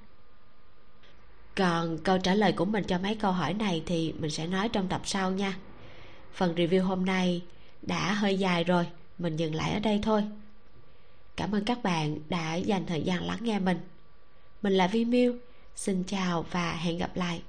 [1.56, 4.70] còn câu trả lời của mình cho mấy câu hỏi này thì mình sẽ nói
[4.70, 5.58] trong tập sau nha.
[6.34, 7.42] Phần review hôm nay
[7.82, 8.88] đã hơi dài rồi,
[9.18, 10.24] mình dừng lại ở đây thôi.
[11.36, 13.78] Cảm ơn các bạn đã dành thời gian lắng nghe mình.
[14.62, 15.36] Mình là vi miu,
[15.76, 17.42] xin chào và hẹn gặp lại.